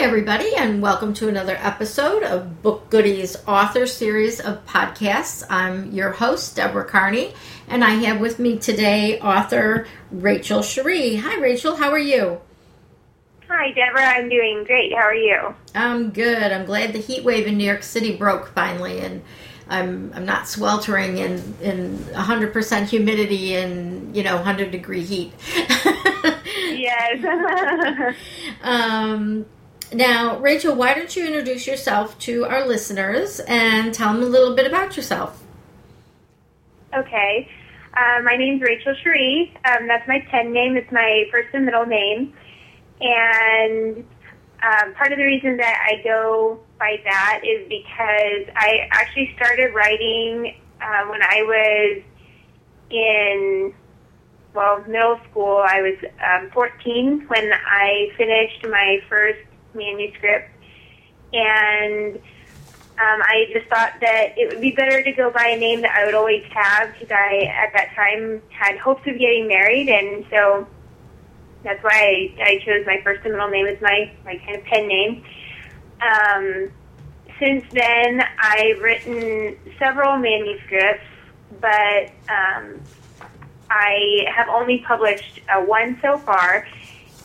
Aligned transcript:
everybody, 0.00 0.54
and 0.56 0.80
welcome 0.80 1.12
to 1.12 1.28
another 1.28 1.58
episode 1.60 2.22
of 2.22 2.62
Book 2.62 2.88
Goodies 2.88 3.36
author 3.46 3.86
series 3.86 4.40
of 4.40 4.64
podcasts. 4.64 5.44
I'm 5.50 5.92
your 5.92 6.10
host, 6.10 6.56
Deborah 6.56 6.86
Carney, 6.86 7.34
and 7.68 7.84
I 7.84 7.90
have 7.90 8.18
with 8.18 8.38
me 8.38 8.58
today 8.58 9.20
author 9.20 9.86
Rachel 10.10 10.60
Cheríe. 10.60 11.20
Hi, 11.20 11.38
Rachel. 11.38 11.76
How 11.76 11.90
are 11.90 11.98
you? 11.98 12.40
Hi, 13.46 13.72
Deborah. 13.72 14.06
I'm 14.06 14.30
doing 14.30 14.64
great. 14.64 14.90
How 14.94 15.02
are 15.02 15.14
you? 15.14 15.54
I'm 15.74 16.08
good. 16.12 16.50
I'm 16.50 16.64
glad 16.64 16.94
the 16.94 16.98
heat 16.98 17.22
wave 17.22 17.46
in 17.46 17.58
New 17.58 17.64
York 17.64 17.82
City 17.82 18.16
broke 18.16 18.54
finally, 18.54 19.00
and 19.00 19.22
I'm 19.68 20.14
I'm 20.14 20.24
not 20.24 20.48
sweltering 20.48 21.18
in 21.18 21.56
in 21.60 21.98
100% 21.98 22.88
humidity 22.88 23.54
and 23.54 24.16
you 24.16 24.22
know 24.22 24.36
100 24.36 24.70
degree 24.70 25.04
heat. 25.04 25.34
yes. 26.56 28.16
um, 28.62 29.44
now, 29.92 30.38
Rachel, 30.38 30.74
why 30.74 30.94
don't 30.94 31.14
you 31.16 31.26
introduce 31.26 31.66
yourself 31.66 32.18
to 32.20 32.44
our 32.44 32.66
listeners 32.66 33.40
and 33.40 33.92
tell 33.92 34.12
them 34.12 34.22
a 34.22 34.26
little 34.26 34.54
bit 34.54 34.66
about 34.66 34.96
yourself? 34.96 35.42
Okay. 36.94 37.48
Uh, 37.94 38.22
my 38.22 38.36
name's 38.36 38.62
Rachel 38.62 38.94
Cheríe. 39.04 39.50
Um, 39.64 39.88
that's 39.88 40.06
my 40.06 40.24
pen 40.30 40.52
name. 40.52 40.76
It's 40.76 40.90
my 40.92 41.24
first 41.30 41.48
and 41.54 41.64
middle 41.64 41.86
name. 41.86 42.32
And 43.00 44.04
um, 44.62 44.94
part 44.94 45.12
of 45.12 45.18
the 45.18 45.24
reason 45.24 45.56
that 45.56 45.88
I 45.88 46.02
go 46.04 46.60
by 46.78 47.00
that 47.04 47.40
is 47.44 47.68
because 47.68 48.54
I 48.54 48.88
actually 48.92 49.32
started 49.36 49.74
writing 49.74 50.54
uh, 50.80 51.06
when 51.08 51.22
I 51.22 51.42
was 51.42 52.02
in 52.90 53.74
well, 54.54 54.84
middle 54.86 55.20
school. 55.30 55.64
I 55.66 55.80
was 55.82 55.96
um, 56.24 56.50
14 56.52 57.24
when 57.28 57.52
I 57.52 58.08
finished 58.16 58.66
my 58.68 58.98
first 59.08 59.40
manuscript, 59.74 60.50
and 61.32 62.16
um, 62.16 63.22
I 63.22 63.46
just 63.52 63.66
thought 63.68 63.94
that 64.00 64.34
it 64.36 64.52
would 64.52 64.60
be 64.60 64.72
better 64.72 65.02
to 65.02 65.12
go 65.12 65.30
by 65.30 65.46
a 65.46 65.58
name 65.58 65.80
that 65.82 65.96
I 65.96 66.04
would 66.04 66.14
always 66.14 66.44
have 66.52 66.92
because 66.92 67.10
I, 67.10 67.44
at 67.46 67.72
that 67.72 67.94
time, 67.94 68.42
had 68.50 68.78
hopes 68.78 69.06
of 69.06 69.18
getting 69.18 69.48
married, 69.48 69.88
and 69.88 70.24
so 70.28 70.66
that's 71.62 71.82
why 71.82 72.30
I, 72.38 72.42
I 72.42 72.58
chose 72.64 72.84
my 72.86 73.00
first 73.02 73.24
and 73.24 73.32
middle 73.32 73.48
name 73.48 73.66
as 73.66 73.80
my, 73.80 74.10
my 74.24 74.36
kind 74.38 74.56
of 74.56 74.64
pen 74.64 74.86
name. 74.86 75.24
Um, 76.00 76.70
since 77.38 77.64
then, 77.72 78.22
I've 78.38 78.80
written 78.80 79.56
several 79.78 80.18
manuscripts, 80.18 81.06
but 81.58 82.10
um, 82.28 82.80
I 83.70 84.26
have 84.34 84.48
only 84.48 84.84
published 84.86 85.40
uh, 85.48 85.62
one 85.62 85.98
so 86.02 86.18
far, 86.18 86.66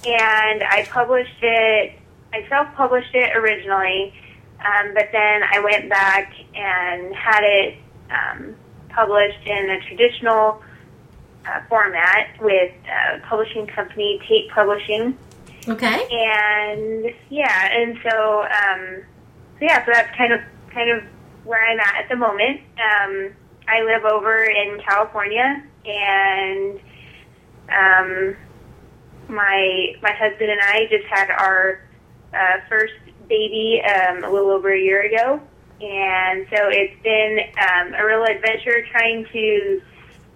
and 0.06 0.64
I 0.64 0.88
published 0.89 1.41
it. 1.41 2.00
I 2.36 2.47
self-published 2.50 3.14
it 3.14 3.38
originally, 3.38 4.14
um, 4.59 4.94
but 4.94 5.08
then 5.14 5.41
I 5.44 5.59
went 5.59 5.89
back 5.89 6.33
and 6.53 7.16
had 7.16 7.41
it 7.44 7.78
um, 8.11 8.55
published 8.89 9.45
in 9.45 9.69
a 9.69 9.80
traditional 9.88 10.61
uh, 11.45 11.61
format 11.69 12.28
with 12.41 12.73
a 12.89 13.19
publishing 13.25 13.67
company, 13.67 14.19
Tate 14.28 14.50
Publishing. 14.50 15.17
Okay. 15.67 16.08
And 16.11 17.13
yeah, 17.30 17.69
and 17.72 17.97
so 18.03 18.41
um, 18.44 19.03
so 19.58 19.66
yeah, 19.66 19.86
so 19.86 19.91
that's 19.94 20.16
kind 20.17 20.33
of 20.33 20.41
kind 20.72 20.91
of 20.91 21.03
where 21.45 21.63
I'm 21.63 21.80
at 21.80 22.03
at 22.03 22.09
the 22.09 22.17
moment. 22.17 22.61
Um, 22.78 23.31
I 23.67 23.81
live 23.81 24.03
over 24.03 24.44
in 24.44 24.80
California, 24.86 25.63
and 25.86 26.80
um, 27.69 28.36
my 29.30 29.95
my 30.02 30.11
husband 30.11 30.52
and 30.52 30.61
I 30.61 30.88
just 30.91 31.06
had 31.06 31.30
our 31.31 31.84
uh, 32.36 32.59
first 32.69 32.94
baby 33.28 33.81
um, 33.81 34.23
a 34.23 34.30
little 34.30 34.52
over 34.52 34.73
a 34.73 34.80
year 34.80 35.02
ago, 35.03 35.41
and 35.81 36.45
so 36.50 36.69
it's 36.69 37.02
been 37.03 37.39
um, 37.59 37.94
a 37.94 38.05
real 38.05 38.23
adventure 38.23 38.86
trying 38.91 39.25
to 39.31 39.81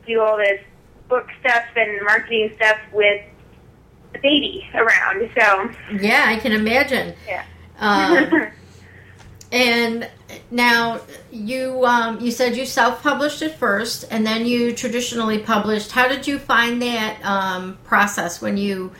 do 0.06 0.22
all 0.22 0.38
this 0.38 0.62
book 1.08 1.28
stuff 1.40 1.64
and 1.76 2.06
marketing 2.06 2.52
stuff 2.56 2.78
with 2.94 3.24
a 4.16 4.20
baby 4.20 4.68
around. 4.74 5.30
So 5.40 5.72
yeah, 6.00 6.26
I 6.28 6.38
can 6.38 6.52
imagine. 6.52 7.16
Yeah. 7.28 7.44
Um, 7.80 8.48
and 9.52 10.10
now 10.52 11.02
you 11.32 11.86
um, 11.86 12.20
you 12.20 12.32
said 12.32 12.56
you 12.56 12.66
self 12.66 13.02
published 13.02 13.42
it 13.42 13.56
first, 13.56 14.06
and 14.12 14.26
then 14.26 14.46
you 14.46 14.74
traditionally 14.74 15.40
published. 15.40 15.92
How 15.92 16.08
did 16.08 16.28
you 16.28 16.40
find 16.40 16.82
that 16.82 17.24
um, 17.24 17.78
process 17.84 18.42
when 18.42 18.58
you 18.58 18.92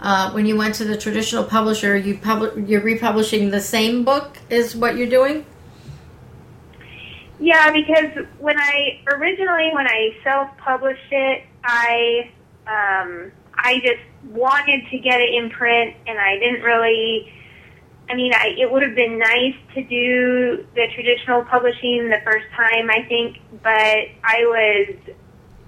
uh, 0.00 0.30
when 0.32 0.46
you 0.46 0.56
went 0.56 0.74
to 0.76 0.84
the 0.84 0.96
traditional 0.96 1.44
publisher? 1.44 1.96
You 1.96 2.18
public 2.18 2.52
you're 2.68 2.82
republishing 2.82 3.50
the 3.50 3.60
same 3.60 4.04
book 4.04 4.38
is 4.50 4.76
what 4.76 4.96
you're 4.96 5.08
doing. 5.08 5.44
Yeah, 7.38 7.70
because 7.70 8.26
when 8.38 8.58
I 8.58 9.00
originally 9.08 9.70
when 9.72 9.86
I 9.86 10.16
self 10.24 10.56
published 10.58 11.10
it, 11.10 11.44
I 11.64 12.30
um, 12.66 13.32
I 13.54 13.80
just 13.80 14.02
wanted 14.30 14.88
to 14.90 14.98
get 14.98 15.20
it 15.20 15.34
in 15.34 15.50
print, 15.50 15.94
and 16.06 16.18
I 16.18 16.38
didn't 16.38 16.62
really 16.62 17.32
I 18.08 18.14
mean, 18.14 18.32
I, 18.32 18.54
it 18.56 18.70
would 18.70 18.82
have 18.82 18.94
been 18.94 19.18
nice 19.18 19.54
to 19.74 19.82
do 19.82 20.64
the 20.74 20.86
traditional 20.94 21.42
publishing 21.44 22.08
the 22.08 22.20
first 22.24 22.46
time, 22.54 22.88
I 22.88 23.02
think, 23.08 23.38
but 23.62 23.98
I 24.22 24.44
was, 24.44 24.96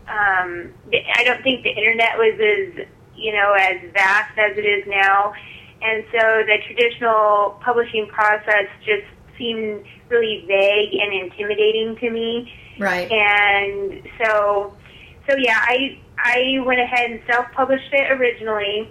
um, 0.07 0.73
I 1.15 1.25
don't 1.25 1.43
think 1.43 1.65
the 1.65 1.71
internet 1.71 2.17
was 2.17 2.35
as, 2.39 2.87
you 3.19 3.33
know, 3.33 3.53
as 3.53 3.77
vast 3.93 4.39
as 4.39 4.57
it 4.57 4.65
is 4.65 4.85
now. 4.87 5.33
And 5.81 6.05
so 6.11 6.19
the 6.19 6.59
traditional 6.67 7.59
publishing 7.63 8.07
process 8.09 8.67
just 8.85 9.07
seemed 9.37 9.85
really 10.09 10.45
vague 10.47 10.95
and 10.95 11.13
intimidating 11.13 11.97
to 11.97 12.11
me. 12.11 12.53
Right. 12.79 13.11
And 13.11 14.03
so, 14.23 14.75
so 15.29 15.37
yeah, 15.37 15.59
I, 15.61 15.99
I 16.19 16.59
went 16.65 16.81
ahead 16.81 17.11
and 17.11 17.21
self-published 17.27 17.93
it 17.93 18.11
originally 18.13 18.89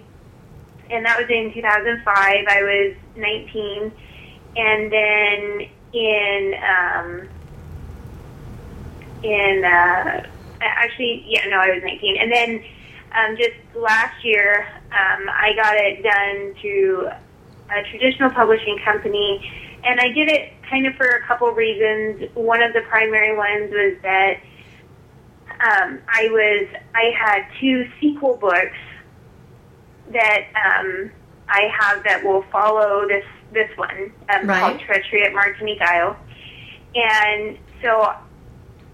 and 0.90 1.04
that 1.04 1.18
was 1.18 1.28
in 1.28 1.52
2005. 1.52 2.14
I 2.16 2.62
was 2.62 2.94
19, 3.16 3.92
and 4.56 4.92
then 4.92 5.68
in 5.92 6.54
um, 6.64 7.28
in 9.22 9.64
uh, 9.64 10.26
actually, 10.60 11.24
yeah, 11.26 11.46
no, 11.48 11.58
I 11.58 11.70
was 11.70 11.82
19, 11.82 12.16
and 12.16 12.32
then 12.32 12.64
um, 13.14 13.36
just 13.36 13.56
last 13.74 14.24
year, 14.24 14.66
um, 14.92 15.28
I 15.28 15.52
got 15.56 15.74
it 15.76 16.02
done 16.02 16.54
through 16.60 17.08
a 17.08 17.82
traditional 17.90 18.30
publishing 18.30 18.78
company, 18.84 19.50
and 19.84 20.00
I 20.00 20.08
did 20.08 20.28
it 20.28 20.52
kind 20.68 20.86
of 20.86 20.94
for 20.94 21.06
a 21.06 21.22
couple 21.26 21.50
reasons. 21.52 22.30
One 22.34 22.62
of 22.62 22.72
the 22.72 22.82
primary 22.82 23.36
ones 23.36 23.70
was 23.70 23.96
that 24.02 24.40
um, 25.60 26.00
I 26.08 26.28
was 26.30 26.68
I 26.94 27.12
had 27.18 27.46
two 27.60 27.88
sequel 28.00 28.36
books 28.36 28.76
that 30.12 30.46
um, 30.54 31.10
I 31.48 31.68
have 31.80 32.04
that 32.04 32.22
will 32.24 32.42
follow 32.52 33.06
this 33.08 33.24
this 33.52 33.70
one 33.76 34.12
um, 34.34 34.46
Right. 34.46 34.60
called 34.60 34.80
Treachery 34.80 35.24
at 35.24 35.32
Martinique 35.32 35.80
Isle, 35.82 36.16
and 36.94 37.58
so 37.82 38.12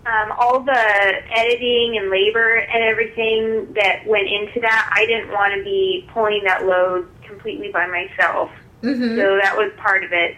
um, 0.07 0.33
all 0.39 0.61
the 0.61 1.13
editing 1.31 1.97
and 1.99 2.11
labor 2.11 2.57
and 2.57 2.83
everything 2.83 3.73
that 3.75 4.07
went 4.07 4.29
into 4.29 4.61
that, 4.61 4.91
I 4.93 5.07
didn't 5.07 5.31
want 5.33 5.55
to 5.57 5.65
be 5.65 6.09
pulling 6.13 6.43
that 6.45 6.67
load 6.67 7.09
completely 7.27 7.71
by 7.73 7.87
myself. 7.87 8.51
Mm-hmm. 8.83 9.17
So 9.17 9.39
that 9.43 9.57
was 9.57 9.73
part 9.79 10.05
of 10.05 10.13
it. 10.13 10.37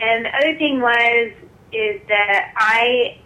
And 0.00 0.26
the 0.26 0.36
other 0.36 0.58
thing 0.58 0.80
was 0.80 1.32
is 1.72 2.00
that 2.08 2.52
I 2.56 3.18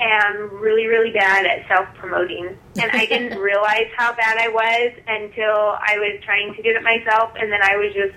am 0.00 0.50
really, 0.58 0.86
really 0.86 1.12
bad 1.12 1.46
at 1.46 1.68
self 1.68 1.86
promoting. 1.96 2.58
And 2.80 2.90
I 2.92 3.06
didn't 3.06 3.38
realize 3.40 3.86
how 3.96 4.14
bad 4.14 4.38
I 4.38 4.48
was 4.48 4.92
until 5.06 5.76
I 5.80 5.98
was 5.98 6.20
trying 6.24 6.54
to 6.54 6.62
do 6.62 6.70
it 6.70 6.82
myself 6.82 7.32
and 7.36 7.50
then 7.50 7.60
I 7.62 7.76
was 7.76 7.94
just 7.94 8.14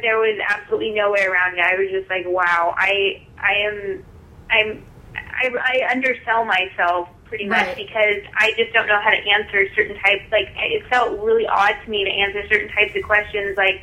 there 0.00 0.18
was 0.18 0.36
absolutely 0.48 0.90
no 0.90 1.12
way 1.12 1.24
around 1.24 1.56
it. 1.56 1.60
I 1.60 1.76
was 1.76 1.88
just 1.90 2.10
like, 2.10 2.24
wow, 2.26 2.74
I 2.76 3.26
I 3.38 3.52
am 3.66 4.04
I'm 4.50 4.86
I, 5.34 5.50
I 5.82 5.90
undersell 5.92 6.44
myself 6.44 7.08
pretty 7.24 7.46
much 7.46 7.66
Right. 7.66 7.76
because 7.76 8.22
I 8.36 8.52
just 8.56 8.72
don't 8.72 8.86
know 8.86 9.00
how 9.00 9.10
to 9.10 9.16
answer 9.16 9.66
certain 9.74 9.96
types. 10.00 10.22
Like 10.30 10.48
it 10.56 10.86
felt 10.88 11.18
really 11.20 11.46
odd 11.46 11.74
to 11.84 11.90
me 11.90 12.04
to 12.04 12.10
answer 12.10 12.42
certain 12.48 12.68
types 12.70 12.94
of 12.96 13.02
questions. 13.02 13.56
Like 13.56 13.82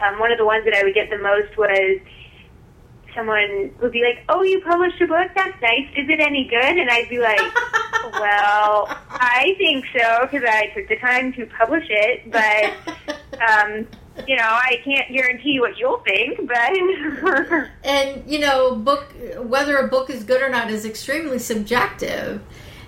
um, 0.00 0.18
one 0.18 0.32
of 0.32 0.38
the 0.38 0.44
ones 0.44 0.64
that 0.64 0.74
I 0.74 0.82
would 0.82 0.94
get 0.94 1.10
the 1.10 1.18
most 1.18 1.56
was 1.56 2.00
someone 3.14 3.70
would 3.80 3.92
be 3.92 4.02
like, 4.02 4.24
"Oh, 4.28 4.42
you 4.42 4.60
published 4.62 5.00
a 5.00 5.06
book? 5.06 5.30
That's 5.36 5.60
nice. 5.62 5.86
Is 5.96 6.08
it 6.08 6.20
any 6.20 6.48
good?" 6.48 6.76
And 6.78 6.90
I'd 6.90 7.08
be 7.08 7.18
like, 7.20 7.38
"Well, 8.12 8.88
I 9.10 9.54
think 9.56 9.84
so 9.96 10.26
because 10.28 10.42
I 10.48 10.66
took 10.74 10.88
the 10.88 10.96
time 10.98 11.32
to 11.34 11.46
publish 11.46 11.86
it, 11.88 12.30
but 12.32 13.40
um, 13.48 13.86
you 14.26 14.36
know, 14.36 14.42
I 14.44 14.78
can't 14.84 15.12
guarantee 15.12 15.60
what 15.60 15.78
you'll 15.78 15.98
think." 16.06 16.46
But 16.46 17.68
and 17.84 18.22
you 18.26 18.38
know, 18.40 18.74
book 18.76 19.12
whether 19.38 19.76
a 19.78 19.88
book 19.88 20.10
is 20.10 20.24
good 20.24 20.42
or 20.42 20.48
not 20.48 20.70
is 20.70 20.84
extremely 20.84 21.38
subjective. 21.38 22.42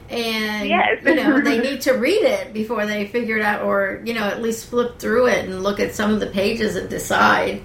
And 0.09 0.69
Yes. 0.69 1.03
you 1.05 1.15
know, 1.17 1.41
they 1.41 1.59
need 1.69 1.81
to 1.83 1.93
read 1.95 2.23
it 2.23 2.53
before 2.53 2.87
they 2.87 3.09
figure 3.09 3.37
it 3.39 3.43
out 3.43 3.63
or, 3.63 4.03
you 4.05 4.15
know, 4.15 4.23
at 4.23 4.41
least 4.41 4.67
flip 4.71 5.01
through 5.01 5.27
it 5.27 5.45
and 5.49 5.65
look 5.65 5.81
at 5.81 5.95
some 5.97 6.13
of 6.15 6.21
the 6.21 6.29
pages 6.29 6.77
and 6.77 6.89
decide. 6.89 7.65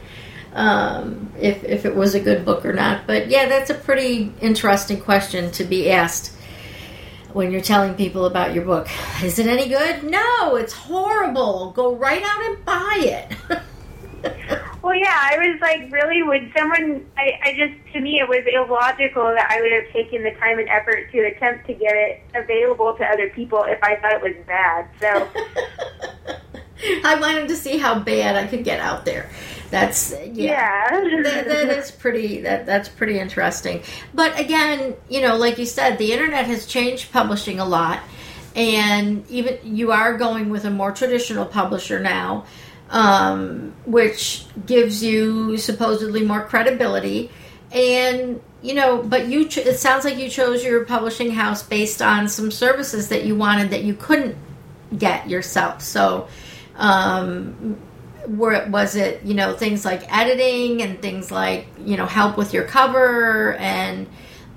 um, 0.53 1.31
if 1.39 1.63
if 1.63 1.85
it 1.85 1.95
was 1.95 2.15
a 2.15 2.19
good 2.19 2.43
book 2.45 2.65
or 2.65 2.73
not. 2.73 3.07
But 3.07 3.27
yeah, 3.29 3.47
that's 3.47 3.69
a 3.69 3.73
pretty 3.75 4.33
interesting 4.41 4.99
question 4.99 5.51
to 5.51 5.63
be 5.63 5.89
asked 5.91 6.35
when 7.35 7.51
you're 7.51 7.61
telling 7.61 7.95
people 7.95 8.25
about 8.25 8.53
your 8.53 8.65
book. 8.65 8.87
Is 9.23 9.39
it 9.39 9.47
any 9.47 9.67
good? 9.67 10.03
No, 10.03 10.55
it's 10.55 10.73
horrible. 10.73 11.71
Go 11.71 11.95
right 11.95 12.23
out 12.23 12.43
and 12.43 12.65
buy 12.65 12.97
it. 12.99 13.61
Well, 14.81 14.95
yeah, 14.95 15.15
I 15.15 15.37
was 15.37 15.61
like, 15.61 15.91
really, 15.91 16.23
would 16.23 16.51
someone? 16.57 17.05
I, 17.15 17.39
I 17.43 17.53
just, 17.53 17.93
to 17.93 18.01
me, 18.01 18.19
it 18.19 18.27
was 18.27 18.43
illogical 18.51 19.25
that 19.25 19.47
I 19.51 19.61
would 19.61 19.71
have 19.71 19.93
taken 19.93 20.23
the 20.23 20.31
time 20.31 20.57
and 20.57 20.67
effort 20.69 21.11
to 21.11 21.19
attempt 21.19 21.67
to 21.67 21.73
get 21.73 21.93
it 21.93 22.23
available 22.33 22.95
to 22.97 23.05
other 23.05 23.29
people 23.29 23.63
if 23.67 23.77
I 23.83 23.97
thought 23.97 24.13
it 24.13 24.21
was 24.21 24.35
bad. 24.47 24.87
So 24.99 25.29
I 27.05 27.15
wanted 27.15 27.47
to 27.49 27.55
see 27.55 27.77
how 27.77 27.99
bad 27.99 28.35
I 28.35 28.47
could 28.47 28.63
get 28.63 28.79
out 28.79 29.05
there. 29.05 29.29
That's 29.71 30.11
yeah, 30.11 30.25
yeah. 30.33 30.89
that, 31.23 31.47
that 31.47 31.69
is 31.69 31.89
pretty 31.89 32.41
that 32.41 32.65
that's 32.65 32.89
pretty 32.89 33.17
interesting. 33.17 33.81
But 34.13 34.39
again, 34.39 34.95
you 35.09 35.21
know, 35.21 35.37
like 35.37 35.57
you 35.57 35.65
said, 35.65 35.97
the 35.97 36.13
internet 36.13 36.45
has 36.45 36.67
changed 36.67 37.11
publishing 37.11 37.59
a 37.59 37.65
lot, 37.65 38.01
and 38.55 39.27
even 39.31 39.57
you 39.63 39.91
are 39.91 40.17
going 40.17 40.49
with 40.49 40.65
a 40.65 40.69
more 40.69 40.91
traditional 40.91 41.45
publisher 41.45 41.99
now 41.99 42.45
um, 42.91 43.73
which 43.85 44.45
gives 44.65 45.03
you 45.03 45.57
supposedly 45.57 46.23
more 46.23 46.43
credibility. 46.45 47.31
And 47.71 48.41
you 48.61 48.75
know, 48.75 49.01
but 49.01 49.27
you 49.27 49.47
ch- 49.47 49.59
it 49.59 49.79
sounds 49.79 50.05
like 50.05 50.17
you 50.17 50.29
chose 50.29 50.63
your 50.63 50.85
publishing 50.85 51.31
house 51.31 51.63
based 51.63 52.01
on 52.01 52.27
some 52.27 52.51
services 52.51 53.07
that 53.07 53.25
you 53.25 53.35
wanted 53.35 53.71
that 53.71 53.83
you 53.83 53.95
couldn't 53.95 54.35
get 54.95 55.27
yourself. 55.29 55.81
So, 55.81 56.27
um, 56.75 57.77
where 58.37 58.67
was 58.69 58.95
it? 58.95 59.23
You 59.23 59.33
know, 59.33 59.53
things 59.53 59.85
like 59.85 60.11
editing 60.13 60.81
and 60.81 61.01
things 61.01 61.31
like 61.31 61.67
you 61.79 61.97
know 61.97 62.05
help 62.05 62.37
with 62.37 62.53
your 62.53 62.63
cover 62.63 63.53
and 63.55 64.07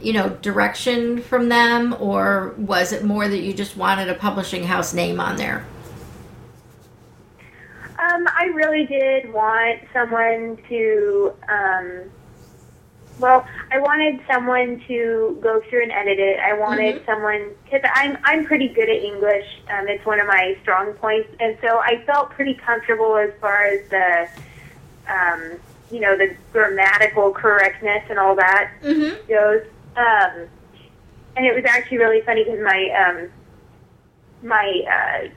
you 0.01 0.13
know 0.13 0.31
direction 0.43 1.23
from 1.23 1.49
them, 1.49 1.97
or 1.99 2.55
was 2.57 2.93
it 2.93 3.05
more 3.05 3.27
that 3.27 3.41
you 3.41 3.53
just 3.53 3.77
wanted 3.77 4.09
a 4.09 4.15
publishing 4.15 4.65
house 4.65 4.95
name 4.95 5.21
on 5.21 5.37
there? 5.37 5.65
Um, 7.99 8.27
I 8.29 8.47
really 8.53 8.85
did 8.87 9.33
want 9.33 9.81
someone 9.93 10.59
to, 10.69 11.33
um, 11.49 12.11
well, 13.19 13.47
I 13.71 13.79
wanted 13.79 14.21
someone 14.27 14.83
to 14.89 15.39
go 15.41 15.61
through 15.69 15.83
and 15.83 15.93
edit 15.93 16.19
it. 16.19 16.39
I 16.41 16.59
wanted 16.59 16.97
mm-hmm. 16.97 17.07
someone 17.07 17.51
because 17.65 17.89
I'm 17.95 18.19
I'm 18.25 18.45
pretty 18.45 18.69
good 18.69 18.89
at 18.89 18.97
English. 18.97 19.47
Um, 19.71 19.89
it's 19.89 20.05
one 20.05 20.21
of 20.21 20.27
my 20.27 20.57
strong 20.63 20.93
points, 20.95 21.29
and 21.41 21.57
so 21.61 21.79
I 21.79 22.03
felt 22.07 22.31
pretty 22.31 22.55
comfortable 22.55 23.17
as 23.17 23.31
far 23.41 23.63
as 23.65 23.89
the, 23.89 24.29
um, 25.09 25.59
you 25.91 26.01
know, 26.01 26.17
the 26.17 26.35
grammatical 26.53 27.33
correctness 27.33 28.05
and 28.11 28.19
all 28.19 28.35
that 28.37 28.73
mm-hmm. 28.83 29.15
goes. 29.29 29.65
Um, 29.97 30.49
and 31.37 31.47
it 31.47 31.55
was 31.55 31.65
actually 31.67 31.99
really 31.99 32.21
funny 32.23 32.45
because 32.45 32.61
my 32.61 32.91
um, 32.91 33.31
my 34.43 34.83
uh, 34.91 35.29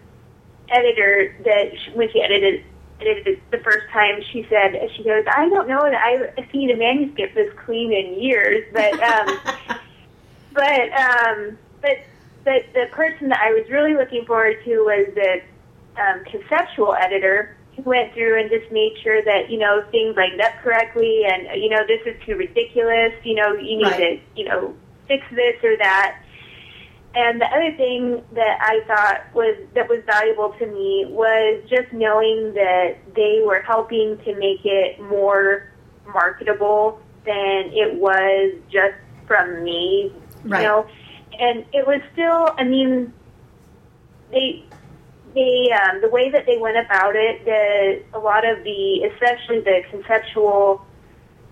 editor 0.69 1.35
that 1.45 1.71
she, 1.79 1.91
when 1.91 2.11
she 2.11 2.21
edited 2.21 2.63
edited 2.99 3.27
it 3.27 3.51
the 3.51 3.59
first 3.59 3.87
time, 3.91 4.21
she 4.31 4.45
said 4.49 4.75
she 4.95 5.03
goes, 5.03 5.23
"I 5.27 5.49
don't 5.49 5.67
know 5.67 5.81
that 5.81 5.95
I've 5.95 6.49
seen 6.51 6.71
a 6.71 6.75
manuscript 6.75 7.35
this 7.35 7.51
clean 7.65 7.93
in 7.93 8.21
years, 8.21 8.63
but 8.73 8.93
um, 9.01 9.39
but 10.53 10.91
um, 10.93 11.57
but 11.81 11.97
but 12.43 12.63
the 12.73 12.85
person 12.91 13.29
that 13.29 13.39
I 13.41 13.53
was 13.53 13.69
really 13.69 13.93
looking 13.93 14.25
forward 14.25 14.57
to 14.65 14.79
was 14.79 15.07
the 15.15 15.41
um, 16.01 16.23
conceptual 16.25 16.95
editor." 16.99 17.53
who 17.77 17.83
went 17.83 18.11
through 18.13 18.39
and 18.39 18.49
just 18.49 18.71
made 18.71 18.91
sure 19.03 19.21
that 19.23 19.51
you 19.51 19.59
know 19.59 19.85
things 19.91 20.15
lined 20.15 20.41
up 20.41 20.51
correctly 20.63 21.21
and 21.25 21.61
you 21.61 21.69
know 21.69 21.85
this 21.87 22.01
is 22.07 22.19
too 22.25 22.35
ridiculous 22.35 23.13
you 23.23 23.35
know 23.35 23.53
you 23.53 23.77
need 23.77 23.83
right. 23.83 24.21
to 24.35 24.41
you 24.41 24.49
know 24.49 24.73
fix 25.07 25.23
this 25.29 25.63
or 25.63 25.77
that 25.77 26.19
and 27.17 27.41
the 27.41 27.47
other 27.47 27.75
thing 27.75 28.23
that 28.33 28.59
I 28.61 28.81
thought 28.85 29.33
was 29.33 29.57
that 29.73 29.89
was 29.89 30.03
valuable 30.05 30.53
to 30.59 30.67
me 30.67 31.07
was 31.09 31.63
just 31.67 31.91
knowing 31.91 32.53
that 32.53 32.97
they 33.15 33.41
were 33.43 33.61
helping 33.61 34.19
to 34.19 34.35
make 34.35 34.61
it 34.63 35.01
more 35.01 35.67
marketable 36.05 37.01
than 37.25 37.71
it 37.73 37.95
was 37.95 38.53
just 38.71 38.93
from 39.25 39.63
me, 39.63 40.13
right. 40.43 40.61
you 40.61 40.67
know. 40.67 40.87
And 41.39 41.65
it 41.73 41.87
was 41.87 42.01
still, 42.13 42.53
I 42.55 42.63
mean, 42.63 43.11
they 44.29 44.63
they 45.33 45.71
um, 45.71 46.01
the 46.01 46.09
way 46.09 46.29
that 46.29 46.45
they 46.45 46.57
went 46.57 46.77
about 46.77 47.15
it, 47.15 47.43
the 47.45 48.03
a 48.15 48.19
lot 48.19 48.47
of 48.47 48.63
the 48.63 49.09
especially 49.11 49.61
the 49.61 49.81
conceptual 49.89 50.85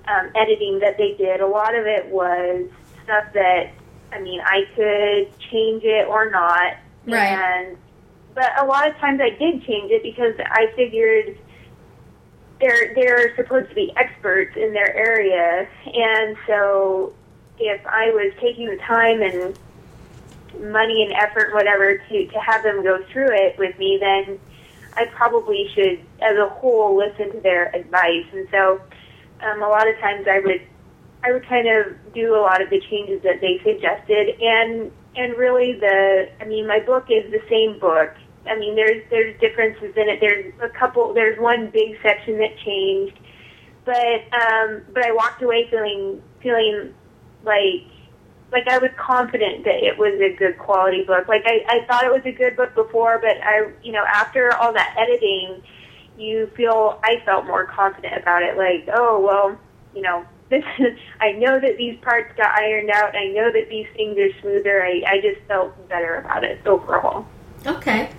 um, 0.07 0.29
editing 0.35 0.77
that 0.81 0.99
they 0.99 1.15
did, 1.17 1.41
a 1.41 1.47
lot 1.47 1.73
of 1.73 1.87
it 1.87 2.05
was 2.05 2.69
stuff 3.03 3.25
that 3.33 3.71
I 4.15 4.21
mean, 4.21 4.39
I 4.41 4.63
could 4.75 5.39
change 5.51 5.83
it 5.83 6.07
or 6.07 6.29
not. 6.29 6.77
Right. 7.05 7.37
And 7.37 7.77
but 8.33 8.51
a 8.59 8.65
lot 8.65 8.87
of 8.87 8.95
times 8.97 9.19
I 9.21 9.29
did 9.29 9.63
change 9.63 9.91
it 9.91 10.03
because 10.03 10.35
I 10.39 10.71
figured 10.75 11.37
they're 12.59 12.93
they're 12.95 13.35
supposed 13.35 13.69
to 13.69 13.75
be 13.75 13.93
experts 13.97 14.55
in 14.55 14.73
their 14.73 14.95
area, 14.95 15.67
and 15.85 16.37
so 16.47 17.13
if 17.59 17.85
I 17.85 18.11
was 18.11 18.33
taking 18.39 18.67
the 18.67 18.77
time 18.77 19.21
and 19.21 19.57
money 20.71 21.03
and 21.03 21.13
effort, 21.13 21.53
whatever, 21.53 21.97
to 21.97 22.27
to 22.27 22.39
have 22.39 22.63
them 22.63 22.83
go 22.83 23.03
through 23.11 23.31
it 23.31 23.57
with 23.57 23.77
me, 23.77 23.97
then 23.99 24.39
I 24.95 25.05
probably 25.05 25.69
should, 25.73 25.99
as 26.21 26.37
a 26.37 26.47
whole, 26.47 26.95
listen 26.95 27.31
to 27.33 27.39
their 27.41 27.75
advice. 27.75 28.25
And 28.31 28.47
so, 28.49 28.81
um, 29.41 29.61
a 29.61 29.67
lot 29.67 29.87
of 29.87 29.97
times 29.99 30.27
I 30.29 30.39
would 30.39 30.61
I 31.25 31.31
would 31.31 31.47
kind 31.47 31.67
of 31.67 32.13
do 32.13 32.35
a 32.35 32.41
lot 32.41 32.61
of 32.61 32.69
the 32.69 32.79
changes 32.89 33.21
that 33.23 33.41
they 33.41 33.59
suggested, 33.63 34.39
and 34.41 34.91
and 35.15 35.37
really 35.37 35.73
the 35.73 36.29
I 36.39 36.45
mean 36.45 36.67
my 36.67 36.79
book 36.79 37.05
is 37.09 37.31
the 37.31 37.41
same 37.49 37.79
book. 37.79 38.13
I 38.47 38.57
mean 38.57 38.75
there's 38.75 39.03
there's 39.09 39.39
differences 39.39 39.93
in 39.95 40.09
it. 40.09 40.19
There's 40.21 40.53
a 40.61 40.69
couple. 40.69 41.13
There's 41.13 41.39
one 41.39 41.71
big 41.71 41.97
section 42.03 42.37
that 42.37 42.57
changed, 42.63 43.19
but 43.85 44.21
um, 44.33 44.83
but 44.93 45.03
I 45.05 45.11
walked 45.11 45.41
away 45.41 45.67
feeling 45.69 46.21
feeling 46.41 46.93
like 47.43 47.89
like 48.51 48.67
I 48.67 48.77
was 48.77 48.91
confident 48.97 49.65
that 49.65 49.83
it 49.83 49.97
was 49.97 50.19
a 50.21 50.35
good 50.35 50.59
quality 50.59 51.03
book. 51.03 51.27
Like 51.27 51.43
I, 51.45 51.65
I 51.67 51.85
thought 51.87 52.05
it 52.05 52.11
was 52.11 52.21
a 52.25 52.31
good 52.31 52.55
book 52.55 52.75
before, 52.75 53.19
but 53.19 53.37
I 53.43 53.71
you 53.81 53.91
know 53.91 54.03
after 54.05 54.53
all 54.57 54.73
that 54.73 54.95
editing, 54.95 55.63
you 56.17 56.51
feel 56.55 56.99
I 57.03 57.23
felt 57.25 57.45
more 57.47 57.65
confident 57.65 58.21
about 58.21 58.43
it. 58.43 58.57
Like 58.57 58.87
oh 58.95 59.19
well 59.19 59.57
you 59.95 60.03
know 60.03 60.25
this 60.61 60.97
I 61.21 61.33
know 61.33 61.59
that 61.59 61.77
these 61.77 61.97
parts 62.01 62.33
got 62.37 62.57
ironed 62.57 62.89
out. 62.91 63.15
I 63.15 63.27
know 63.27 63.51
that 63.51 63.69
these 63.69 63.87
things 63.95 64.17
are 64.17 64.41
smoother. 64.41 64.83
I, 64.83 65.03
I 65.07 65.21
just 65.21 65.41
felt 65.47 65.89
better 65.89 66.15
about 66.15 66.43
it 66.43 66.65
overall. 66.65 67.25
Okay. 67.65 68.09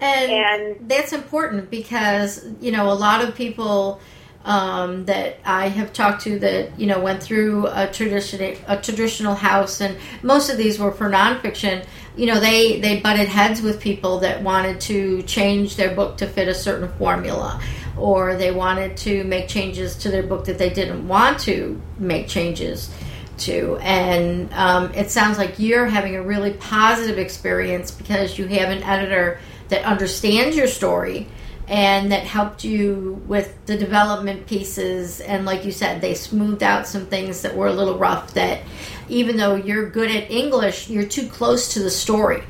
And, 0.00 0.32
and 0.32 0.88
that's 0.88 1.12
important 1.12 1.70
because, 1.70 2.46
you 2.60 2.72
know, 2.72 2.90
a 2.90 2.94
lot 2.94 3.22
of 3.22 3.34
people 3.34 4.00
um, 4.44 5.04
that 5.04 5.38
I 5.44 5.68
have 5.68 5.92
talked 5.92 6.22
to 6.22 6.38
that, 6.38 6.78
you 6.80 6.86
know, 6.86 7.00
went 7.00 7.22
through 7.22 7.66
a 7.66 7.86
traditional 7.86 8.56
a 8.66 8.78
traditional 8.78 9.34
house 9.34 9.82
and 9.82 9.98
most 10.22 10.48
of 10.48 10.56
these 10.56 10.78
were 10.78 10.92
for 10.92 11.10
nonfiction, 11.10 11.84
you 12.16 12.26
know, 12.26 12.40
they, 12.40 12.80
they 12.80 13.00
butted 13.00 13.28
heads 13.28 13.60
with 13.60 13.80
people 13.80 14.20
that 14.20 14.42
wanted 14.42 14.80
to 14.82 15.22
change 15.24 15.76
their 15.76 15.94
book 15.94 16.16
to 16.18 16.26
fit 16.26 16.48
a 16.48 16.54
certain 16.54 16.88
formula 16.96 17.60
or 18.00 18.36
they 18.36 18.50
wanted 18.50 18.96
to 18.96 19.22
make 19.24 19.48
changes 19.48 19.94
to 19.96 20.10
their 20.10 20.22
book 20.22 20.46
that 20.46 20.58
they 20.58 20.70
didn't 20.70 21.06
want 21.06 21.38
to 21.40 21.80
make 21.98 22.26
changes 22.26 22.90
to. 23.38 23.76
And 23.80 24.52
um, 24.52 24.92
it 24.94 25.10
sounds 25.10 25.38
like 25.38 25.58
you're 25.58 25.86
having 25.86 26.16
a 26.16 26.22
really 26.22 26.52
positive 26.54 27.18
experience 27.18 27.90
because 27.90 28.38
you 28.38 28.46
have 28.46 28.70
an 28.70 28.82
editor 28.82 29.38
that 29.68 29.84
understands 29.84 30.56
your 30.56 30.66
story 30.66 31.28
and 31.68 32.10
that 32.10 32.24
helped 32.24 32.64
you 32.64 33.22
with 33.28 33.54
the 33.66 33.76
development 33.76 34.46
pieces. 34.46 35.20
And 35.20 35.44
like 35.44 35.64
you 35.64 35.70
said, 35.70 36.00
they 36.00 36.14
smoothed 36.14 36.62
out 36.62 36.88
some 36.88 37.06
things 37.06 37.42
that 37.42 37.56
were 37.56 37.68
a 37.68 37.72
little 37.72 37.96
rough 37.96 38.34
that 38.34 38.62
even 39.08 39.36
though 39.36 39.54
you're 39.54 39.88
good 39.88 40.10
at 40.10 40.30
English, 40.30 40.90
you're 40.90 41.06
too 41.06 41.28
close 41.28 41.74
to 41.74 41.80
the 41.80 41.90
story 41.90 42.42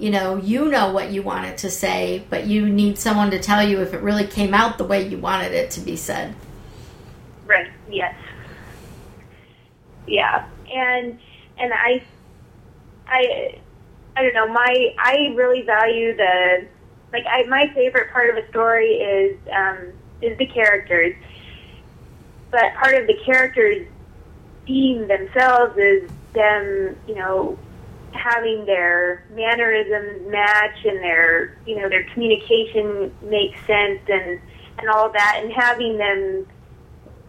you 0.00 0.10
know, 0.10 0.36
you 0.36 0.66
know 0.66 0.92
what 0.92 1.10
you 1.10 1.22
wanted 1.22 1.58
to 1.58 1.70
say, 1.70 2.24
but 2.30 2.46
you 2.46 2.68
need 2.68 2.98
someone 2.98 3.30
to 3.30 3.38
tell 3.38 3.66
you 3.66 3.80
if 3.80 3.94
it 3.94 4.00
really 4.00 4.26
came 4.26 4.54
out 4.54 4.78
the 4.78 4.84
way 4.84 5.06
you 5.06 5.18
wanted 5.18 5.52
it 5.52 5.70
to 5.72 5.80
be 5.80 5.96
said. 5.96 6.34
Right. 7.46 7.70
Yes. 7.90 8.14
Yeah. 10.06 10.46
And 10.72 11.18
and 11.58 11.72
I 11.72 12.02
I 13.06 13.60
I 14.16 14.22
don't 14.22 14.34
know, 14.34 14.48
my 14.48 14.94
I 14.98 15.32
really 15.34 15.62
value 15.62 16.16
the 16.16 16.66
like 17.12 17.24
I 17.26 17.44
my 17.44 17.70
favorite 17.74 18.12
part 18.12 18.30
of 18.30 18.42
a 18.42 18.48
story 18.48 18.94
is 18.94 19.38
um 19.54 19.92
is 20.22 20.36
the 20.38 20.46
characters. 20.46 21.14
But 22.50 22.74
part 22.74 22.94
of 22.94 23.06
the 23.06 23.18
characters 23.24 23.86
being 24.66 25.06
themselves 25.06 25.76
is 25.76 26.10
them, 26.34 26.96
you 27.06 27.14
know, 27.14 27.58
having 28.12 28.64
their 28.66 29.24
mannerisms 29.30 30.30
match 30.30 30.84
and 30.84 30.98
their 30.98 31.58
you 31.66 31.76
know 31.80 31.88
their 31.88 32.04
communication 32.12 33.12
make 33.22 33.56
sense 33.66 34.00
and 34.08 34.40
and 34.78 34.88
all 34.88 35.10
that 35.12 35.40
and 35.42 35.52
having 35.52 35.98
them 35.98 36.46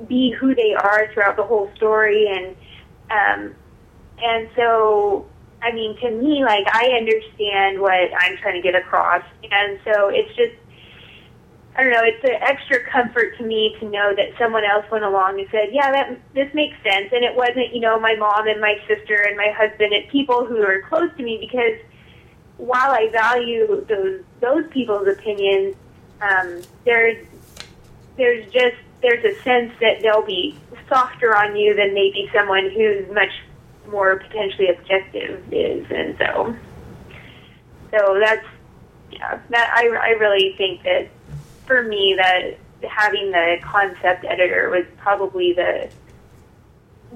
be 0.07 0.31
who 0.31 0.55
they 0.55 0.73
are 0.73 1.11
throughout 1.13 1.35
the 1.35 1.43
whole 1.43 1.69
story, 1.75 2.27
and 2.27 2.55
um, 3.11 3.55
and 4.21 4.49
so 4.55 5.27
I 5.61 5.71
mean, 5.71 5.97
to 5.99 6.11
me, 6.11 6.43
like 6.43 6.65
I 6.71 6.87
understand 6.97 7.81
what 7.81 8.09
I'm 8.17 8.37
trying 8.37 8.55
to 8.55 8.61
get 8.61 8.75
across, 8.75 9.23
and 9.51 9.79
so 9.83 10.09
it's 10.09 10.33
just 10.35 10.55
I 11.75 11.83
don't 11.83 11.93
know, 11.93 12.03
it's 12.03 12.23
an 12.23 12.41
extra 12.41 12.83
comfort 12.89 13.37
to 13.37 13.43
me 13.43 13.75
to 13.79 13.85
know 13.85 14.13
that 14.15 14.37
someone 14.37 14.65
else 14.65 14.85
went 14.91 15.05
along 15.05 15.39
and 15.39 15.47
said, 15.49 15.69
"Yeah, 15.71 15.91
that 15.91 16.17
this 16.33 16.53
makes 16.53 16.75
sense," 16.83 17.13
and 17.13 17.23
it 17.23 17.35
wasn't 17.35 17.73
you 17.73 17.79
know 17.79 17.99
my 17.99 18.15
mom 18.15 18.47
and 18.47 18.59
my 18.59 18.75
sister 18.87 19.15
and 19.15 19.37
my 19.37 19.51
husband 19.55 19.93
and 19.93 20.07
people 20.09 20.45
who 20.45 20.61
are 20.61 20.81
close 20.81 21.09
to 21.17 21.23
me 21.23 21.37
because 21.39 21.79
while 22.57 22.91
I 22.91 23.09
value 23.11 23.85
those 23.87 24.21
those 24.41 24.65
people's 24.71 25.07
opinions, 25.07 25.75
um, 26.21 26.61
there's 26.85 27.25
there's 28.17 28.45
just 28.51 28.75
there's 29.01 29.23
a 29.23 29.41
sense 29.43 29.71
that 29.79 30.01
they'll 30.01 30.25
be 30.25 30.57
softer 30.89 31.35
on 31.35 31.55
you 31.55 31.73
than 31.75 31.93
maybe 31.93 32.29
someone 32.33 32.69
who's 32.69 33.07
much 33.13 33.31
more 33.89 34.17
potentially 34.17 34.67
objective 34.69 35.41
is, 35.51 35.85
and 35.89 36.17
so 36.17 36.55
so 37.91 38.19
that's 38.19 38.45
yeah. 39.11 39.39
That 39.49 39.71
I 39.73 39.87
I 39.87 40.09
really 40.19 40.53
think 40.57 40.83
that 40.83 41.09
for 41.69 41.83
me 41.83 42.17
that 42.17 42.57
having 42.89 43.31
the 43.31 43.57
concept 43.61 44.25
editor 44.25 44.69
was 44.71 44.85
probably 44.97 45.53
the 45.53 45.89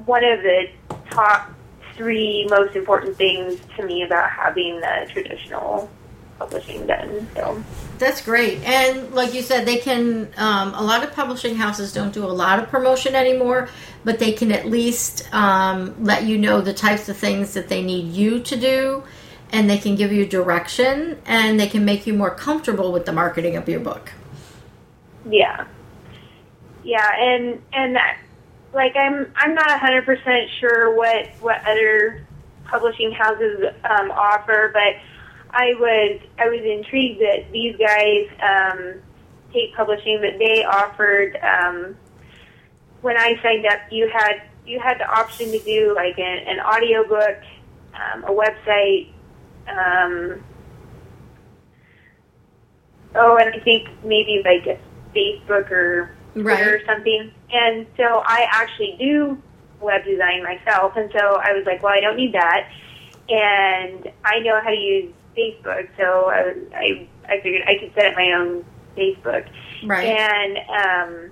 one 0.05 0.23
of 0.23 0.41
the 0.43 0.67
top 1.09 1.51
three 1.95 2.45
most 2.49 2.75
important 2.75 3.17
things 3.17 3.59
to 3.75 3.85
me 3.85 4.03
about 4.03 4.29
having 4.29 4.79
the 4.79 5.09
traditional 5.11 5.89
publishing 6.37 6.85
done. 6.85 7.27
So 7.35 7.63
that's 7.97 8.21
great. 8.21 8.59
And 8.63 9.11
like 9.13 9.33
you 9.33 9.41
said, 9.41 9.65
they 9.65 9.77
can. 9.77 10.29
Um, 10.37 10.73
a 10.75 10.83
lot 10.83 11.03
of 11.03 11.13
publishing 11.13 11.55
houses 11.55 11.91
don't 11.91 12.13
do 12.13 12.23
a 12.23 12.27
lot 12.27 12.59
of 12.59 12.69
promotion 12.69 13.15
anymore, 13.15 13.69
but 14.03 14.19
they 14.19 14.33
can 14.33 14.51
at 14.51 14.67
least 14.67 15.27
um, 15.33 15.95
let 16.03 16.23
you 16.23 16.37
know 16.37 16.61
the 16.61 16.73
types 16.73 17.09
of 17.09 17.17
things 17.17 17.55
that 17.55 17.69
they 17.69 17.81
need 17.81 18.13
you 18.13 18.39
to 18.41 18.55
do, 18.55 19.03
and 19.51 19.67
they 19.67 19.77
can 19.79 19.95
give 19.95 20.11
you 20.11 20.25
direction, 20.27 21.19
and 21.25 21.59
they 21.59 21.67
can 21.67 21.85
make 21.85 22.05
you 22.05 22.13
more 22.13 22.31
comfortable 22.31 22.91
with 22.91 23.05
the 23.05 23.13
marketing 23.13 23.55
of 23.55 23.67
your 23.67 23.79
book. 23.79 24.11
Yeah, 25.29 25.67
yeah, 26.83 27.09
and 27.17 27.61
and 27.71 27.95
that, 27.95 28.17
like 28.73 28.95
I'm 28.95 29.31
I'm 29.35 29.55
not 29.55 29.69
a 29.69 29.77
hundred 29.77 30.05
percent 30.05 30.49
sure 30.59 30.95
what 30.95 31.27
what 31.39 31.61
other 31.65 32.25
publishing 32.65 33.11
houses 33.11 33.65
um, 33.89 34.11
offer, 34.11 34.71
but 34.73 34.95
I 35.51 35.73
was 35.79 36.19
I 36.39 36.49
was 36.49 36.61
intrigued 36.61 37.21
that 37.21 37.51
these 37.51 37.75
guys 37.77 38.27
um, 38.41 39.01
Tate 39.53 39.73
Publishing 39.75 40.19
that 40.21 40.39
they 40.39 40.63
offered. 40.65 41.37
Um, 41.37 41.95
when 43.01 43.17
I 43.17 43.35
signed 43.41 43.65
up, 43.65 43.79
you 43.91 44.09
had 44.11 44.41
you 44.65 44.79
had 44.79 44.99
the 44.99 45.07
option 45.07 45.51
to 45.51 45.59
do 45.59 45.93
like 45.95 46.17
an, 46.17 46.39
an 46.47 46.59
audio 46.59 47.07
book, 47.07 47.37
um, 47.93 48.23
a 48.23 48.31
website. 48.31 49.09
Um, 49.67 50.43
oh, 53.15 53.37
and 53.37 53.53
I 53.53 53.59
think 53.59 53.89
maybe 54.03 54.41
like 54.43 54.65
a 54.67 54.79
Facebook 55.15 55.71
or 55.71 56.11
Twitter 56.33 56.47
right. 56.47 56.67
or 56.67 56.85
something. 56.85 57.31
And 57.51 57.87
so 57.97 58.23
I 58.25 58.47
actually 58.49 58.95
do 58.99 59.41
web 59.79 60.03
design 60.05 60.43
myself, 60.43 60.95
and 60.95 61.11
so 61.11 61.19
I 61.19 61.53
was 61.53 61.65
like, 61.65 61.83
well, 61.83 61.93
I 61.93 61.99
don't 61.99 62.15
need 62.15 62.33
that, 62.33 62.69
and 63.29 64.11
I 64.23 64.39
know 64.39 64.59
how 64.61 64.69
to 64.69 64.75
use 64.75 65.13
Facebook, 65.37 65.89
so 65.97 66.29
I, 66.29 66.55
I, 66.73 67.07
I 67.27 67.41
figured 67.41 67.63
I 67.67 67.77
could 67.79 67.93
set 67.93 68.05
up 68.05 68.15
my 68.15 68.31
own 68.31 68.65
Facebook. 68.95 69.47
Right. 69.83 70.07
And 70.07 70.57
um, 70.57 71.31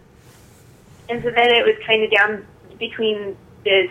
and 1.10 1.24
so 1.24 1.32
then 1.32 1.52
it 1.52 1.66
was 1.66 1.76
kind 1.86 2.04
of 2.04 2.12
down 2.12 2.46
between 2.78 3.38
this 3.64 3.90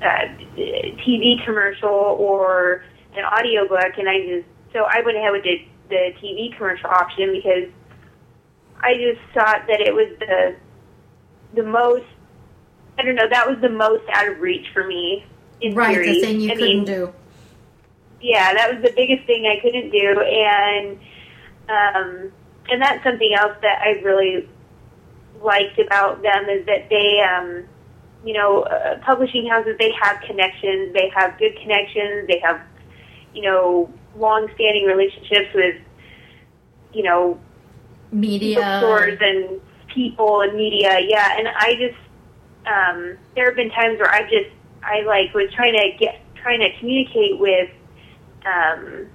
uh, 0.00 0.26
TV 0.56 1.44
commercial 1.44 1.88
or 1.88 2.84
an 3.16 3.24
audio 3.24 3.68
book, 3.68 3.98
and 3.98 4.08
I 4.08 4.20
just 4.26 4.48
so 4.72 4.84
I 4.84 5.02
went 5.04 5.18
ahead 5.18 5.32
with 5.32 5.44
the, 5.44 5.64
the 5.88 6.14
TV 6.20 6.56
commercial 6.56 6.88
option 6.88 7.32
because 7.32 7.68
I 8.82 8.94
just 8.94 9.20
thought 9.34 9.66
that 9.68 9.80
it 9.80 9.94
was 9.94 10.08
the 10.18 10.56
the 11.54 11.62
most 11.62 12.06
I 12.98 13.02
don't 13.02 13.14
know 13.14 13.28
that 13.28 13.48
was 13.48 13.58
the 13.60 13.68
most 13.68 14.04
out 14.12 14.28
of 14.28 14.40
reach 14.40 14.66
for 14.72 14.86
me. 14.86 15.24
In 15.60 15.74
right, 15.74 15.94
theory. 15.94 16.14
the 16.14 16.20
thing 16.20 16.40
you 16.40 16.50
I 16.50 16.54
couldn't 16.54 16.68
mean, 16.68 16.84
do 16.84 17.12
yeah, 18.22 18.54
that 18.54 18.72
was 18.72 18.82
the 18.82 18.92
biggest 18.94 19.26
thing 19.26 19.46
I 19.46 19.60
couldn't 19.60 19.90
do, 19.90 20.20
and 20.20 20.98
um, 21.68 22.32
and 22.70 22.80
that's 22.80 23.02
something 23.02 23.34
else 23.36 23.56
that 23.62 23.82
I 23.82 24.00
really 24.02 24.48
liked 25.42 25.78
about 25.78 26.22
them 26.22 26.48
is 26.48 26.64
that 26.66 26.88
they, 26.88 27.20
um, 27.20 27.64
you 28.24 28.32
know, 28.32 28.62
uh, 28.62 28.98
publishing 29.04 29.48
houses 29.48 29.76
they 29.78 29.92
have 30.00 30.20
connections, 30.22 30.94
they 30.94 31.10
have 31.14 31.36
good 31.38 31.56
connections, 31.60 32.28
they 32.28 32.38
have, 32.44 32.60
you 33.34 33.42
know, 33.42 33.92
long-standing 34.16 34.84
relationships 34.84 35.52
with, 35.52 35.76
you 36.92 37.02
know, 37.02 37.40
media 38.12 38.78
stores 38.78 39.18
and 39.20 39.60
people 39.92 40.42
and 40.42 40.54
media. 40.54 40.98
Yeah, 41.00 41.36
and 41.38 41.48
I 41.48 41.74
just 41.74 41.98
um, 42.66 43.18
there 43.34 43.46
have 43.46 43.56
been 43.56 43.70
times 43.70 43.98
where 43.98 44.10
I 44.10 44.22
just 44.22 44.50
I 44.82 45.02
like 45.02 45.34
was 45.34 45.52
trying 45.54 45.74
to 45.74 45.96
get 45.98 46.20
trying 46.36 46.60
to 46.60 46.68
communicate 46.78 47.38
with 47.38 47.70
um, 48.46 49.06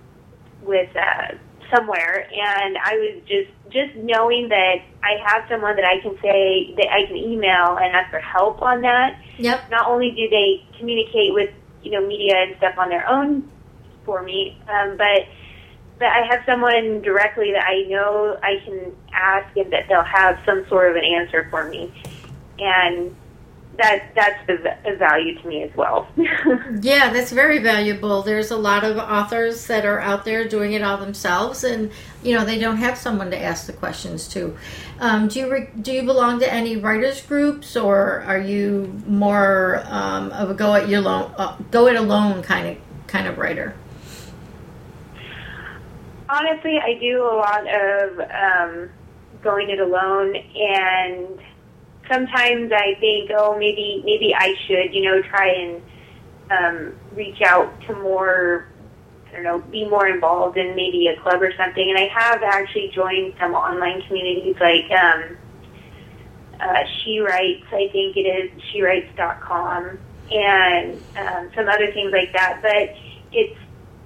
with 0.63 0.89
uh, 0.96 1.36
somewhere, 1.74 2.30
and 2.32 2.77
I 2.77 2.96
was 2.96 3.22
just 3.27 3.51
just 3.70 3.96
knowing 3.96 4.50
that 4.50 4.77
I 5.04 5.20
have 5.25 5.44
someone 5.50 5.75
that 5.75 5.86
I 5.86 6.00
can 6.01 6.16
say 6.22 6.74
that 6.77 6.88
I 6.89 7.06
can 7.06 7.18
email 7.18 7.77
and 7.77 7.96
ask 7.96 8.12
for 8.12 8.20
help 8.20 8.62
on 8.62 8.82
that. 8.82 9.20
Yep. 9.38 9.70
Not 9.70 9.88
only 9.88 10.12
do 10.12 10.30
they 10.30 10.63
communicate 10.77 11.34
with 11.34 11.50
you 11.84 11.92
know 11.92 12.06
media 12.06 12.36
and 12.38 12.58
stuff 12.58 12.75
on 12.77 12.89
their 12.89 13.08
own 13.08 13.50
for 14.06 14.24
me, 14.24 14.58
um, 14.70 14.98
but 14.98 15.27
but 16.00 16.08
I 16.08 16.25
have 16.30 16.44
someone 16.46 17.01
directly 17.01 17.51
that 17.54 17.66
I 17.66 17.84
know 17.89 18.38
I 18.42 18.62
can 18.63 18.96
ask 19.12 19.56
and 19.58 19.72
that 19.74 19.88
they'll 19.89 20.04
have 20.04 20.39
some 20.46 20.68
sort 20.68 20.92
of 20.92 20.96
an 20.96 21.04
answer 21.04 21.48
for 21.50 21.68
me, 21.70 21.92
and 22.60 23.16
that 23.77 24.12
that's 24.16 24.50
a, 24.50 24.92
a 24.92 24.96
value 24.96 25.39
to 25.39 25.48
me 25.48 25.63
as 25.63 25.75
well. 25.75 26.08
yeah, 26.82 27.12
that's 27.12 27.32
very 27.32 27.60
valuable. 27.60 28.22
There's 28.22 28.51
a 28.51 28.58
lot 28.58 28.84
of 28.84 28.98
authors 28.98 29.66
that 29.68 29.86
are 29.86 30.00
out 30.00 30.25
there 30.25 30.48
doing 30.48 30.74
it 30.74 30.84
all 30.84 30.98
themselves, 30.98 31.63
and 31.63 31.92
you 32.24 32.36
know 32.36 32.46
they 32.46 32.60
don't 32.60 32.77
have 32.77 32.98
someone 32.98 33.32
to 33.32 33.42
ask 33.42 33.66
the 33.66 33.74
questions 33.74 34.27
to. 34.30 34.56
Um, 35.00 35.27
do 35.27 35.39
you 35.39 35.51
re- 35.51 35.70
do 35.82 35.92
you 35.92 36.04
belong 36.04 36.39
to 36.39 36.51
any 36.51 36.77
writers 36.77 37.22
groups, 37.22 37.75
or 37.75 38.22
are 38.22 38.39
you 38.39 39.01
more 39.08 39.84
um, 39.86 40.32
of 40.32 40.50
a 40.50 40.54
go 40.54 40.75
at 40.75 40.89
your 40.89 41.00
alone, 41.00 41.34
uh, 41.38 41.58
go 41.72 41.88
it 41.88 41.96
alone 41.96 42.44
kind 42.44 42.68
of 42.68 43.08
kind 43.08 43.27
of 43.27 43.38
writer? 43.38 43.75
Honestly, 46.30 46.78
I 46.78 46.96
do 47.00 47.24
a 47.24 47.36
lot 47.36 47.66
of 47.68 48.20
um, 48.20 48.90
going 49.42 49.70
it 49.70 49.80
alone 49.80 50.36
and 50.36 51.40
sometimes 52.10 52.72
I 52.72 52.96
think, 53.00 53.32
oh, 53.38 53.58
maybe 53.58 54.02
maybe 54.06 54.34
I 54.36 54.56
should, 54.66 54.94
you 54.94 55.04
know, 55.04 55.22
try 55.22 55.50
and 55.50 55.82
um, 56.52 56.96
reach 57.14 57.42
out 57.42 57.80
to 57.82 57.96
more, 57.96 58.68
I 59.30 59.34
don't 59.34 59.44
know, 59.44 59.60
be 59.60 59.88
more 59.88 60.08
involved 60.08 60.58
in 60.58 60.76
maybe 60.76 61.08
a 61.08 61.22
club 61.22 61.42
or 61.42 61.52
something. 61.58 61.90
And 61.90 61.98
I 61.98 62.08
have 62.08 62.42
actually 62.44 62.92
joined 62.94 63.34
some 63.40 63.54
online 63.54 64.02
communities 64.04 64.56
like 64.60 64.90
um, 64.92 65.38
uh, 66.60 66.84
She 67.04 67.20
Writes, 67.20 67.66
I 67.68 67.90
think 67.92 68.16
it 68.18 68.22
is, 68.22 68.52
SheWrites.com, 68.74 70.00
and 70.32 71.02
um, 71.18 71.50
some 71.56 71.68
other 71.68 71.92
things 71.92 72.12
like 72.12 72.34
that. 72.34 72.60
But 72.62 72.96
it's 73.32 73.60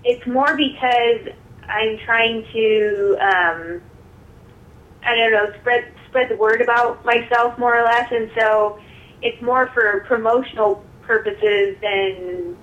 it's 0.04 0.25
more 0.25 0.58
because 0.58 1.34
I'm 1.72 1.98
trying 2.00 2.46
to, 2.51 3.18
um, 3.22 3.82
I 5.04 5.16
don't 5.16 5.32
know, 5.32 5.54
spread 5.60 5.92
spread 6.10 6.30
the 6.30 6.36
word 6.36 6.62
about 6.62 7.04
myself 7.06 7.58
more 7.58 7.80
or 7.80 7.84
less, 7.84 8.12
and 8.12 8.30
so 8.38 8.80
it's 9.22 9.42
more 9.42 9.68
for 9.74 10.04
promotional 10.08 10.84
purposes 11.04 11.78
than 11.82 12.58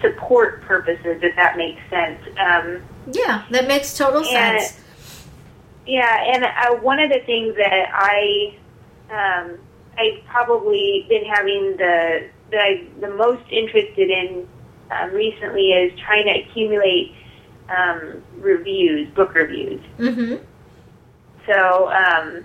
support 0.00 0.62
purposes, 0.62 1.18
if 1.22 1.34
that 1.36 1.56
makes 1.56 1.80
sense. 1.88 2.20
Um, 2.38 2.82
yeah, 3.12 3.44
that 3.50 3.66
makes 3.66 3.96
total 3.96 4.24
and, 4.24 4.60
sense. 4.60 4.80
Yeah, 5.86 6.34
and 6.34 6.44
uh, 6.44 6.80
one 6.82 6.98
of 6.98 7.10
the 7.10 7.20
things 7.20 7.54
that 7.56 7.88
I 7.92 8.56
um, 9.10 9.58
I've 9.98 10.24
probably 10.26 11.06
been 11.08 11.24
having 11.24 11.76
the 11.76 12.28
that 12.50 12.60
I'm 12.60 13.00
the 13.00 13.10
most 13.10 13.44
interested 13.50 14.10
in 14.10 14.46
um, 14.90 15.12
recently 15.12 15.70
is 15.70 15.98
trying 16.00 16.26
to 16.26 16.40
accumulate 16.40 17.14
um, 17.68 18.22
reviews, 18.38 19.08
book 19.14 19.34
reviews. 19.34 19.80
Mm-hmm. 19.98 20.42
So, 21.46 21.92
um, 21.92 22.44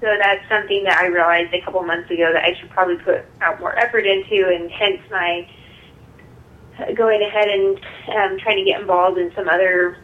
so 0.00 0.06
that's 0.20 0.48
something 0.48 0.84
that 0.84 0.98
I 0.98 1.06
realized 1.06 1.52
a 1.54 1.60
couple 1.62 1.82
months 1.82 2.10
ago 2.10 2.30
that 2.32 2.44
I 2.44 2.54
should 2.58 2.70
probably 2.70 2.96
put 2.96 3.24
out 3.40 3.60
more 3.60 3.76
effort 3.78 4.06
into, 4.06 4.48
and 4.48 4.70
hence 4.70 5.00
my 5.10 5.48
going 6.94 7.22
ahead 7.22 7.48
and 7.48 7.76
um, 8.14 8.38
trying 8.38 8.58
to 8.58 8.64
get 8.64 8.80
involved 8.80 9.18
in 9.18 9.32
some 9.34 9.48
other 9.48 9.96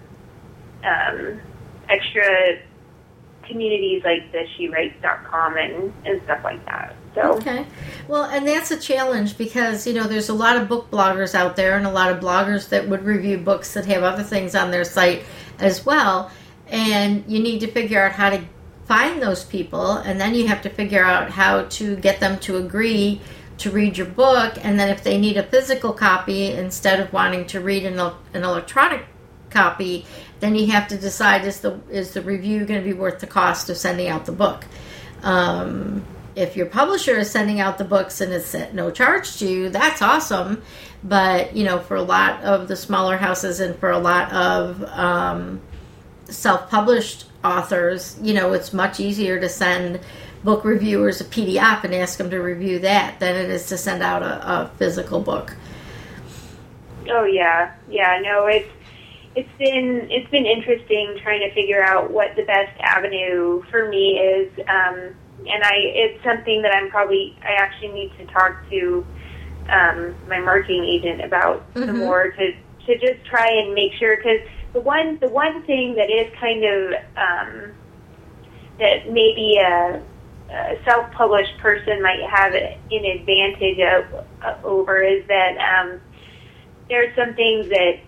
um, 0.85 1.41
extra 1.89 2.59
communities 3.49 4.03
like 4.05 4.31
the 4.33 4.47
SheWrites.com 4.57 5.57
and 5.57 5.93
and 6.05 6.23
stuff 6.25 6.41
like 6.45 6.65
that. 6.67 6.95
So 7.15 7.35
okay, 7.35 7.67
well, 8.09 8.25
and 8.25 8.47
that's 8.47 8.71
a 8.71 8.79
challenge 8.79 9.37
because 9.37 9.87
you 9.87 9.93
know 9.93 10.07
there's 10.07 10.29
a 10.29 10.35
lot 10.35 10.57
of 10.57 10.69
book 10.69 10.91
bloggers 10.91 11.35
out 11.35 11.57
there 11.57 11.77
and 11.77 11.87
a 11.87 11.91
lot 11.91 12.11
of 12.11 12.21
bloggers 12.23 12.69
that 12.71 12.89
would 12.89 13.05
review 13.05 13.39
books 13.39 13.75
that 13.75 13.87
have 13.87 14.03
other 14.03 14.23
things 14.23 14.55
on 14.55 14.71
their 14.71 14.85
site 14.85 15.25
as 15.59 15.85
well, 15.85 16.31
and 16.69 17.25
you 17.27 17.41
need 17.41 17.61
to 17.61 17.71
figure 17.71 18.03
out 18.03 18.13
how 18.13 18.31
to 18.31 18.43
find 18.87 19.23
those 19.23 19.45
people, 19.45 19.93
and 19.93 20.21
then 20.21 20.35
you 20.35 20.49
have 20.49 20.63
to 20.63 20.71
figure 20.71 21.05
out 21.05 21.31
how 21.31 21.65
to 21.65 21.97
get 21.97 22.21
them 22.21 22.39
to 22.41 22.57
agree 22.57 23.21
to 23.59 23.71
read 23.71 23.97
your 23.97 24.07
book, 24.07 24.55
and 24.63 24.79
then 24.79 24.89
if 24.89 25.05
they 25.05 25.19
need 25.19 25.37
a 25.37 25.43
physical 25.43 25.93
copy 25.93 26.47
instead 26.47 26.99
of 26.99 27.13
wanting 27.13 27.47
to 27.47 27.61
read 27.61 27.85
an, 27.85 27.99
an 28.35 28.43
electronic 28.43 29.05
copy, 29.51 30.05
then 30.43 30.57
you 30.57 30.67
have 30.73 30.89
to 30.89 30.99
decide 30.99 31.45
is 31.45 31.61
the 31.61 31.79
is 31.89 32.15
the 32.15 32.21
review 32.21 32.67
going 32.67 32.81
to 32.81 32.85
be 32.85 32.93
worth 32.93 33.21
the 33.21 33.29
cost 33.29 33.71
of 33.71 33.77
sending 33.77 34.09
out 34.09 34.27
the 34.27 34.33
book. 34.33 34.65
Um, 35.23 36.05
if 36.35 36.57
your 36.57 36.67
publisher 36.67 37.17
is 37.17 37.31
sending 37.31 37.61
out 37.61 37.79
the 37.79 37.85
books 37.85 38.21
and 38.21 38.33
it's 38.33 38.53
at 38.53 38.75
no 38.75 38.91
charge 38.91 39.37
to 39.37 39.47
you, 39.47 39.69
that's 39.69 40.03
awesome. 40.03 40.61
But 41.05 41.55
you 41.55 41.63
know, 41.63 41.79
for 41.79 41.95
a 41.95 42.03
lot 42.03 42.43
of 42.43 42.67
the 42.67 42.75
smaller 42.75 43.17
houses 43.17 43.61
and 43.61 43.79
for 43.79 43.93
a 43.93 43.99
lot 43.99 44.33
of 44.33 44.83
um, 44.83 45.61
self-published 46.25 47.27
authors, 47.45 48.19
you 48.21 48.35
know, 48.35 48.53
it's 48.53 48.73
much 48.73 48.99
easier 48.99 49.39
to 49.39 49.49
send 49.49 50.01
book 50.43 50.65
reviewers 50.65 51.21
a 51.21 51.25
PDF 51.25 51.85
and 51.85 51.95
ask 51.95 52.19
them 52.19 52.31
to 52.31 52.39
review 52.39 52.81
that 52.81 53.21
than 53.21 53.37
it 53.37 53.49
is 53.49 53.67
to 53.67 53.79
send 53.79 54.03
out 54.03 54.25
a, 54.25 54.65
a 54.65 54.71
physical 54.77 55.21
book. 55.21 55.55
Oh 57.09 57.27
yeah, 57.27 57.75
yeah. 57.89 58.19
No, 58.21 58.47
it's 58.47 58.69
it's 59.35 59.59
been 59.59 60.09
it's 60.11 60.31
been 60.31 60.47
interesting 60.47 61.19
trying 61.23 61.41
to 61.41 61.55
figure 61.55 61.83
out 61.83 62.11
what 62.11 62.37
the 62.37 62.45
best 62.45 62.79
avenue 62.81 63.63
for 63.71 63.89
me 63.89 64.19
is, 64.19 64.53
um, 64.69 65.15
and 65.47 65.63
I 65.65 65.75
it's 65.75 66.23
something 66.25 66.63
that 66.63 66.75
I'm 66.75 66.91
probably 66.91 67.37
I 67.43 67.53
actually 67.55 67.93
need 67.93 68.13
to 68.19 68.27
talk 68.27 68.69
to 68.71 69.07
um, 69.71 70.15
my 70.29 70.39
marketing 70.41 70.85
agent 70.85 71.25
about 71.25 71.61
mm-hmm. 71.75 71.87
some 71.87 71.99
more 71.99 72.31
to 72.31 72.53
to 72.87 72.99
just 72.99 73.25
try 73.27 73.49
and 73.49 73.75
make 73.75 73.93
sure 73.95 74.17
because 74.17 74.41
the 74.75 74.81
one 74.81 75.19
the 75.21 75.29
one 75.29 75.63
thing 75.65 75.95
that 75.95 76.11
is 76.11 76.31
kind 76.39 76.65
of 76.65 76.93
um, 77.17 77.73
that 78.79 79.11
maybe 79.11 79.57
a, 79.59 80.03
a 80.51 80.85
self-published 80.85 81.57
person 81.59 82.03
might 82.03 82.21
have 82.29 82.53
an 82.55 83.05
advantage 83.05 83.79
of, 83.81 84.27
uh, 84.43 84.57
over 84.65 85.03
is 85.03 85.27
that 85.29 85.57
um, 85.57 86.01
there's 86.89 87.15
some 87.17 87.35
things 87.35 87.69
that 87.69 88.01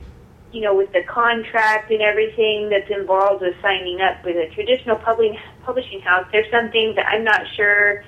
you 0.54 0.60
know 0.60 0.74
with 0.74 0.92
the 0.92 1.02
contract 1.02 1.90
and 1.90 2.00
everything 2.00 2.70
that's 2.70 2.88
involved 2.88 3.42
with 3.42 3.54
signing 3.60 4.00
up 4.00 4.24
with 4.24 4.36
a 4.36 4.54
traditional 4.54 4.96
publishing 4.96 5.36
publishing 5.64 6.00
house. 6.00 6.26
There's 6.30 6.50
some 6.50 6.70
things 6.70 6.94
that 6.94 7.06
I'm 7.06 7.24
not 7.24 7.42
sure. 7.56 8.04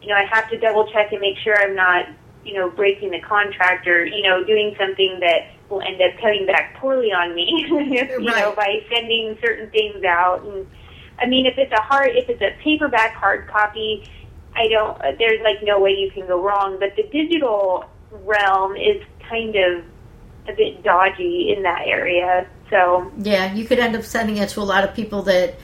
You 0.00 0.08
know, 0.08 0.14
I 0.14 0.24
have 0.24 0.48
to 0.48 0.58
double 0.58 0.90
check 0.90 1.12
and 1.12 1.20
make 1.20 1.36
sure 1.44 1.54
I'm 1.54 1.76
not 1.76 2.06
you 2.42 2.54
know 2.54 2.70
breaking 2.70 3.10
the 3.10 3.20
contract 3.20 3.86
or 3.86 4.06
you 4.06 4.22
know 4.22 4.42
doing 4.42 4.74
something 4.78 5.20
that 5.20 5.52
will 5.68 5.82
end 5.82 6.00
up 6.00 6.18
coming 6.20 6.46
back 6.46 6.74
poorly 6.80 7.12
on 7.12 7.34
me, 7.34 7.66
you 7.68 7.76
right. 7.76 8.24
know, 8.24 8.54
by 8.56 8.82
sending 8.92 9.36
certain 9.42 9.70
things 9.70 10.02
out. 10.04 10.42
And 10.42 10.66
I 11.18 11.26
mean, 11.26 11.44
if 11.44 11.58
it's 11.58 11.72
a 11.72 11.82
hard, 11.82 12.16
if 12.16 12.30
it's 12.30 12.40
a 12.40 12.56
paperback 12.62 13.14
hard 13.14 13.46
copy, 13.46 14.08
I 14.56 14.68
don't. 14.68 14.98
There's 15.18 15.42
like 15.42 15.62
no 15.62 15.78
way 15.78 15.90
you 15.90 16.10
can 16.10 16.26
go 16.26 16.42
wrong. 16.42 16.78
But 16.80 16.96
the 16.96 17.04
digital 17.12 17.84
realm 18.10 18.74
is 18.76 19.02
kind 19.28 19.54
of 19.54 19.84
a 20.48 20.52
bit 20.52 20.82
dodgy 20.82 21.54
in 21.56 21.62
that 21.62 21.86
area. 21.86 22.46
So 22.68 23.10
yeah, 23.18 23.52
you 23.52 23.64
could 23.64 23.78
end 23.78 23.96
up 23.96 24.04
sending 24.04 24.36
it 24.36 24.50
to 24.50 24.60
a 24.60 24.62
lot 24.62 24.84
of 24.84 24.94
people 24.94 25.22
that 25.22 25.54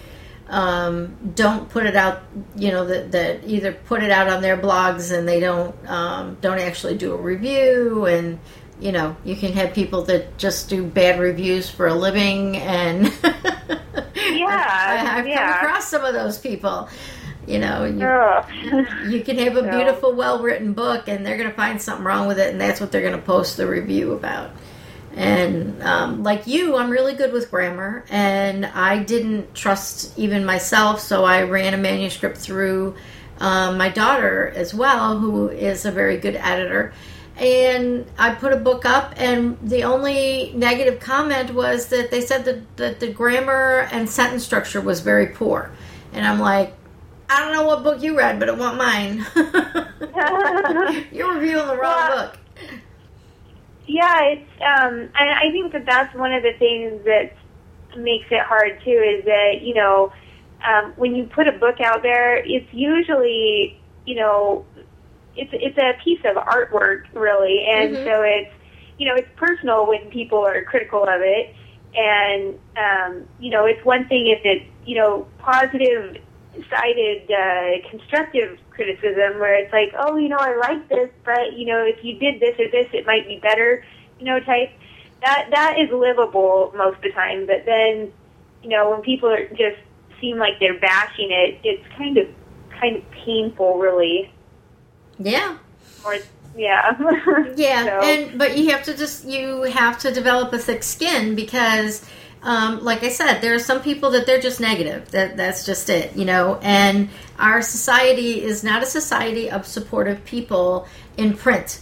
um, 0.48 1.16
don't 1.34 1.68
put 1.68 1.86
it 1.86 1.96
out. 1.96 2.22
You 2.56 2.70
know 2.70 2.84
that 2.86 3.12
that 3.12 3.44
either 3.44 3.72
put 3.72 4.02
it 4.02 4.10
out 4.10 4.28
on 4.28 4.42
their 4.42 4.56
blogs 4.56 5.16
and 5.16 5.26
they 5.28 5.40
don't 5.40 5.74
um, 5.88 6.36
don't 6.40 6.58
actually 6.58 6.96
do 6.96 7.12
a 7.12 7.16
review 7.16 8.06
and 8.06 8.38
you 8.80 8.92
know, 8.92 9.16
you 9.24 9.36
can 9.36 9.52
have 9.54 9.72
people 9.72 10.02
that 10.02 10.36
just 10.38 10.68
do 10.68 10.84
bad 10.84 11.18
reviews 11.18 11.70
for 11.70 11.86
a 11.86 11.94
living, 11.94 12.56
and 12.58 13.04
yeah, 13.24 14.66
I, 14.68 14.96
have 14.96 15.26
yeah. 15.26 15.58
come 15.58 15.66
across 15.66 15.88
some 15.88 16.04
of 16.04 16.12
those 16.12 16.38
people. 16.38 16.88
You 17.46 17.60
know, 17.60 17.84
you, 17.84 19.10
you 19.10 19.24
can 19.24 19.38
have 19.38 19.56
a 19.56 19.62
beautiful, 19.70 20.14
well 20.14 20.42
written 20.42 20.74
book, 20.74 21.08
and 21.08 21.24
they're 21.24 21.38
going 21.38 21.48
to 21.48 21.56
find 21.56 21.80
something 21.80 22.04
wrong 22.04 22.26
with 22.26 22.38
it, 22.38 22.50
and 22.50 22.60
that's 22.60 22.80
what 22.80 22.92
they're 22.92 23.02
going 23.02 23.16
to 23.16 23.22
post 23.22 23.56
the 23.56 23.66
review 23.66 24.12
about. 24.12 24.50
And 25.16 25.82
um, 25.82 26.22
like 26.22 26.46
you, 26.46 26.76
I'm 26.76 26.90
really 26.90 27.14
good 27.14 27.32
with 27.32 27.50
grammar, 27.50 28.04
and 28.10 28.66
I 28.66 29.02
didn't 29.02 29.54
trust 29.54 30.16
even 30.18 30.44
myself, 30.44 31.00
so 31.00 31.24
I 31.24 31.42
ran 31.42 31.72
a 31.72 31.78
manuscript 31.78 32.36
through 32.36 32.94
um, 33.40 33.78
my 33.78 33.88
daughter 33.88 34.52
as 34.54 34.74
well, 34.74 35.18
who 35.18 35.48
is 35.48 35.86
a 35.86 35.90
very 35.90 36.18
good 36.18 36.36
editor 36.36 36.92
and 37.38 38.06
I 38.18 38.34
put 38.34 38.52
a 38.52 38.56
book 38.56 38.86
up, 38.86 39.12
and 39.16 39.58
the 39.62 39.84
only 39.84 40.52
negative 40.54 41.00
comment 41.00 41.52
was 41.52 41.88
that 41.88 42.10
they 42.10 42.22
said 42.22 42.46
that, 42.46 42.76
that 42.78 43.00
the 43.00 43.08
grammar 43.08 43.88
and 43.92 44.08
sentence 44.08 44.44
structure 44.44 44.80
was 44.80 45.00
very 45.00 45.26
poor. 45.26 45.70
And 46.14 46.26
I'm 46.26 46.40
like, 46.40 46.74
I 47.28 47.40
don't 47.40 47.52
know 47.52 47.66
what 47.66 47.82
book 47.82 48.02
you 48.02 48.16
read, 48.16 48.38
but 48.38 48.48
it 48.48 48.56
wasn't 48.56 48.78
mine. 48.78 49.26
You're 51.12 51.34
reviewing 51.34 51.66
the 51.66 51.76
wrong 51.76 52.08
well, 52.08 52.28
book. 52.28 52.38
Yeah, 53.86 54.20
it's 54.24 54.50
um, 54.60 54.94
and 54.94 55.30
I 55.30 55.50
think 55.52 55.72
that 55.72 55.86
that's 55.86 56.14
one 56.14 56.32
of 56.32 56.42
the 56.42 56.52
things 56.58 57.04
that 57.04 57.32
makes 57.96 58.26
it 58.30 58.40
hard 58.40 58.80
too. 58.84 58.90
Is 58.90 59.24
that 59.24 59.62
you 59.62 59.74
know 59.74 60.12
um, 60.66 60.92
when 60.96 61.14
you 61.14 61.24
put 61.24 61.46
a 61.46 61.52
book 61.52 61.80
out 61.80 62.02
there, 62.02 62.36
it's 62.36 62.66
usually 62.72 63.78
you 64.04 64.16
know 64.16 64.64
it's 65.36 65.50
it's 65.52 65.78
a 65.78 65.92
piece 66.02 66.20
of 66.24 66.36
artwork 66.36 67.04
really, 67.12 67.64
and 67.68 67.94
mm-hmm. 67.94 68.04
so 68.04 68.22
it's 68.22 68.52
you 68.98 69.06
know 69.08 69.14
it's 69.14 69.28
personal 69.36 69.86
when 69.86 70.10
people 70.10 70.44
are 70.44 70.64
critical 70.64 71.02
of 71.02 71.20
it, 71.22 71.54
and 71.94 72.58
um, 72.76 73.28
you 73.38 73.50
know 73.50 73.66
it's 73.66 73.84
one 73.84 74.08
thing 74.08 74.26
if 74.26 74.40
it's 74.44 74.66
you 74.84 74.96
know 74.96 75.26
positive 75.38 76.16
sided 76.70 77.30
uh, 77.30 77.88
constructive 77.90 78.58
criticism 78.70 79.38
where 79.38 79.54
it's 79.54 79.72
like 79.72 79.92
oh 79.98 80.16
you 80.16 80.28
know 80.28 80.38
I 80.38 80.56
like 80.56 80.88
this 80.88 81.10
but 81.24 81.54
you 81.54 81.66
know 81.66 81.84
if 81.84 82.04
you 82.04 82.18
did 82.18 82.40
this 82.40 82.58
or 82.58 82.70
this 82.70 82.88
it 82.92 83.06
might 83.06 83.26
be 83.26 83.38
better 83.38 83.84
you 84.18 84.26
know 84.26 84.40
type 84.40 84.70
that 85.22 85.48
that 85.50 85.78
is 85.78 85.90
livable 85.90 86.72
most 86.76 86.96
of 86.96 87.02
the 87.02 87.12
time 87.12 87.46
but 87.46 87.64
then 87.64 88.12
you 88.62 88.68
know 88.68 88.90
when 88.90 89.02
people 89.02 89.28
are 89.28 89.48
just 89.50 89.78
seem 90.20 90.38
like 90.38 90.58
they're 90.60 90.78
bashing 90.78 91.30
it 91.30 91.58
it's 91.64 91.86
kind 91.96 92.16
of 92.18 92.26
kind 92.80 92.96
of 92.96 93.10
painful 93.10 93.78
really 93.78 94.30
yeah. 95.18 95.58
Or 96.04 96.16
yeah. 96.56 96.96
yeah, 97.56 97.84
so. 97.84 98.06
and 98.06 98.38
but 98.38 98.56
you 98.56 98.70
have 98.70 98.82
to 98.84 98.96
just 98.96 99.24
you 99.24 99.62
have 99.62 99.98
to 100.00 100.12
develop 100.12 100.52
a 100.52 100.58
thick 100.58 100.82
skin 100.82 101.34
because 101.34 102.08
um, 102.46 102.84
like 102.84 103.02
I 103.02 103.08
said, 103.08 103.40
there 103.40 103.56
are 103.56 103.58
some 103.58 103.82
people 103.82 104.12
that 104.12 104.24
they're 104.24 104.40
just 104.40 104.60
negative. 104.60 105.10
That 105.10 105.36
that's 105.36 105.66
just 105.66 105.90
it, 105.90 106.14
you 106.16 106.24
know. 106.24 106.60
And 106.62 107.08
our 107.40 107.60
society 107.60 108.40
is 108.40 108.62
not 108.62 108.84
a 108.84 108.86
society 108.86 109.50
of 109.50 109.66
supportive 109.66 110.24
people 110.24 110.86
in 111.16 111.36
print. 111.36 111.80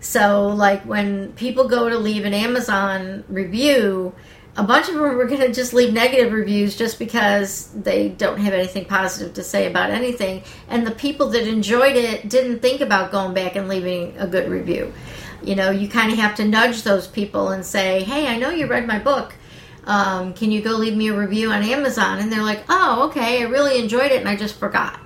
So, 0.00 0.48
like 0.48 0.86
when 0.86 1.32
people 1.34 1.68
go 1.68 1.90
to 1.90 1.98
leave 1.98 2.24
an 2.24 2.32
Amazon 2.32 3.24
review, 3.28 4.14
a 4.56 4.62
bunch 4.62 4.88
of 4.88 4.94
them 4.94 5.02
were 5.02 5.26
going 5.26 5.42
to 5.42 5.52
just 5.52 5.74
leave 5.74 5.92
negative 5.92 6.32
reviews 6.32 6.76
just 6.76 6.98
because 6.98 7.68
they 7.72 8.08
don't 8.08 8.38
have 8.38 8.54
anything 8.54 8.86
positive 8.86 9.34
to 9.34 9.44
say 9.44 9.66
about 9.66 9.90
anything. 9.90 10.42
And 10.68 10.86
the 10.86 10.92
people 10.92 11.28
that 11.30 11.46
enjoyed 11.46 11.94
it 11.94 12.30
didn't 12.30 12.60
think 12.60 12.80
about 12.80 13.12
going 13.12 13.34
back 13.34 13.54
and 13.56 13.68
leaving 13.68 14.16
a 14.16 14.26
good 14.26 14.48
review. 14.48 14.94
You 15.42 15.56
know, 15.56 15.70
you 15.70 15.90
kind 15.90 16.10
of 16.10 16.18
have 16.18 16.36
to 16.36 16.46
nudge 16.46 16.84
those 16.84 17.06
people 17.06 17.50
and 17.50 17.66
say, 17.66 18.02
hey, 18.04 18.28
I 18.28 18.38
know 18.38 18.48
you 18.48 18.66
read 18.66 18.86
my 18.86 18.98
book. 18.98 19.34
Um, 19.86 20.34
can 20.34 20.50
you 20.50 20.60
go 20.62 20.72
leave 20.72 20.96
me 20.96 21.08
a 21.08 21.16
review 21.16 21.50
on 21.50 21.62
Amazon? 21.62 22.18
And 22.18 22.32
they're 22.32 22.42
like, 22.42 22.64
oh, 22.68 23.06
okay, 23.08 23.42
I 23.42 23.46
really 23.46 23.78
enjoyed 23.78 24.10
it 24.10 24.20
and 24.20 24.28
I 24.28 24.36
just 24.36 24.56
forgot 24.58 25.00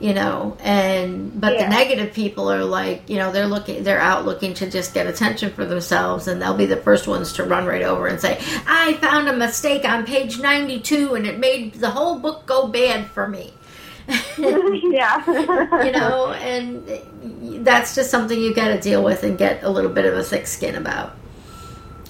you 0.00 0.14
know 0.14 0.56
and 0.60 1.38
but 1.38 1.52
yeah. 1.52 1.64
the 1.64 1.70
negative 1.70 2.14
people 2.14 2.50
are 2.50 2.64
like 2.64 3.08
you 3.08 3.16
know 3.16 3.30
they're 3.30 3.46
looking 3.46 3.84
they're 3.84 4.00
out 4.00 4.24
looking 4.24 4.54
to 4.54 4.68
just 4.68 4.94
get 4.94 5.06
attention 5.06 5.52
for 5.52 5.66
themselves 5.66 6.26
and 6.26 6.40
they'll 6.40 6.56
be 6.56 6.66
the 6.66 6.76
first 6.76 7.06
ones 7.06 7.34
to 7.34 7.44
run 7.44 7.66
right 7.66 7.82
over 7.82 8.06
and 8.06 8.18
say 8.18 8.38
i 8.66 8.94
found 8.94 9.28
a 9.28 9.36
mistake 9.36 9.84
on 9.84 10.06
page 10.06 10.40
92 10.40 11.14
and 11.14 11.26
it 11.26 11.38
made 11.38 11.74
the 11.74 11.90
whole 11.90 12.18
book 12.18 12.46
go 12.46 12.66
bad 12.66 13.06
for 13.10 13.28
me 13.28 13.52
yeah 14.38 15.84
you 15.84 15.92
know 15.92 16.32
and 16.32 17.64
that's 17.64 17.94
just 17.94 18.10
something 18.10 18.40
you 18.40 18.54
got 18.54 18.68
to 18.68 18.80
deal 18.80 19.04
with 19.04 19.22
and 19.22 19.36
get 19.36 19.62
a 19.62 19.68
little 19.68 19.90
bit 19.90 20.06
of 20.06 20.14
a 20.14 20.24
thick 20.24 20.46
skin 20.46 20.76
about 20.76 21.14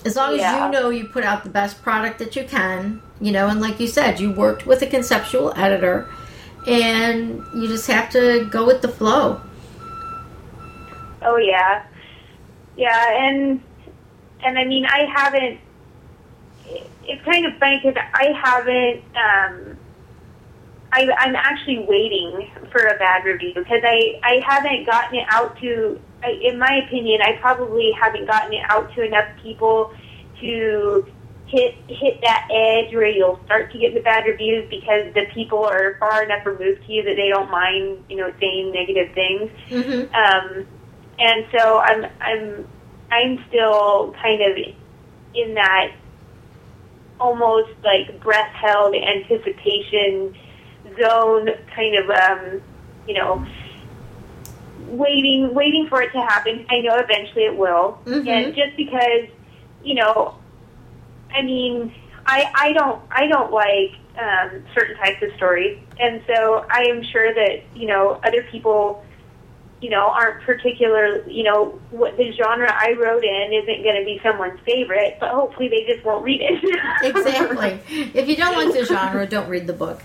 as 0.04 0.16
long 0.16 0.36
yeah. 0.36 0.54
as 0.54 0.62
you 0.62 0.70
know 0.70 0.90
you 0.90 1.06
put 1.06 1.24
out 1.24 1.44
the 1.44 1.50
best 1.50 1.82
product 1.82 2.18
that 2.18 2.34
you 2.36 2.44
can 2.44 3.02
you 3.20 3.32
know 3.32 3.48
and 3.48 3.60
like 3.60 3.78
you 3.78 3.86
said 3.86 4.18
you 4.18 4.30
worked 4.32 4.66
with 4.66 4.82
a 4.82 4.86
conceptual 4.86 5.52
editor 5.56 6.08
and 6.66 7.42
you 7.54 7.68
just 7.68 7.86
have 7.86 8.10
to 8.10 8.46
go 8.50 8.66
with 8.66 8.82
the 8.82 8.88
flow. 8.88 9.40
Oh 11.22 11.36
yeah, 11.36 11.84
yeah, 12.76 13.28
and 13.28 13.62
and 14.44 14.58
I 14.58 14.64
mean 14.64 14.86
I 14.86 15.06
haven't. 15.14 15.60
It's 17.04 17.24
kind 17.24 17.46
of 17.46 17.58
funny 17.58 17.80
because 17.82 18.02
I 18.14 18.32
haven't. 18.42 19.04
Um, 19.16 19.76
I, 20.92 21.08
I'm 21.18 21.36
actually 21.36 21.80
waiting 21.80 22.50
for 22.70 22.80
a 22.80 22.98
bad 22.98 23.24
review 23.24 23.52
because 23.54 23.82
I 23.84 24.20
I 24.22 24.42
haven't 24.46 24.86
gotten 24.86 25.18
it 25.18 25.26
out 25.30 25.58
to. 25.58 26.00
I, 26.22 26.30
in 26.42 26.58
my 26.58 26.82
opinion, 26.86 27.20
I 27.22 27.36
probably 27.40 27.92
haven't 28.00 28.26
gotten 28.26 28.52
it 28.52 28.62
out 28.68 28.92
to 28.94 29.04
enough 29.04 29.28
people 29.42 29.92
to 30.40 31.06
hit 31.46 31.74
hit 31.88 32.20
that 32.22 32.48
edge 32.50 32.94
where 32.94 33.08
you'll 33.08 33.40
start 33.44 33.72
to 33.72 33.78
get 33.78 33.92
the 33.94 34.00
bad 34.00 34.24
reviews 34.24 34.68
because 34.70 35.12
the 35.14 35.26
people 35.34 35.64
are 35.64 35.96
far 35.98 36.22
enough 36.22 36.46
removed 36.46 36.86
to 36.86 36.92
you 36.92 37.02
that 37.02 37.16
they 37.16 37.28
don't 37.28 37.50
mind, 37.50 38.04
you 38.08 38.16
know, 38.16 38.32
saying 38.40 38.72
negative 38.72 39.12
things. 39.14 39.50
Mm-hmm. 39.68 40.14
Um, 40.14 40.66
and 41.18 41.46
so 41.56 41.78
I'm 41.78 42.04
I'm 42.20 42.68
I'm 43.10 43.44
still 43.48 44.14
kind 44.22 44.42
of 44.42 44.56
in 45.34 45.54
that 45.54 45.92
almost 47.18 47.70
like 47.84 48.20
breath 48.20 48.52
held 48.52 48.94
anticipation 48.94 50.34
zone, 51.00 51.48
kind 51.74 51.96
of 51.96 52.10
um, 52.10 52.62
you 53.06 53.14
know, 53.14 53.44
waiting 54.88 55.54
waiting 55.54 55.86
for 55.88 56.02
it 56.02 56.12
to 56.12 56.20
happen. 56.20 56.66
I 56.70 56.80
know 56.80 56.96
eventually 56.96 57.44
it 57.44 57.56
will, 57.56 57.98
Mhm. 58.06 58.26
and 58.28 58.54
just 58.54 58.76
because 58.76 59.28
you 59.82 59.94
know, 59.94 60.34
I 61.34 61.42
mean, 61.42 61.92
I 62.26 62.50
I 62.54 62.72
don't 62.72 63.00
I 63.10 63.26
don't 63.26 63.52
like 63.52 63.92
um, 64.18 64.62
certain 64.74 64.96
types 64.96 65.22
of 65.22 65.32
stories, 65.36 65.78
and 65.98 66.22
so 66.26 66.64
I 66.70 66.82
am 66.84 67.02
sure 67.02 67.32
that 67.32 67.62
you 67.74 67.86
know 67.86 68.20
other 68.24 68.42
people 68.50 69.04
you 69.80 69.88
know, 69.88 70.08
aren't 70.08 70.42
particular, 70.44 71.26
you 71.26 71.42
know, 71.42 71.80
what 71.90 72.14
the 72.18 72.30
genre 72.32 72.70
I 72.70 72.92
wrote 73.00 73.24
in 73.24 73.52
isn't 73.52 73.82
going 73.82 73.98
to 73.98 74.04
be 74.04 74.20
someone's 74.22 74.60
favorite, 74.60 75.16
but 75.18 75.30
hopefully 75.30 75.68
they 75.68 75.90
just 75.90 76.04
won't 76.04 76.22
read 76.22 76.42
it. 76.42 76.62
exactly. 77.02 77.80
If 78.12 78.28
you 78.28 78.36
don't 78.36 78.54
like 78.56 78.74
the 78.74 78.84
genre, 78.84 79.26
don't 79.26 79.48
read 79.48 79.66
the 79.66 79.72
book. 79.72 80.02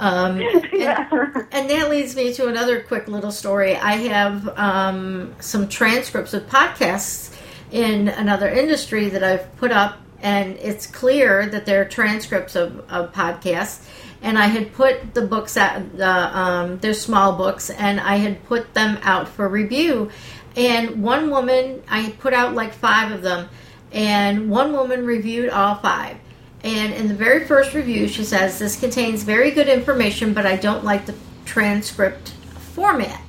Um, 0.00 0.40
and, 0.40 0.68
yeah. 0.72 1.08
and 1.52 1.70
that 1.70 1.90
leads 1.90 2.16
me 2.16 2.32
to 2.34 2.48
another 2.48 2.80
quick 2.80 3.06
little 3.06 3.30
story. 3.30 3.76
I 3.76 3.92
have 3.92 4.48
um, 4.58 5.34
some 5.38 5.68
transcripts 5.68 6.34
of 6.34 6.44
podcasts 6.46 7.36
in 7.70 8.08
another 8.08 8.48
industry 8.48 9.10
that 9.10 9.22
I've 9.22 9.54
put 9.58 9.70
up, 9.70 9.98
and 10.22 10.56
it's 10.56 10.86
clear 10.86 11.46
that 11.46 11.66
they're 11.66 11.84
transcripts 11.84 12.56
of, 12.56 12.80
of 12.90 13.12
podcasts. 13.12 13.86
And 14.22 14.38
I 14.38 14.46
had 14.46 14.72
put 14.74 15.14
the 15.14 15.22
books 15.22 15.56
out, 15.56 15.96
the 15.96 16.38
um, 16.38 16.78
they're 16.78 16.92
small 16.92 17.36
books, 17.36 17.70
and 17.70 18.00
I 18.00 18.16
had 18.16 18.44
put 18.44 18.74
them 18.74 18.98
out 19.02 19.28
for 19.28 19.48
review. 19.48 20.10
And 20.56 21.02
one 21.02 21.30
woman, 21.30 21.82
I 21.88 22.10
put 22.18 22.34
out 22.34 22.54
like 22.54 22.74
five 22.74 23.12
of 23.12 23.22
them, 23.22 23.48
and 23.92 24.50
one 24.50 24.72
woman 24.72 25.06
reviewed 25.06 25.50
all 25.50 25.76
five. 25.76 26.16
And 26.62 26.92
in 26.92 27.08
the 27.08 27.14
very 27.14 27.46
first 27.46 27.74
review, 27.74 28.06
she 28.06 28.24
says, 28.24 28.58
This 28.58 28.78
contains 28.78 29.22
very 29.22 29.50
good 29.50 29.68
information, 29.68 30.34
but 30.34 30.46
I 30.46 30.56
don't 30.56 30.84
like 30.84 31.06
the 31.06 31.14
transcript 31.44 32.30
format. 32.74 33.20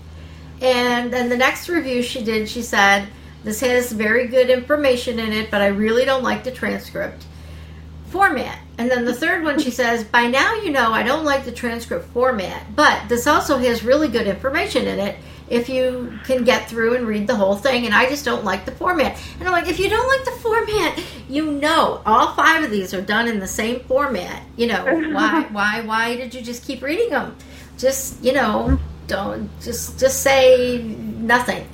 And 0.62 1.12
then 1.12 1.30
the 1.30 1.38
next 1.38 1.70
review 1.70 2.04
she 2.04 2.24
did, 2.24 2.50
she 2.50 2.62
said, 2.62 3.08
This 3.44 3.62
has 3.62 3.92
very 3.92 4.28
good 4.28 4.50
information 4.50 5.18
in 5.18 5.32
it, 5.32 5.50
but 5.50 5.62
I 5.62 5.68
really 5.68 6.06
don't 6.06 6.24
like 6.24 6.44
the 6.44 6.52
transcript 6.52 7.26
format. 8.08 8.60
And 8.78 8.92
then 8.92 9.06
the 9.06 9.14
third 9.14 9.44
one, 9.44 9.60
she 9.60 9.72
says, 9.82 10.04
By 10.04 10.28
now 10.28 10.56
you 10.56 10.72
know 10.72 10.92
I 10.92 11.04
don't 11.04 11.26
like 11.26 11.46
the 11.46 11.52
transcript 11.52 12.10
format, 12.10 12.76
but 12.76 13.08
this 13.08 13.28
also 13.28 13.58
has 13.58 13.84
really 13.84 14.10
good 14.10 14.28
information 14.28 14.88
in 14.88 15.00
it 15.00 15.16
if 15.52 15.68
you 15.68 16.18
can 16.24 16.46
get 16.46 16.70
through 16.70 16.96
and 16.96 17.06
read 17.06 17.28
the 17.28 17.36
whole 17.36 17.56
thing. 17.56 17.86
And 17.86 17.94
I 17.94 18.08
just 18.08 18.24
don't 18.24 18.46
like 18.46 18.64
the 18.64 18.72
format. 18.72 19.22
And 19.38 19.48
I'm 19.48 19.52
like, 19.52 19.68
if 19.68 19.80
you 19.80 19.90
don't 19.90 20.08
like 20.08 20.24
the 20.24 20.40
format, 20.40 20.98
you 21.30 21.52
know, 21.52 22.02
all 22.06 22.34
five 22.36 22.64
of 22.64 22.72
these 22.72 22.94
are 22.94 23.02
done 23.02 23.28
in 23.28 23.40
the 23.40 23.48
same 23.48 23.82
format. 23.82 24.42
You 24.56 24.68
know, 24.68 24.86
why, 25.14 25.46
why, 25.52 25.82
why 25.82 26.16
did 26.16 26.34
you 26.34 26.42
just 26.42 26.64
keep 26.66 26.82
reading 26.82 27.10
them? 27.10 27.36
Just, 27.78 28.24
you 28.24 28.32
know, 28.32 28.80
don't 29.08 29.50
just, 29.62 30.00
just 30.00 30.22
say 30.22 30.82
nothing. 30.82 31.68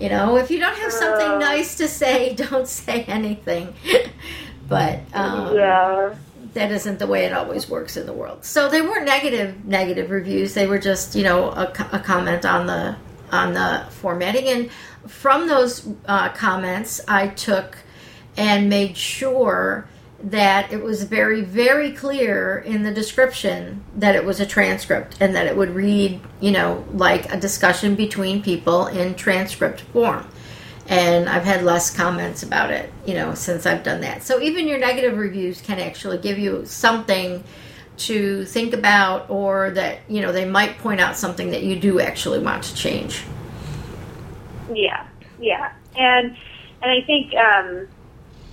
You 0.00 0.08
know, 0.08 0.36
if 0.36 0.50
you 0.50 0.58
don't 0.58 0.76
have 0.76 0.92
something 0.92 1.30
Uh. 1.30 1.38
nice 1.38 1.76
to 1.76 1.86
say, 1.86 2.34
don't 2.50 2.66
say 2.66 3.04
anything. 3.04 3.72
but 4.68 4.98
um, 5.14 5.54
yeah. 5.54 6.12
that 6.54 6.72
isn't 6.72 6.98
the 6.98 7.06
way 7.06 7.24
it 7.24 7.32
always 7.32 7.70
works 7.70 7.96
in 7.96 8.06
the 8.06 8.12
world. 8.12 8.44
So 8.44 8.68
they 8.68 8.82
weren't 8.82 9.04
negative 9.04 9.64
negative 9.64 10.10
reviews. 10.10 10.54
They 10.54 10.66
were 10.66 10.78
just 10.80 11.14
you 11.14 11.22
know 11.22 11.50
a, 11.50 11.72
a 11.92 12.00
comment 12.00 12.44
on 12.44 12.66
the 12.66 12.96
on 13.32 13.54
the 13.54 13.84
formatting. 13.90 14.46
And 14.48 14.70
from 15.06 15.48
those 15.48 15.88
uh, 16.06 16.28
comments, 16.30 17.00
I 17.08 17.28
took 17.28 17.78
and 18.36 18.68
made 18.68 18.96
sure 18.96 19.88
that 20.22 20.72
it 20.72 20.80
was 20.80 21.02
very 21.02 21.40
very 21.40 21.90
clear 21.90 22.58
in 22.58 22.84
the 22.84 22.92
description 22.92 23.82
that 23.96 24.14
it 24.14 24.24
was 24.24 24.38
a 24.38 24.46
transcript 24.46 25.16
and 25.18 25.34
that 25.34 25.48
it 25.48 25.56
would 25.56 25.70
read 25.70 26.20
you 26.40 26.52
know 26.52 26.84
like 26.92 27.32
a 27.32 27.36
discussion 27.36 27.96
between 27.96 28.40
people 28.40 28.86
in 28.86 29.16
transcript 29.16 29.80
form 29.80 30.24
and 30.88 31.28
I've 31.28 31.44
had 31.44 31.64
less 31.64 31.94
comments 31.94 32.42
about 32.42 32.70
it, 32.70 32.92
you 33.06 33.14
know, 33.14 33.34
since 33.34 33.66
I've 33.66 33.82
done 33.82 34.00
that. 34.00 34.22
So 34.22 34.40
even 34.40 34.66
your 34.66 34.78
negative 34.78 35.16
reviews 35.16 35.60
can 35.60 35.78
actually 35.78 36.18
give 36.18 36.38
you 36.38 36.66
something 36.66 37.44
to 38.06 38.44
think 38.46 38.72
about, 38.74 39.28
or 39.30 39.70
that 39.70 39.98
you 40.08 40.20
know 40.20 40.32
they 40.32 40.44
might 40.44 40.78
point 40.78 41.00
out 41.00 41.16
something 41.16 41.50
that 41.50 41.62
you 41.62 41.78
do 41.78 42.00
actually 42.00 42.38
want 42.38 42.64
to 42.64 42.74
change. 42.74 43.22
Yeah, 44.72 45.06
yeah, 45.38 45.72
and 45.96 46.36
and 46.82 46.90
I 46.90 47.00
think 47.06 47.34
um, 47.34 47.88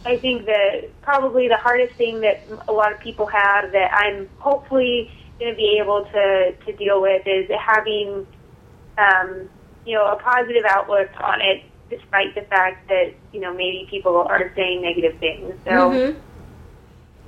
I 0.05 0.17
think 0.17 0.45
that 0.45 0.89
probably 1.01 1.47
the 1.47 1.57
hardest 1.57 1.95
thing 1.95 2.21
that 2.21 2.43
a 2.67 2.71
lot 2.71 2.91
of 2.91 2.99
people 2.99 3.25
have 3.27 3.71
that 3.71 3.93
I'm 3.93 4.29
hopefully 4.39 5.11
going 5.39 5.51
to 5.51 5.57
be 5.57 5.79
able 5.81 6.05
to 6.05 6.53
to 6.65 6.73
deal 6.73 7.01
with 7.01 7.25
is 7.25 7.49
having 7.59 8.25
um, 8.97 9.49
you 9.85 9.95
know 9.95 10.05
a 10.05 10.15
positive 10.17 10.63
outlook 10.67 11.09
on 11.21 11.41
it, 11.41 11.63
despite 11.89 12.35
the 12.35 12.41
fact 12.41 12.87
that 12.89 13.13
you 13.33 13.39
know 13.39 13.53
maybe 13.53 13.87
people 13.89 14.17
are 14.17 14.51
saying 14.55 14.81
negative 14.81 15.17
things. 15.19 15.53
So 15.65 15.71
Mhm. 15.71 16.15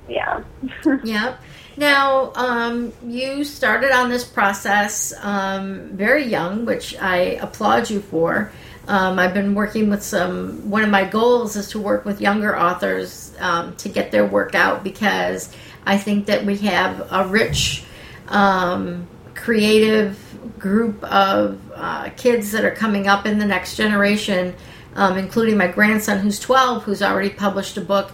yeah, 0.08 0.42
Yep. 1.04 1.40
Now, 1.76 2.32
um, 2.34 2.92
you 3.06 3.44
started 3.44 3.92
on 3.92 4.10
this 4.10 4.24
process 4.24 5.14
um, 5.22 5.88
very 5.92 6.24
young, 6.24 6.66
which 6.66 6.96
I 6.98 7.38
applaud 7.40 7.88
you 7.88 8.00
for. 8.00 8.52
Um, 8.88 9.18
I've 9.18 9.32
been 9.32 9.54
working 9.54 9.88
with 9.88 10.02
some. 10.02 10.68
One 10.68 10.82
of 10.82 10.90
my 10.90 11.04
goals 11.04 11.56
is 11.56 11.70
to 11.70 11.78
work 11.78 12.04
with 12.04 12.20
younger 12.20 12.58
authors 12.58 13.34
um, 13.38 13.74
to 13.76 13.88
get 13.88 14.10
their 14.10 14.26
work 14.26 14.54
out 14.54 14.84
because 14.84 15.54
I 15.86 15.98
think 15.98 16.26
that 16.26 16.44
we 16.44 16.58
have 16.58 17.08
a 17.10 17.26
rich, 17.26 17.84
um, 18.28 19.06
creative 19.34 20.18
group 20.58 21.02
of 21.04 21.58
uh, 21.74 22.10
kids 22.16 22.52
that 22.52 22.64
are 22.64 22.74
coming 22.74 23.06
up 23.06 23.24
in 23.24 23.38
the 23.38 23.46
next 23.46 23.76
generation, 23.76 24.54
um, 24.94 25.16
including 25.16 25.56
my 25.56 25.68
grandson 25.68 26.18
who's 26.18 26.38
12, 26.38 26.82
who's 26.82 27.02
already 27.02 27.30
published 27.30 27.76
a 27.76 27.80
book 27.80 28.10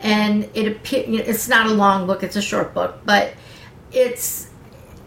and 0.00 0.48
it 0.54 0.66
appear, 0.66 1.04
it's 1.06 1.48
not 1.48 1.66
a 1.66 1.70
long 1.70 2.06
book 2.06 2.22
it's 2.22 2.36
a 2.36 2.42
short 2.42 2.74
book 2.74 3.00
but 3.04 3.34
it's 3.92 4.48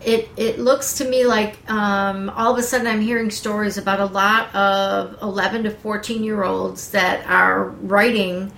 it 0.06 0.30
it 0.36 0.60
looks 0.60 0.98
to 0.98 1.06
me 1.06 1.26
like 1.26 1.58
um, 1.72 2.30
all 2.32 2.52
of 2.52 2.60
a 2.60 2.64
sudden 2.64 2.88
I'm 2.88 3.02
hearing 3.02 3.32
stories 3.32 3.78
about 3.78 4.00
a 4.00 4.06
lot 4.06 4.54
of 4.54 5.18
11 5.22 5.64
to 5.64 5.72
14 5.72 6.24
year 6.24 6.44
olds 6.44 6.92
that 6.92 7.26
are 7.26 7.70
writing 7.70 8.52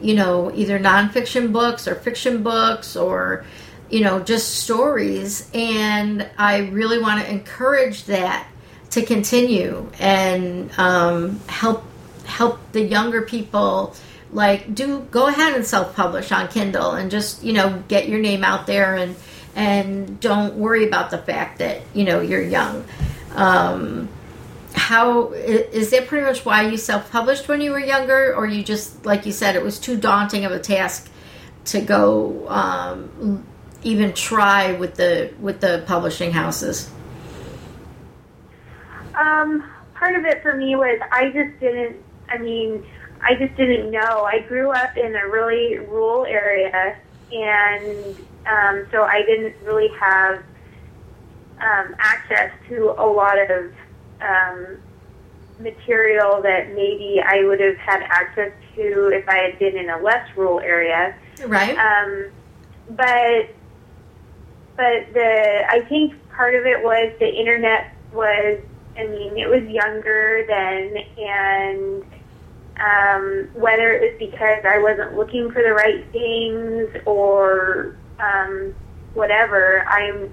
you 0.00 0.14
know 0.14 0.52
either 0.54 0.78
nonfiction 0.78 1.52
books 1.52 1.88
or 1.88 1.94
fiction 1.96 2.42
books 2.42 2.96
or 2.96 3.44
you 3.92 4.00
know 4.00 4.18
just 4.20 4.56
stories. 4.56 5.48
And 5.54 6.28
I 6.38 6.68
really 6.70 6.98
want 6.98 7.24
to 7.24 7.30
encourage 7.30 8.04
that 8.06 8.48
to 8.90 9.02
continue 9.02 9.88
and 10.00 10.76
um, 10.78 11.38
help 11.46 11.84
help 12.24 12.58
the 12.72 12.82
younger 12.82 13.22
people 13.22 13.94
like 14.32 14.74
do 14.74 15.00
go 15.10 15.28
ahead 15.28 15.54
and 15.54 15.66
self-publish 15.66 16.32
on 16.32 16.48
kindle 16.48 16.92
and 16.92 17.10
just 17.10 17.42
you 17.42 17.52
know 17.52 17.82
get 17.88 18.08
your 18.08 18.18
name 18.18 18.44
out 18.44 18.66
there 18.66 18.96
and 18.96 19.14
and 19.54 20.18
don't 20.20 20.54
worry 20.54 20.86
about 20.86 21.10
the 21.10 21.18
fact 21.18 21.58
that 21.58 21.82
you 21.94 22.04
know 22.04 22.20
you're 22.20 22.42
young 22.42 22.84
um, 23.34 24.08
how 24.74 25.32
is 25.32 25.90
that 25.90 26.06
pretty 26.06 26.24
much 26.24 26.44
why 26.44 26.62
you 26.62 26.76
self-published 26.76 27.48
when 27.48 27.60
you 27.60 27.70
were 27.70 27.78
younger 27.78 28.34
or 28.34 28.46
you 28.46 28.62
just 28.62 29.04
like 29.04 29.26
you 29.26 29.32
said 29.32 29.54
it 29.54 29.62
was 29.62 29.78
too 29.78 29.96
daunting 29.96 30.44
of 30.44 30.52
a 30.52 30.58
task 30.58 31.10
to 31.64 31.80
go 31.80 32.48
um, 32.48 33.44
even 33.82 34.12
try 34.12 34.72
with 34.72 34.94
the 34.94 35.32
with 35.40 35.60
the 35.60 35.84
publishing 35.86 36.32
houses 36.32 36.90
Um, 39.14 39.70
part 39.94 40.16
of 40.16 40.24
it 40.24 40.42
for 40.42 40.56
me 40.56 40.74
was 40.76 40.98
I 41.10 41.26
just 41.26 41.60
didn't. 41.60 41.96
I 42.28 42.38
mean, 42.38 42.84
I 43.22 43.34
just 43.36 43.56
didn't 43.56 43.90
know. 43.90 44.24
I 44.24 44.40
grew 44.48 44.70
up 44.70 44.96
in 44.96 45.14
a 45.14 45.28
really 45.28 45.78
rural 45.78 46.24
area, 46.26 46.96
and 47.30 48.16
um, 48.46 48.86
so 48.90 49.02
I 49.02 49.22
didn't 49.22 49.54
really 49.64 49.88
have 50.00 50.42
um, 51.60 51.94
access 51.98 52.50
to 52.68 52.94
a 52.98 53.06
lot 53.06 53.38
of 53.38 53.72
um, 54.20 54.78
material 55.60 56.42
that 56.42 56.70
maybe 56.70 57.22
I 57.24 57.44
would 57.44 57.60
have 57.60 57.76
had 57.76 58.02
access 58.02 58.52
to 58.74 59.08
if 59.08 59.28
I 59.28 59.36
had 59.36 59.58
been 59.58 59.76
in 59.76 59.90
a 59.90 59.98
less 59.98 60.28
rural 60.36 60.60
area. 60.60 61.16
right 61.46 61.76
Um, 61.78 62.30
but 62.90 63.54
but 64.76 65.12
the 65.14 65.62
I 65.68 65.82
think 65.88 66.14
part 66.30 66.54
of 66.54 66.66
it 66.66 66.82
was 66.82 67.12
the 67.20 67.28
internet 67.28 67.94
was. 68.12 68.60
I 68.94 69.06
mean, 69.06 69.38
it 69.38 69.48
was 69.48 69.62
younger 69.70 70.44
then, 70.46 70.98
and 71.16 72.04
um, 72.82 73.48
whether 73.54 73.92
it 73.92 74.00
was 74.02 74.18
because 74.18 74.64
I 74.64 74.78
wasn't 74.78 75.16
looking 75.16 75.50
for 75.52 75.62
the 75.62 75.72
right 75.72 76.04
things 76.10 76.88
or 77.06 77.96
um, 78.18 78.74
whatever, 79.14 79.84
I'm 79.86 80.30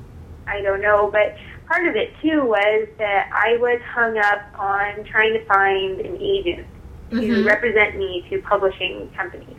I 0.47 0.61
don't 0.61 0.81
know. 0.81 1.09
But 1.11 1.35
part 1.67 1.87
of 1.87 1.95
it 1.95 2.11
too 2.21 2.43
was 2.43 2.87
that 2.97 3.29
I 3.31 3.57
was 3.57 3.79
hung 3.93 4.17
up 4.17 4.41
on 4.57 5.03
trying 5.05 5.33
to 5.33 5.45
find 5.45 5.99
an 6.01 6.17
agent 6.19 6.65
to 7.11 7.17
Mhm. 7.17 7.45
represent 7.45 7.97
me 7.97 8.25
to 8.31 8.41
publishing 8.41 9.09
companies, 9.15 9.57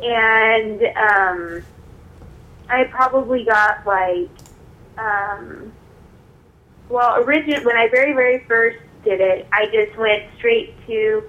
and 0.00 0.82
um, 0.96 1.62
I 2.68 2.84
probably 2.84 3.44
got 3.44 3.84
like 3.84 4.30
um, 4.98 5.72
well, 6.88 7.20
origin 7.22 7.64
when 7.64 7.76
I 7.76 7.88
very 7.88 8.12
very 8.12 8.44
first 8.46 8.78
did 9.04 9.20
it, 9.20 9.48
I 9.52 9.66
just 9.66 9.96
went 9.98 10.24
straight 10.38 10.74
to 10.86 11.22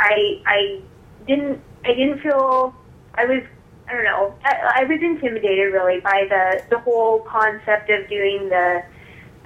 I 0.00 0.40
I 0.46 0.80
didn't 1.26 1.60
I 1.84 1.94
didn't 1.94 2.20
feel 2.20 2.74
I 3.14 3.26
was 3.26 3.42
I 3.88 3.92
don't 3.92 4.04
know 4.04 4.34
I, 4.44 4.82
I 4.82 4.84
was 4.84 5.00
intimidated 5.02 5.72
really 5.72 6.00
by 6.00 6.26
the 6.28 6.64
the 6.70 6.78
whole 6.78 7.20
concept 7.20 7.90
of 7.90 8.08
doing 8.08 8.48
the 8.48 8.82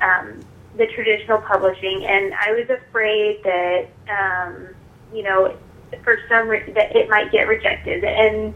um, 0.00 0.44
the 0.76 0.86
traditional 0.94 1.38
publishing, 1.38 2.04
and 2.06 2.34
I 2.34 2.52
was 2.52 2.68
afraid 2.70 3.40
that 3.44 3.88
um, 4.08 4.68
you 5.12 5.22
know 5.22 5.56
for 6.02 6.18
some 6.28 6.48
re- 6.48 6.72
that 6.72 6.94
it 6.96 7.08
might 7.08 7.30
get 7.30 7.48
rejected, 7.48 8.04
and 8.04 8.54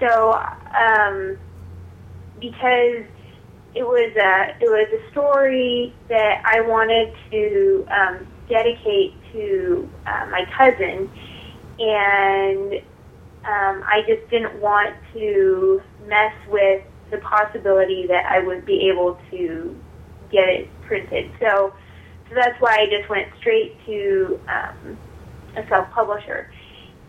so 0.00 0.32
um, 0.32 1.36
because 2.40 3.04
it 3.74 3.84
was 3.84 4.12
a 4.16 4.56
it 4.60 4.68
was 4.68 4.88
a 4.92 5.10
story 5.10 5.94
that 6.08 6.42
I 6.44 6.60
wanted 6.62 7.14
to 7.30 7.86
um, 7.90 8.26
dedicate 8.48 9.14
to 9.32 9.88
uh, 10.06 10.26
my 10.30 10.44
cousin, 10.56 11.08
and 11.80 12.74
um, 13.44 13.82
I 13.88 14.02
just 14.06 14.28
didn't 14.30 14.60
want 14.60 14.94
to 15.14 15.82
mess 16.06 16.34
with 16.48 16.82
the 17.10 17.18
possibility 17.18 18.06
that 18.06 18.26
I 18.26 18.40
would 18.40 18.66
be 18.66 18.90
able 18.92 19.18
to 19.30 19.76
get 20.30 20.48
it 20.48 20.68
printed. 20.82 21.30
So, 21.40 21.72
so 22.28 22.34
that's 22.34 22.60
why 22.60 22.76
I 22.76 22.86
just 22.86 23.08
went 23.08 23.28
straight 23.40 23.74
to 23.86 24.38
um, 24.46 24.98
a 25.56 25.66
self-publisher, 25.68 26.50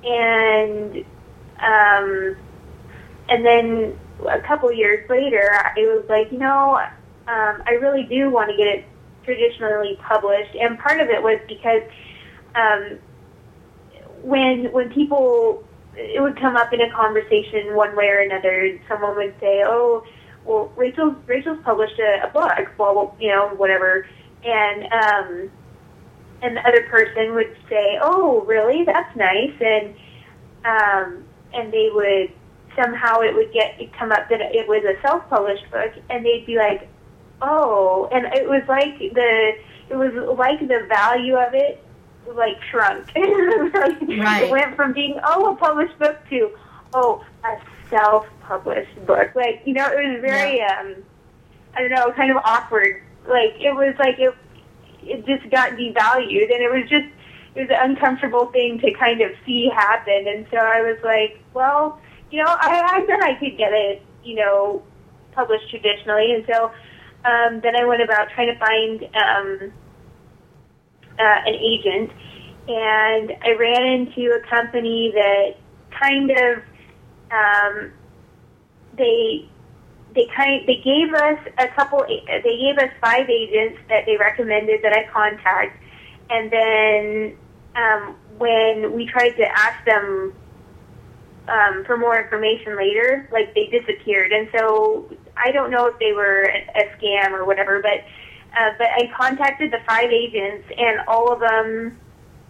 and 0.03 0.97
um, 1.59 2.35
and 3.29 3.45
then 3.45 3.99
a 4.27 4.41
couple 4.47 4.71
years 4.71 5.07
later, 5.09 5.51
I 5.53 5.79
was 5.81 6.05
like, 6.09 6.31
you 6.31 6.39
know, 6.39 6.79
um, 7.27 7.63
I 7.67 7.77
really 7.81 8.03
do 8.03 8.31
want 8.31 8.49
to 8.49 8.57
get 8.57 8.67
it 8.67 8.85
traditionally 9.25 9.99
published, 10.07 10.55
and 10.55 10.79
part 10.79 11.01
of 11.01 11.09
it 11.09 11.21
was 11.21 11.39
because 11.47 11.83
um, 12.55 12.97
when 14.23 14.71
when 14.71 14.89
people 14.91 15.63
it 15.95 16.21
would 16.21 16.39
come 16.39 16.55
up 16.55 16.71
in 16.73 16.81
a 16.81 16.89
conversation 16.91 17.75
one 17.75 17.95
way 17.95 18.07
or 18.07 18.19
another, 18.19 18.79
someone 18.87 19.15
would 19.15 19.33
say, 19.39 19.63
"Oh, 19.65 20.03
well, 20.45 20.71
Rachel 20.75 21.15
Rachel's 21.25 21.59
published 21.63 21.99
a, 21.99 22.27
a 22.27 22.31
book, 22.31 22.69
well, 22.77 23.15
you 23.19 23.29
know, 23.29 23.49
whatever," 23.55 24.07
and 24.43 24.83
um, 24.93 25.51
and 26.41 26.57
the 26.57 26.67
other 26.67 26.83
person 26.83 27.35
would 27.35 27.55
say, 27.69 27.99
"Oh, 28.01 28.41
really? 28.41 28.83
That's 28.85 29.15
nice," 29.15 29.53
and 29.59 29.95
um, 30.65 31.23
and 31.53 31.71
they 31.71 31.89
would 31.93 32.31
somehow 32.81 33.19
it 33.19 33.35
would 33.35 33.51
get 33.51 33.79
it 33.79 33.91
come 33.93 34.11
up 34.11 34.29
that 34.29 34.39
it 34.41 34.67
was 34.67 34.83
a 34.85 34.99
self-published 35.01 35.69
book, 35.71 35.91
and 36.09 36.25
they'd 36.25 36.45
be 36.45 36.57
like, 36.57 36.87
"Oh," 37.41 38.09
and 38.11 38.25
it 38.33 38.47
was 38.47 38.63
like 38.67 38.97
the 38.97 39.53
it 39.89 39.95
was 39.95 40.13
like 40.37 40.59
the 40.59 40.85
value 40.87 41.35
of 41.35 41.53
it 41.53 41.83
like 42.27 42.61
shrunk. 42.69 43.07
Right. 43.15 44.43
It 44.43 44.51
went 44.51 44.75
from 44.75 44.93
being 44.93 45.19
oh 45.23 45.53
a 45.53 45.55
published 45.55 45.97
book 45.99 46.17
to 46.29 46.51
oh 46.93 47.23
a 47.43 47.57
self-published 47.89 49.05
book. 49.05 49.35
Like 49.35 49.61
you 49.65 49.73
know, 49.73 49.85
it 49.85 49.95
was 49.95 50.21
very 50.21 50.61
um 50.61 50.95
I 51.75 51.81
don't 51.81 51.91
know, 51.91 52.11
kind 52.13 52.31
of 52.31 52.37
awkward. 52.43 53.01
Like 53.27 53.55
it 53.59 53.73
was 53.73 53.95
like 53.99 54.19
it 54.19 54.33
it 55.03 55.25
just 55.25 55.49
got 55.51 55.71
devalued, 55.71 56.53
and 56.53 56.61
it 56.61 56.71
was 56.71 56.89
just 56.89 57.07
it 57.55 57.61
was 57.61 57.69
an 57.69 57.91
uncomfortable 57.91 58.47
thing 58.47 58.79
to 58.79 58.93
kind 58.93 59.21
of 59.21 59.31
see 59.45 59.69
happen. 59.73 60.27
And 60.27 60.45
so 60.51 60.57
I 60.57 60.81
was 60.81 60.97
like, 61.03 61.39
well, 61.53 61.99
you 62.29 62.41
know, 62.41 62.47
I, 62.47 62.97
I 62.97 63.05
bet 63.05 63.21
I 63.21 63.35
could 63.39 63.57
get 63.57 63.73
it, 63.73 64.01
you 64.23 64.35
know, 64.35 64.83
published 65.33 65.69
traditionally. 65.69 66.33
And 66.33 66.45
so 66.51 66.71
um, 67.25 67.59
then 67.61 67.75
I 67.75 67.85
went 67.85 68.01
about 68.01 68.29
trying 68.33 68.53
to 68.53 68.59
find 68.59 69.03
um, 69.15 69.73
uh, 71.21 71.41
an 71.45 71.53
agent, 71.53 72.11
and 72.67 73.31
I 73.43 73.55
ran 73.57 73.83
into 73.83 74.31
a 74.31 74.39
company 74.49 75.11
that 75.13 75.55
kind 76.01 76.31
of 76.31 76.63
um, 77.31 77.91
they 78.97 79.47
they 80.15 80.27
kind 80.35 80.67
they 80.67 80.81
gave 80.83 81.13
us 81.13 81.39
a 81.57 81.67
couple 81.75 82.03
they 82.07 82.57
gave 82.57 82.77
us 82.77 82.91
five 82.99 83.29
agents 83.29 83.79
that 83.89 84.05
they 84.05 84.17
recommended 84.17 84.81
that 84.83 84.93
I 84.93 85.07
contact, 85.11 85.81
and 86.29 86.51
then 86.51 87.37
um, 87.75 88.15
when 88.37 88.93
we 88.93 89.05
tried 89.05 89.31
to 89.31 89.43
ask 89.43 89.85
them 89.85 90.33
um, 91.47 91.83
for 91.85 91.97
more 91.97 92.19
information 92.21 92.75
later, 92.75 93.29
like 93.31 93.53
they 93.53 93.67
disappeared, 93.67 94.31
and 94.31 94.49
so 94.57 95.09
I 95.37 95.51
don't 95.51 95.71
know 95.71 95.85
if 95.85 95.99
they 95.99 96.13
were 96.13 96.43
a, 96.43 96.81
a 96.81 96.97
scam 96.97 97.31
or 97.31 97.45
whatever, 97.45 97.81
but 97.81 98.03
uh, 98.57 98.71
but 98.77 98.87
I 98.87 99.09
contacted 99.15 99.71
the 99.71 99.79
five 99.87 100.09
agents, 100.11 100.67
and 100.77 100.99
all 101.07 101.31
of 101.31 101.39
them, 101.39 101.97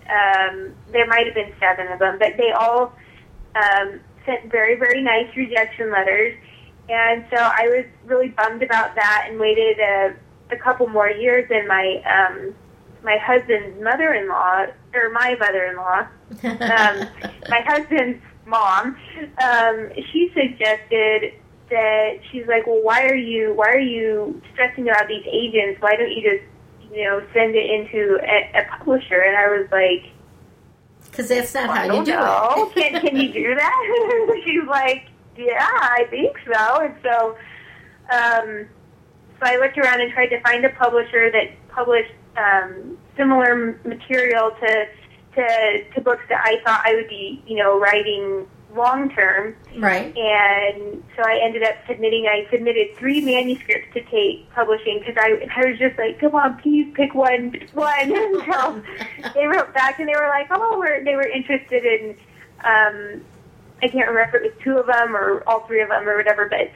um, 0.09 0.73
there 0.91 1.07
might 1.07 1.25
have 1.25 1.35
been 1.35 1.53
seven 1.59 1.91
of 1.91 1.99
them, 1.99 2.17
but 2.19 2.33
they 2.37 2.51
all 2.51 2.93
um, 3.55 3.99
sent 4.25 4.51
very, 4.51 4.75
very 4.75 5.01
nice 5.01 5.35
rejection 5.35 5.91
letters. 5.91 6.35
And 6.89 7.25
so 7.29 7.37
I 7.37 7.67
was 7.67 7.85
really 8.05 8.29
bummed 8.29 8.63
about 8.63 8.95
that 8.95 9.27
and 9.29 9.39
waited 9.39 9.79
a, 9.79 10.15
a 10.51 10.57
couple 10.57 10.87
more 10.87 11.09
years. 11.09 11.49
And 11.49 11.67
my 11.67 12.01
um, 12.05 12.55
my 13.03 13.17
husband's 13.17 13.81
mother-in-law, 13.81 14.67
or 14.93 15.09
my 15.11 15.35
mother-in-law, 15.39 15.99
um, 16.43 17.29
my 17.49 17.61
husband's 17.65 18.21
mom, 18.45 18.95
um, 19.41 19.89
she 20.11 20.31
suggested 20.33 21.33
that 21.71 22.19
she's 22.31 22.45
like, 22.47 22.67
well, 22.67 22.81
why 22.83 23.05
are 23.07 23.15
you 23.15 23.53
why 23.55 23.69
are 23.69 23.79
you 23.79 24.41
stressing 24.53 24.87
about 24.87 25.07
these 25.07 25.25
agents? 25.31 25.81
Why 25.81 25.95
don't 25.95 26.11
you 26.11 26.21
just 26.21 26.93
you 26.93 27.03
know 27.05 27.21
send 27.33 27.55
it 27.55 27.69
into 27.69 28.19
a, 28.23 28.59
a 28.61 28.77
publisher? 28.77 29.21
And 29.21 29.35
I 29.37 29.47
was 29.57 29.67
like, 29.71 30.11
Because 31.09 31.29
that's 31.29 31.53
not 31.53 31.69
I 31.69 31.87
how 31.87 31.95
you 31.99 32.05
do 32.05 32.11
know. 32.11 32.71
it. 32.75 32.91
can 32.93 33.01
can 33.01 33.15
you 33.15 33.33
do 33.33 33.55
that? 33.55 34.41
she's 34.45 34.67
like, 34.67 35.07
yeah, 35.37 35.67
I 35.71 36.05
think 36.09 36.37
so. 36.45 36.81
And 36.81 36.95
so, 37.01 37.37
um, 38.13 38.67
so 39.39 39.43
I 39.43 39.57
looked 39.57 39.77
around 39.77 40.01
and 40.01 40.11
tried 40.13 40.27
to 40.27 40.41
find 40.41 40.63
a 40.65 40.69
publisher 40.71 41.31
that 41.31 41.47
published 41.69 42.11
um, 42.37 42.97
similar 43.17 43.79
material 43.85 44.51
to 44.59 44.85
to 45.35 45.83
to 45.95 46.01
books 46.01 46.23
that 46.29 46.41
I 46.45 46.61
thought 46.65 46.81
I 46.85 46.95
would 46.95 47.07
be, 47.07 47.41
you 47.47 47.57
know, 47.57 47.79
writing 47.79 48.45
long 48.75 49.09
term. 49.09 49.55
right. 49.77 50.15
And 50.15 51.03
so 51.15 51.23
I 51.23 51.39
ended 51.43 51.63
up 51.63 51.75
submitting. 51.87 52.27
I 52.27 52.47
submitted 52.51 52.95
three 52.97 53.21
manuscripts 53.21 53.93
to 53.93 54.03
Tate 54.05 54.49
Publishing 54.51 54.99
because 54.99 55.15
I 55.17 55.47
I 55.55 55.69
was 55.69 55.79
just 55.79 55.97
like, 55.97 56.19
come 56.19 56.35
on, 56.35 56.57
please 56.61 56.91
pick 56.95 57.13
one, 57.13 57.55
one. 57.73 58.11
And 58.11 58.43
so 58.51 58.83
they 59.33 59.45
wrote 59.45 59.73
back 59.73 59.99
and 59.99 60.07
they 60.07 60.15
were 60.15 60.27
like, 60.27 60.47
oh, 60.51 60.77
we're 60.77 61.03
they 61.03 61.15
were 61.15 61.27
interested 61.27 61.85
in. 61.85 62.15
Um, 62.63 63.23
I 63.83 63.87
can't 63.87 64.07
remember 64.07 64.21
if 64.21 64.35
it 64.35 64.41
was 64.43 64.63
two 64.63 64.77
of 64.77 64.85
them 64.85 65.15
or 65.15 65.43
all 65.47 65.65
three 65.65 65.81
of 65.81 65.89
them 65.89 66.07
or 66.07 66.15
whatever, 66.15 66.47
but 66.47 66.69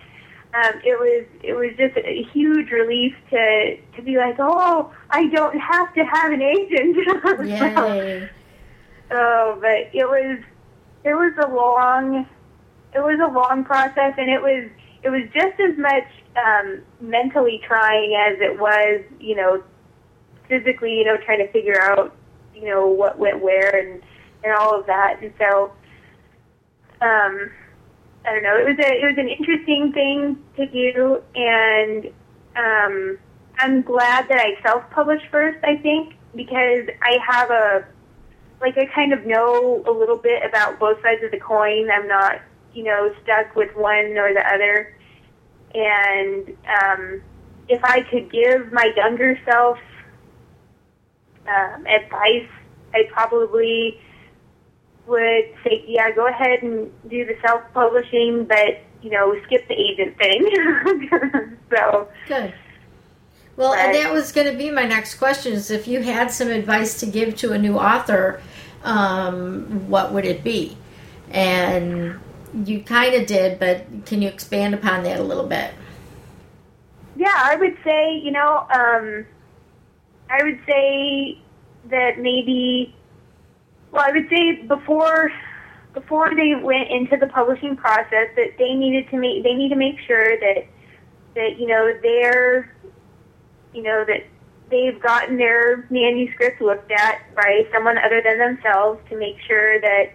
um, 0.56 0.82
it 0.84 0.98
was 0.98 1.26
it 1.44 1.54
was 1.54 1.72
just 1.78 1.98
a 1.98 2.24
huge 2.34 2.72
relief 2.72 3.14
to 3.30 3.78
to 3.96 4.02
be 4.02 4.18
like, 4.18 4.38
oh, 4.40 4.92
I 5.10 5.28
don't 5.28 5.58
have 5.60 5.94
to 5.94 6.04
have 6.04 6.32
an 6.32 6.42
agent. 6.42 6.98
Yay. 7.48 8.30
Oh, 9.12 9.58
but 9.62 9.94
it 9.94 10.08
was 10.08 10.40
it 11.06 11.14
was 11.14 11.34
a 11.42 11.48
long 11.48 12.28
it 12.94 13.00
was 13.00 13.20
a 13.20 13.32
long 13.32 13.64
process, 13.64 14.14
and 14.18 14.30
it 14.30 14.42
was 14.42 14.70
it 15.04 15.10
was 15.10 15.22
just 15.34 15.60
as 15.60 15.78
much 15.78 16.08
um, 16.36 16.82
mentally 17.00 17.62
trying 17.68 18.16
as 18.16 18.40
it 18.42 18.60
was, 18.60 19.02
you 19.20 19.36
know, 19.36 19.64
physically, 20.50 20.98
you 20.98 21.06
know, 21.06 21.18
trying 21.18 21.40
to 21.40 21.52
figure 21.52 21.80
out, 21.82 22.16
you 22.56 22.66
know, 22.66 22.88
what 22.88 23.20
went 23.20 23.42
where 23.42 23.70
and 23.70 24.02
and 24.44 24.54
all 24.54 24.80
of 24.80 24.86
that. 24.88 25.20
And 25.22 25.32
so, 25.38 25.72
um, 27.02 27.52
I 28.26 28.34
don't 28.34 28.44
know. 28.44 28.58
It 28.58 28.66
was 28.66 28.80
a 28.80 28.92
it 28.94 29.06
was 29.06 29.18
an 29.18 29.30
interesting 29.30 29.92
thing 29.94 30.40
to 30.56 30.66
do, 30.66 31.22
and 31.36 32.06
um, 32.56 33.20
I'm 33.60 33.82
glad 33.82 34.28
that 34.30 34.40
I 34.40 34.60
self 34.64 34.90
published 34.92 35.26
first. 35.30 35.64
I 35.64 35.76
think 35.78 36.16
because 36.34 36.88
I 37.02 37.18
have 37.30 37.52
a 37.52 37.86
like 38.62 38.78
I 38.78 38.86
kind 38.94 39.14
of 39.14 39.26
know 39.26 39.84
a 39.88 39.92
little 39.92 40.18
bit 40.18 40.44
about 40.48 40.80
both 40.80 41.02
sides 41.02 41.24
of 41.24 41.32
the 41.32 41.40
coin. 41.40 41.90
I'm 41.92 42.08
not, 42.08 42.42
you 42.74 42.84
know, 42.84 43.14
stuck 43.24 43.56
with 43.56 43.76
one 43.76 44.18
or 44.18 44.34
the 44.34 44.44
other. 44.54 44.96
and 45.74 46.50
um, 46.82 47.22
if 47.68 47.84
I 47.84 48.02
could 48.10 48.32
give 48.32 48.72
my 48.72 48.92
younger 48.96 49.40
self 49.46 49.78
um, 51.48 51.86
advice, 51.86 52.50
I 52.94 53.04
probably 53.12 54.00
would 55.08 55.46
say, 55.64 55.84
yeah, 55.88 56.12
go 56.12 56.28
ahead 56.28 56.64
and 56.64 56.92
do 57.10 57.26
the 57.26 57.36
self-publishing, 57.46 58.46
but 58.46 58.82
you 59.02 59.12
know, 59.12 59.36
skip 59.46 59.68
the 59.68 59.76
agent 59.76 60.18
thing. 60.18 61.58
so 61.76 62.08
good. 62.28 62.54
Well, 63.58 63.72
right. 63.72 63.86
and 63.86 63.96
that 63.96 64.14
was 64.14 64.32
going 64.32 64.52
to 64.52 64.58
be 64.58 64.70
my 64.70 64.86
next 64.86 65.16
question: 65.16 65.54
is 65.54 65.72
if 65.72 65.88
you 65.88 66.02
had 66.02 66.32
some 66.32 66.50
advice 66.50 67.00
to 67.00 67.06
give 67.06 67.36
to 67.38 67.54
a 67.54 67.58
new 67.58 67.78
author, 67.78 68.42
um, 68.84 69.90
what 69.90 70.12
would 70.14 70.26
it 70.26 70.44
be? 70.44 70.78
And 71.32 72.20
you 72.66 72.82
kind 72.82 73.16
of 73.16 73.28
did, 73.28 73.60
but 73.60 73.86
can 74.06 74.22
you 74.22 74.30
expand 74.30 74.74
upon 74.74 75.04
that 75.04 75.20
a 75.20 75.24
little 75.24 75.48
bit? 75.48 75.74
Yeah, 77.16 77.34
I 77.34 77.56
would 77.56 77.78
say, 77.84 78.18
you 78.18 78.32
know, 78.32 78.68
um, 78.70 79.26
I 80.30 80.44
would 80.44 80.60
say 80.66 81.40
that 81.90 82.20
maybe, 82.20 82.94
well, 83.92 84.04
I 84.06 84.12
would 84.12 84.30
say 84.30 84.64
before 84.64 85.32
before 85.94 86.36
they 86.36 86.54
went 86.62 86.90
into 86.90 87.16
the 87.16 87.28
publishing 87.28 87.78
process 87.78 88.28
that 88.36 88.58
they 88.58 88.74
needed 88.74 89.10
to 89.10 89.18
make 89.18 89.44
they 89.44 89.54
need 89.54 89.70
to 89.70 89.78
make 89.78 89.98
sure 90.06 90.38
that 90.38 90.66
that 91.36 91.58
you 91.58 91.68
know 91.68 91.94
they're 92.02 92.75
you 93.76 93.84
know 93.84 94.06
that 94.06 94.26
they've 94.72 95.00
gotten 95.02 95.38
their 95.38 95.86
manuscript 95.90 96.62
looked 96.62 96.92
at 96.92 97.22
by 97.36 97.68
someone 97.72 97.98
other 97.98 98.22
than 98.24 98.40
themselves 98.40 99.00
to 99.10 99.18
make 99.18 99.38
sure 99.48 99.80
that 99.82 100.14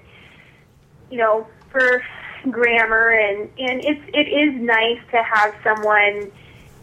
you 1.10 1.18
know 1.18 1.46
for 1.70 2.02
grammar 2.50 3.10
and 3.10 3.42
and 3.58 3.84
it's 3.84 4.02
it 4.14 4.28
is 4.28 4.60
nice 4.60 4.98
to 5.10 5.22
have 5.22 5.54
someone 5.62 6.32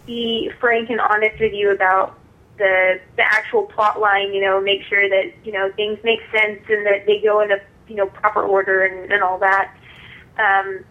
be 0.06 0.50
frank 0.60 0.90
and 0.90 1.02
honest 1.02 1.40
with 1.40 1.54
you 1.54 1.72
about 1.72 2.18
the 2.58 3.00
the 3.16 3.24
actual 3.24 3.64
plot 3.64 4.00
line 4.00 4.34
you 4.34 4.42
know 4.42 4.62
make 4.62 4.82
sure 4.84 5.10
that 5.10 5.34
you 5.44 5.52
know 5.52 5.72
things 5.76 5.98
make 6.04 6.20
sense 6.32 6.62
and 6.70 6.86
that 6.86 7.06
they 7.06 7.20
go 7.20 7.42
in 7.42 7.52
a 7.52 7.58
you 7.88 7.96
know 7.96 8.08
proper 8.08 8.44
order 8.44 8.84
and, 8.84 9.12
and 9.12 9.24
all 9.24 9.38
that. 9.40 9.76
Um 10.38 10.84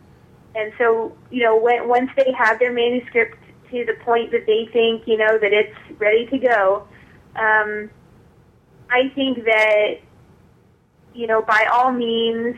and 0.54 0.72
so 0.78 1.16
you 1.30 1.42
know 1.42 1.56
when 1.56 1.88
once 1.88 2.10
they 2.16 2.32
have 2.32 2.58
their 2.58 2.72
manuscript 2.72 3.38
to 3.70 3.84
the 3.84 3.94
point 4.04 4.30
that 4.32 4.46
they 4.46 4.68
think 4.72 5.02
you 5.06 5.16
know 5.16 5.38
that 5.38 5.52
it's 5.52 5.76
ready 5.98 6.26
to 6.26 6.38
go 6.38 6.86
um 7.36 7.90
i 8.90 9.08
think 9.14 9.44
that 9.44 9.98
you 11.14 11.26
know 11.26 11.42
by 11.42 11.66
all 11.72 11.92
means 11.92 12.56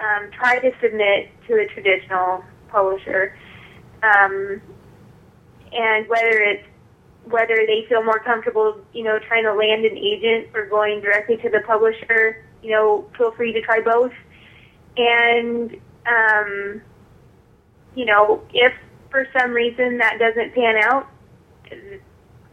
um, 0.00 0.30
try 0.32 0.58
to 0.58 0.70
submit 0.80 1.30
to 1.48 1.54
a 1.54 1.66
traditional 1.66 2.44
publisher. 2.68 3.36
Um, 4.02 4.60
and 5.72 6.08
whether 6.08 6.40
it's 6.42 6.66
whether 7.24 7.56
they 7.66 7.84
feel 7.88 8.04
more 8.04 8.20
comfortable, 8.20 8.80
you 8.92 9.02
know, 9.02 9.18
trying 9.18 9.42
to 9.42 9.52
land 9.52 9.84
an 9.84 9.96
agent 9.96 10.48
or 10.54 10.66
going 10.66 11.00
directly 11.00 11.36
to 11.38 11.50
the 11.50 11.60
publisher, 11.66 12.44
you 12.62 12.70
know, 12.70 13.04
feel 13.18 13.32
free 13.32 13.52
to 13.52 13.60
try 13.62 13.80
both. 13.80 14.12
And 14.96 15.76
um, 16.06 16.82
you 17.94 18.04
know, 18.04 18.42
if 18.52 18.72
for 19.10 19.26
some 19.38 19.52
reason 19.52 19.98
that 19.98 20.18
doesn't 20.18 20.54
pan 20.54 20.76
out, 20.82 21.08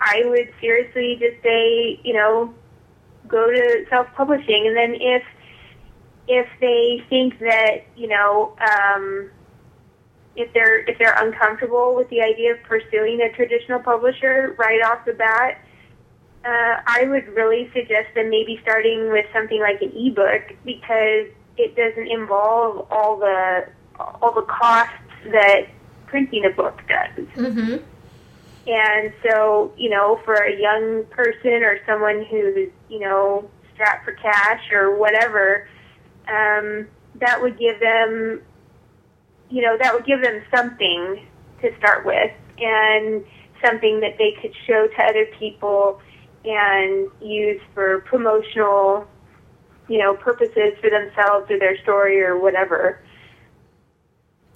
I 0.02 0.24
would 0.26 0.50
seriously 0.60 1.18
just 1.20 1.42
say, 1.44 2.00
you 2.04 2.14
know, 2.14 2.54
go 3.28 3.50
to 3.50 3.86
self-publishing. 3.90 4.68
And 4.68 4.76
then 4.76 4.96
if 5.00 5.24
if 6.28 6.48
they 6.62 7.04
think 7.10 7.40
that 7.40 7.84
you 7.96 8.08
know 8.08 8.56
um, 8.60 9.30
if 10.36 10.52
they're 10.54 10.80
if 10.86 10.98
they're 10.98 11.16
uncomfortable 11.18 11.96
with 11.96 12.10
the 12.10 12.22
idea 12.22 12.54
of 12.54 12.64
pursuing 12.64 13.22
a 13.22 13.32
traditional 13.36 13.80
publisher 13.80 14.56
right 14.58 14.82
off 14.84 15.06
the 15.06 15.14
bat, 15.14 15.60
uh, 16.46 16.82
I 16.86 17.06
would 17.08 17.28
really 17.36 17.70
suggest 17.74 18.14
them 18.16 18.30
maybe 18.30 18.60
starting 18.62 19.12
with 19.12 19.26
something 19.34 19.60
like 19.60 19.82
an 19.82 19.92
ebook 19.96 20.58
because 20.66 21.28
it 21.58 21.76
doesn't 21.76 22.08
involve 22.08 22.88
all 22.90 23.18
the 23.18 23.68
all 24.00 24.34
the 24.34 24.44
costs 24.44 24.94
that 25.32 25.68
printing 26.14 26.46
a 26.46 26.52
book 26.52 26.80
does. 26.88 27.26
Mm-hmm. 27.30 27.84
And 28.68 29.14
so, 29.28 29.74
you 29.76 29.90
know, 29.90 30.22
for 30.24 30.36
a 30.36 30.56
young 30.62 31.06
person 31.06 31.64
or 31.64 31.80
someone 31.88 32.24
who's, 32.30 32.70
you 32.88 33.00
know, 33.00 33.50
strapped 33.74 34.06
for 34.06 34.12
cash 34.12 34.62
or 34.72 34.96
whatever, 34.96 35.68
um, 36.28 36.88
that 37.16 37.42
would 37.42 37.58
give 37.58 37.80
them, 37.80 38.44
you 39.50 39.64
know, 39.64 39.76
that 39.82 39.92
would 39.92 40.06
give 40.06 40.22
them 40.22 40.44
something 40.56 41.26
to 41.64 41.76
start 41.80 42.06
with 42.06 42.32
and 42.60 43.26
something 43.66 44.00
that 44.02 44.20
they 44.20 44.38
could 44.40 44.54
show 44.68 44.86
to 44.96 45.04
other 45.04 45.26
people 45.40 46.00
and 46.46 47.10
use 47.24 47.60
for 47.74 48.02
promotional, 48.02 49.08
you 49.88 49.98
know, 49.98 50.14
purposes 50.14 50.78
for 50.80 50.92
themselves 50.92 51.50
or 51.50 51.58
their 51.58 51.82
story 51.82 52.22
or 52.22 52.38
whatever. 52.40 53.00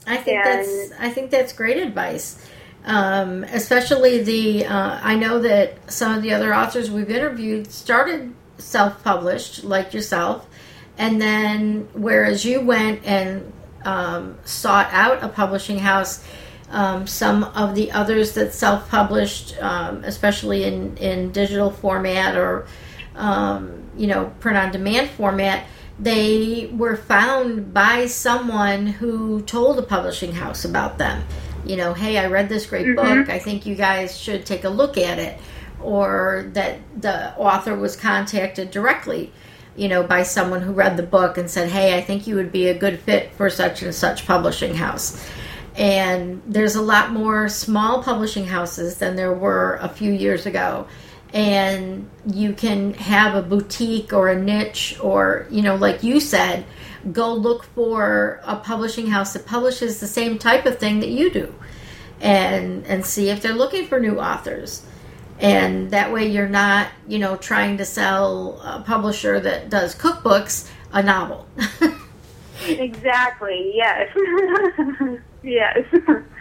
I 0.07 0.17
think 0.17 0.45
and, 0.45 0.59
that's 0.59 0.91
I 0.99 1.09
think 1.09 1.31
that's 1.31 1.53
great 1.53 1.77
advice. 1.77 2.43
Um, 2.85 3.43
especially 3.43 4.23
the 4.23 4.65
uh, 4.65 4.99
I 5.03 5.15
know 5.15 5.39
that 5.39 5.91
some 5.91 6.15
of 6.15 6.23
the 6.23 6.33
other 6.33 6.55
authors 6.55 6.89
we've 6.89 7.11
interviewed 7.11 7.71
started 7.71 8.33
self-published 8.57 9.63
like 9.63 9.93
yourself 9.93 10.47
and 10.97 11.21
then, 11.21 11.87
whereas 11.93 12.43
you 12.43 12.61
went 12.61 13.05
and 13.05 13.53
um, 13.85 14.37
sought 14.45 14.87
out 14.91 15.23
a 15.23 15.29
publishing 15.29 15.77
house, 15.77 16.25
um, 16.69 17.05
some 17.05 17.43
of 17.43 17.75
the 17.75 17.91
others 17.91 18.33
that 18.33 18.53
self 18.53 18.89
published, 18.89 19.55
um, 19.61 20.03
especially 20.03 20.63
in, 20.63 20.97
in 20.97 21.31
digital 21.31 21.69
format 21.69 22.35
or, 22.35 22.65
um, 23.15 23.83
you 23.95 24.07
know, 24.07 24.33
print 24.39 24.57
on 24.57 24.71
demand 24.71 25.09
format, 25.11 25.65
they 25.99 26.69
were 26.73 26.95
found 26.95 27.73
by 27.73 28.05
someone 28.05 28.87
who 28.87 29.41
told 29.41 29.79
a 29.79 29.83
publishing 29.83 30.33
house 30.33 30.65
about 30.65 30.97
them. 30.97 31.23
You 31.65 31.75
know, 31.75 31.93
hey, 31.93 32.17
I 32.17 32.27
read 32.27 32.49
this 32.49 32.65
great 32.65 32.85
mm-hmm. 32.85 33.19
book. 33.19 33.29
I 33.29 33.39
think 33.39 33.65
you 33.65 33.75
guys 33.75 34.17
should 34.17 34.45
take 34.45 34.63
a 34.63 34.69
look 34.69 34.97
at 34.97 35.19
it. 35.19 35.39
Or 35.81 36.49
that 36.53 36.79
the 36.99 37.35
author 37.35 37.75
was 37.75 37.95
contacted 37.95 38.71
directly 38.71 39.31
you 39.77 39.87
know, 39.87 40.03
by 40.03 40.23
someone 40.23 40.61
who 40.61 40.73
read 40.73 40.97
the 40.97 41.03
book 41.03 41.37
and 41.37 41.49
said, 41.49 41.69
"Hey, 41.69 41.95
I 41.95 42.01
think 42.01 42.27
you 42.27 42.35
would 42.35 42.51
be 42.51 42.67
a 42.67 42.73
good 42.73 42.99
fit 42.99 43.31
for 43.35 43.49
such 43.49 43.83
and 43.83 43.93
such 43.93 44.25
publishing 44.25 44.73
house." 44.73 45.23
And 45.75 46.41
there's 46.47 46.75
a 46.75 46.81
lot 46.81 47.11
more 47.11 47.47
small 47.47 48.01
publishing 48.01 48.47
houses 48.47 48.97
than 48.97 49.15
there 49.15 49.33
were 49.33 49.77
a 49.79 49.87
few 49.87 50.11
years 50.11 50.47
ago. 50.47 50.87
And 51.33 52.09
you 52.25 52.53
can 52.53 52.93
have 52.95 53.35
a 53.35 53.41
boutique 53.41 54.13
or 54.13 54.29
a 54.29 54.41
niche, 54.41 54.97
or, 55.01 55.45
you 55.49 55.61
know, 55.61 55.75
like 55.75 56.01
you 56.01 56.19
said, 56.19 56.65
go 57.11 57.33
look 57.33 57.63
for 57.63 58.39
a 58.43 58.55
publishing 58.55 59.07
house 59.07 59.33
that 59.33 59.45
publishes 59.45 59.99
the 59.99 60.07
same 60.07 60.37
type 60.37 60.65
of 60.65 60.79
thing 60.79 60.99
that 61.01 61.09
you 61.09 61.29
do 61.29 61.53
and 62.19 62.85
and 62.87 63.05
see 63.05 63.29
if 63.29 63.41
they're 63.41 63.53
looking 63.53 63.87
for 63.87 63.99
new 63.99 64.19
authors. 64.19 64.83
And 65.39 65.91
that 65.91 66.11
way 66.11 66.31
you're 66.31 66.49
not 66.49 66.87
you 67.07 67.19
know 67.19 67.37
trying 67.37 67.77
to 67.77 67.85
sell 67.85 68.59
a 68.61 68.81
publisher 68.81 69.39
that 69.39 69.69
does 69.69 69.95
cookbooks 69.95 70.69
a 70.91 71.03
novel. 71.03 71.47
Exactly 72.65 73.71
yes. 73.75 74.09
Yes 75.43 75.85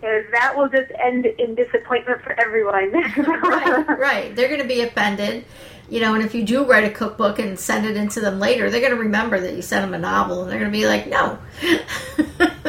because 0.00 0.24
that 0.32 0.56
will 0.56 0.68
just 0.68 0.90
end 1.02 1.26
in 1.26 1.54
disappointment 1.54 2.22
for 2.22 2.38
everyone. 2.40 2.92
Right 3.48 3.98
right. 3.98 4.36
They're 4.36 4.48
going 4.48 4.60
to 4.60 4.66
be 4.68 4.82
offended. 4.82 5.44
You 5.90 6.00
know 6.00 6.14
and 6.14 6.22
if 6.22 6.34
you 6.34 6.44
do 6.44 6.64
write 6.64 6.84
a 6.84 6.90
cookbook 6.90 7.38
and 7.38 7.58
send 7.58 7.86
it 7.86 7.96
into 7.96 8.20
them 8.20 8.38
later 8.38 8.70
they're 8.70 8.82
going 8.82 8.92
to 8.92 8.98
remember 8.98 9.40
that 9.40 9.54
you 9.54 9.62
sent 9.62 9.86
them 9.86 9.94
a 9.94 9.98
novel 9.98 10.42
and 10.42 10.52
they're 10.52 10.58
going 10.58 10.70
to 10.70 10.78
be 10.78 10.86
like 10.86 11.06
no. 11.06 11.38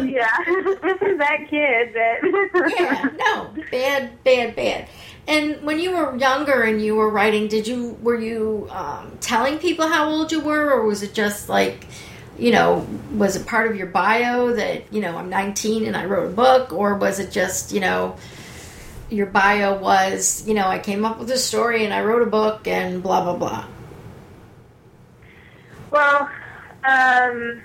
Yeah. 0.01 0.31
This 0.81 1.01
is 1.01 1.17
that 1.17 1.47
kid 1.49 1.93
that 1.93 2.73
yeah 2.79 3.09
no. 3.17 3.53
Bad 3.71 4.23
bad 4.23 4.55
bad. 4.55 4.87
And 5.29 5.61
when 5.61 5.77
you 5.79 5.91
were 5.91 6.17
younger 6.17 6.63
and 6.63 6.81
you 6.81 6.95
were 6.95 7.07
writing, 7.07 7.47
did 7.47 7.67
you 7.67 7.97
were 8.01 8.19
you 8.19 8.67
um, 8.71 9.15
telling 9.21 9.59
people 9.59 9.87
how 9.87 10.09
old 10.09 10.31
you 10.31 10.39
were, 10.39 10.71
or 10.71 10.85
was 10.85 11.03
it 11.03 11.13
just 11.13 11.49
like, 11.49 11.85
you 12.39 12.51
know, 12.51 12.87
was 13.13 13.35
it 13.35 13.45
part 13.45 13.69
of 13.69 13.75
your 13.75 13.87
bio 13.87 14.53
that 14.53 14.91
you 14.93 15.01
know 15.01 15.17
I'm 15.17 15.29
19 15.29 15.85
and 15.85 15.95
I 15.95 16.05
wrote 16.05 16.31
a 16.31 16.33
book, 16.33 16.73
or 16.73 16.95
was 16.95 17.19
it 17.19 17.31
just 17.31 17.71
you 17.71 17.79
know, 17.79 18.15
your 19.09 19.25
bio 19.27 19.77
was 19.77 20.47
you 20.47 20.53
know 20.53 20.67
I 20.67 20.79
came 20.79 21.05
up 21.05 21.19
with 21.19 21.29
a 21.31 21.37
story 21.37 21.85
and 21.85 21.93
I 21.93 22.03
wrote 22.03 22.21
a 22.21 22.29
book 22.29 22.67
and 22.67 23.03
blah 23.03 23.23
blah 23.23 23.35
blah. 23.35 23.65
Well, 25.91 26.29
um, 26.87 27.61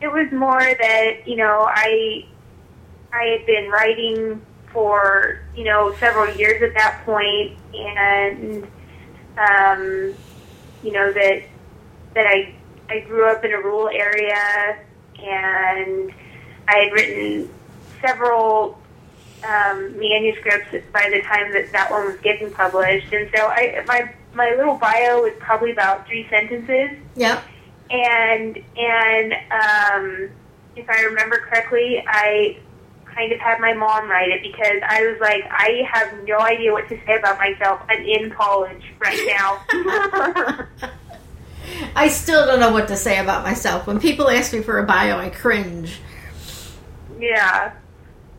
it 0.00 0.08
was 0.08 0.30
more 0.32 0.60
that 0.60 1.26
you 1.26 1.36
know 1.36 1.66
I 1.68 2.26
I 3.12 3.24
had 3.24 3.46
been 3.46 3.70
writing 3.70 4.40
for 4.72 5.40
you 5.54 5.64
know 5.64 5.94
several 5.96 6.34
years 6.36 6.62
at 6.62 6.74
that 6.74 7.02
point, 7.04 7.58
and 7.74 8.64
um, 9.36 10.14
you 10.82 10.92
know 10.92 11.12
that 11.12 11.42
that 12.14 12.26
I 12.26 12.54
I 12.88 13.00
grew 13.00 13.28
up 13.30 13.44
in 13.44 13.52
a 13.52 13.58
rural 13.58 13.88
area, 13.88 14.78
and 15.22 16.12
I 16.66 16.76
had 16.78 16.92
written 16.92 17.48
several 18.00 18.78
um, 19.44 19.98
manuscripts 19.98 20.70
by 20.92 21.10
the 21.10 21.20
time 21.22 21.52
that 21.52 21.70
that 21.72 21.90
one 21.90 22.06
was 22.06 22.16
getting 22.20 22.50
published, 22.50 23.12
and 23.12 23.30
so 23.34 23.46
I 23.46 23.84
my 23.86 24.12
my 24.34 24.54
little 24.56 24.76
bio 24.76 25.22
was 25.22 25.32
probably 25.38 25.72
about 25.72 26.06
three 26.06 26.26
sentences. 26.28 26.98
Yep. 27.16 27.42
And 27.90 28.62
and 28.76 29.32
um, 29.50 30.30
if 30.76 30.88
I 30.88 31.02
remember 31.02 31.38
correctly, 31.38 32.02
I 32.06 32.58
kind 33.18 33.32
of 33.32 33.40
had 33.40 33.58
my 33.60 33.72
mom 33.72 34.08
write 34.08 34.30
it 34.30 34.42
because 34.42 34.80
I 34.86 35.02
was 35.06 35.18
like, 35.20 35.44
I 35.50 35.82
have 35.90 36.24
no 36.24 36.38
idea 36.38 36.72
what 36.72 36.88
to 36.88 36.98
say 37.04 37.16
about 37.16 37.38
myself. 37.38 37.80
I'm 37.88 38.04
in 38.04 38.30
college 38.30 38.84
right 39.00 39.20
now. 39.26 40.88
I 41.94 42.08
still 42.08 42.46
don't 42.46 42.60
know 42.60 42.72
what 42.72 42.88
to 42.88 42.96
say 42.96 43.18
about 43.18 43.44
myself. 43.44 43.86
When 43.86 44.00
people 44.00 44.28
ask 44.28 44.52
me 44.52 44.60
for 44.60 44.78
a 44.78 44.86
bio, 44.86 45.18
I 45.18 45.30
cringe. 45.30 46.00
Yeah, 47.18 47.72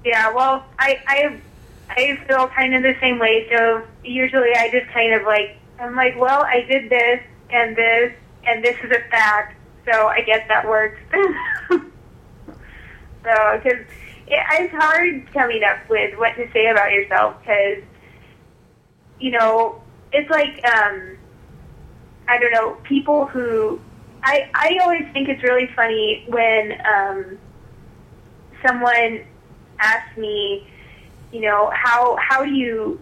yeah. 0.05 0.31
Well, 0.33 0.65
I 0.77 0.99
I 1.07 1.41
I 1.89 2.19
feel 2.27 2.47
kind 2.49 2.75
of 2.75 2.83
the 2.83 2.95
same 3.01 3.19
way. 3.19 3.47
So 3.51 3.83
usually 4.03 4.53
I 4.55 4.69
just 4.69 4.87
kind 4.91 5.13
of 5.13 5.23
like 5.23 5.57
I'm 5.79 5.95
like, 5.95 6.17
well, 6.17 6.43
I 6.43 6.61
did 6.61 6.89
this 6.89 7.21
and 7.49 7.75
this 7.75 8.13
and 8.45 8.63
this 8.63 8.75
is 8.83 8.91
a 8.91 9.01
fact. 9.09 9.55
So 9.85 10.07
I 10.07 10.21
guess 10.21 10.47
that 10.47 10.67
works. 10.67 10.99
so 11.69 11.81
because 13.23 13.79
it, 14.27 14.39
it's 14.51 14.73
hard 14.73 15.31
coming 15.33 15.63
up 15.63 15.89
with 15.89 16.17
what 16.17 16.35
to 16.35 16.49
say 16.51 16.67
about 16.67 16.91
yourself 16.91 17.35
because 17.41 17.83
you 19.19 19.31
know 19.31 19.81
it's 20.13 20.29
like 20.29 20.63
um 20.65 21.17
I 22.29 22.37
don't 22.37 22.51
know 22.51 22.75
people 22.83 23.25
who 23.25 23.81
I 24.23 24.49
I 24.53 24.77
always 24.83 25.03
think 25.13 25.29
it's 25.29 25.41
really 25.43 25.67
funny 25.75 26.25
when 26.29 26.73
um 26.85 27.39
someone 28.65 29.25
asks 29.79 30.15
me 30.15 30.67
you 31.31 31.41
know 31.41 31.71
how 31.73 32.17
how 32.21 32.45
do 32.45 32.51
you 32.51 32.99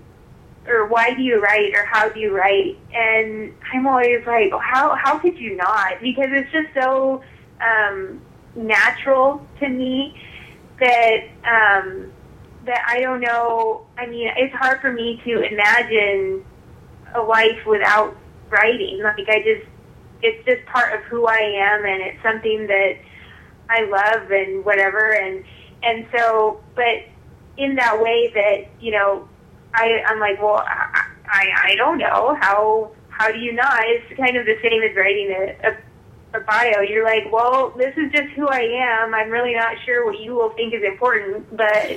or 0.65 0.87
why 0.87 1.13
do 1.13 1.21
you 1.21 1.41
write 1.41 1.73
or 1.75 1.85
how 1.85 2.07
do 2.09 2.19
you 2.19 2.35
write? 2.35 2.77
And 2.93 3.53
i'm 3.73 3.85
always 3.85 4.25
like 4.25 4.51
oh, 4.53 4.59
how 4.59 4.95
how 4.95 5.19
could 5.19 5.37
you 5.37 5.57
not? 5.57 6.01
Because 6.01 6.27
it's 6.29 6.51
just 6.51 6.69
so 6.73 7.21
um 7.61 8.21
natural 8.55 9.45
to 9.59 9.67
me 9.67 10.19
that 10.79 11.27
um 11.43 12.11
that 12.65 12.85
i 12.87 13.01
don't 13.01 13.19
know. 13.19 13.85
I 13.97 14.05
mean 14.05 14.29
it's 14.37 14.55
hard 14.55 14.79
for 14.79 14.93
me 14.93 15.19
to 15.25 15.41
imagine 15.41 16.45
a 17.13 17.21
life 17.21 17.65
without 17.65 18.15
writing. 18.49 19.01
Like 19.03 19.27
i 19.29 19.39
just 19.39 19.67
it's 20.21 20.43
just 20.45 20.65
part 20.65 20.93
of 20.95 21.03
who 21.05 21.27
i 21.27 21.37
am 21.37 21.85
and 21.85 22.01
it's 22.01 22.23
something 22.23 22.65
that 22.65 22.93
i 23.69 23.83
love 23.83 24.31
and 24.31 24.65
whatever 24.65 25.11
and 25.11 25.43
and 25.83 26.07
so 26.11 26.59
but 26.73 27.05
in 27.57 27.75
that 27.75 28.01
way 28.01 28.31
that 28.33 28.67
you 28.81 28.91
know 28.91 29.27
I 29.73 30.03
I'm 30.05 30.19
like 30.19 30.41
well 30.41 30.63
I 30.65 31.05
I, 31.29 31.71
I 31.71 31.75
don't 31.75 31.97
know. 31.97 32.37
How 32.39 32.91
how 33.09 33.31
do 33.31 33.39
you 33.39 33.53
not? 33.53 33.81
It's 33.85 34.17
kind 34.17 34.37
of 34.37 34.45
the 34.45 34.55
same 34.61 34.81
as 34.83 34.95
writing 34.95 35.31
a, 35.31 35.69
a 35.69 35.77
a 36.37 36.39
bio. 36.41 36.81
You're 36.81 37.03
like 37.03 37.31
well 37.31 37.73
this 37.77 37.95
is 37.97 38.11
just 38.11 38.29
who 38.35 38.47
I 38.47 38.61
am. 38.61 39.13
I'm 39.13 39.29
really 39.29 39.53
not 39.53 39.75
sure 39.85 40.05
what 40.05 40.19
you 40.19 40.33
will 40.33 40.51
think 40.51 40.73
is 40.73 40.83
important 40.83 41.45
but 41.55 41.87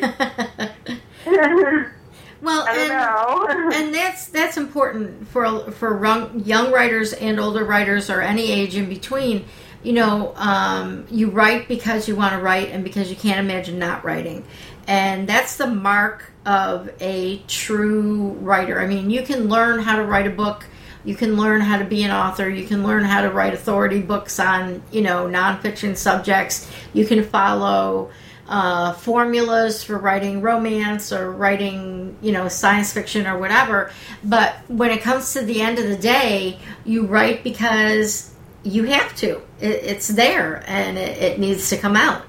Well, 2.43 2.67
and, 2.67 2.89
know. 2.89 3.71
and 3.75 3.95
that's 3.95 4.29
that's 4.29 4.57
important 4.57 5.29
for 5.29 5.71
for 5.73 6.05
young, 6.05 6.41
young 6.41 6.73
writers 6.73 7.13
and 7.13 7.39
older 7.39 7.65
writers 7.65 8.11
or 8.11 8.21
any 8.21 8.51
age 8.51 8.77
in 8.77 8.89
between. 8.89 9.45
You 9.83 9.95
know, 9.95 10.35
um, 10.37 11.07
you 11.11 11.31
write 11.31 11.67
because 11.67 12.07
you 12.07 12.15
want 12.15 12.35
to 12.35 12.41
write 12.41 12.69
and 12.69 12.85
because 12.85 13.09
you 13.09 13.17
can't 13.17 13.41
imagine 13.41 13.79
not 13.79 14.05
writing, 14.05 14.45
and 14.87 15.29
that's 15.29 15.57
the 15.57 15.67
mark 15.67 16.31
of 16.45 16.91
a 17.01 17.39
true 17.49 18.33
writer. 18.41 18.81
I 18.81 18.87
mean, 18.87 19.11
you 19.11 19.23
can 19.23 19.49
learn 19.49 19.81
how 19.81 19.97
to 19.97 20.05
write 20.05 20.27
a 20.27 20.31
book. 20.31 20.67
You 21.05 21.15
can 21.15 21.37
learn 21.37 21.63
how 21.63 21.79
to 21.79 21.85
be 21.85 22.03
an 22.03 22.11
author. 22.11 22.49
You 22.49 22.67
can 22.67 22.83
learn 22.83 23.05
how 23.05 23.23
to 23.23 23.31
write 23.31 23.55
authority 23.55 24.03
books 24.03 24.39
on, 24.39 24.83
you 24.91 25.01
know, 25.01 25.27
nonfiction 25.27 25.97
subjects. 25.97 26.71
You 26.93 27.07
can 27.07 27.25
follow 27.25 28.11
uh, 28.51 28.93
formulas 28.95 29.85
for 29.85 29.97
writing 29.97 30.43
romance 30.43 31.13
or 31.13 31.31
writing, 31.31 32.10
you 32.21 32.33
know, 32.33 32.49
science 32.49 32.93
fiction 32.93 33.27
or 33.27 33.39
whatever. 33.39 33.91
But 34.23 34.57
when 34.69 34.91
it 34.91 35.03
comes 35.03 35.33
to 35.33 35.43
the 35.43 35.61
end 35.61 35.79
of 35.79 35.89
the 35.89 35.97
day, 35.97 36.59
you 36.85 37.07
write 37.07 37.43
because 37.43 38.33
you 38.63 38.85
have 38.85 39.15
to. 39.17 39.43
It, 39.61 39.85
it's 39.85 40.09
there 40.09 40.63
and 40.67 40.99
it, 40.99 41.19
it 41.19 41.39
needs 41.39 41.71
to 41.71 41.77
come 41.77 41.97
out. 41.97 42.25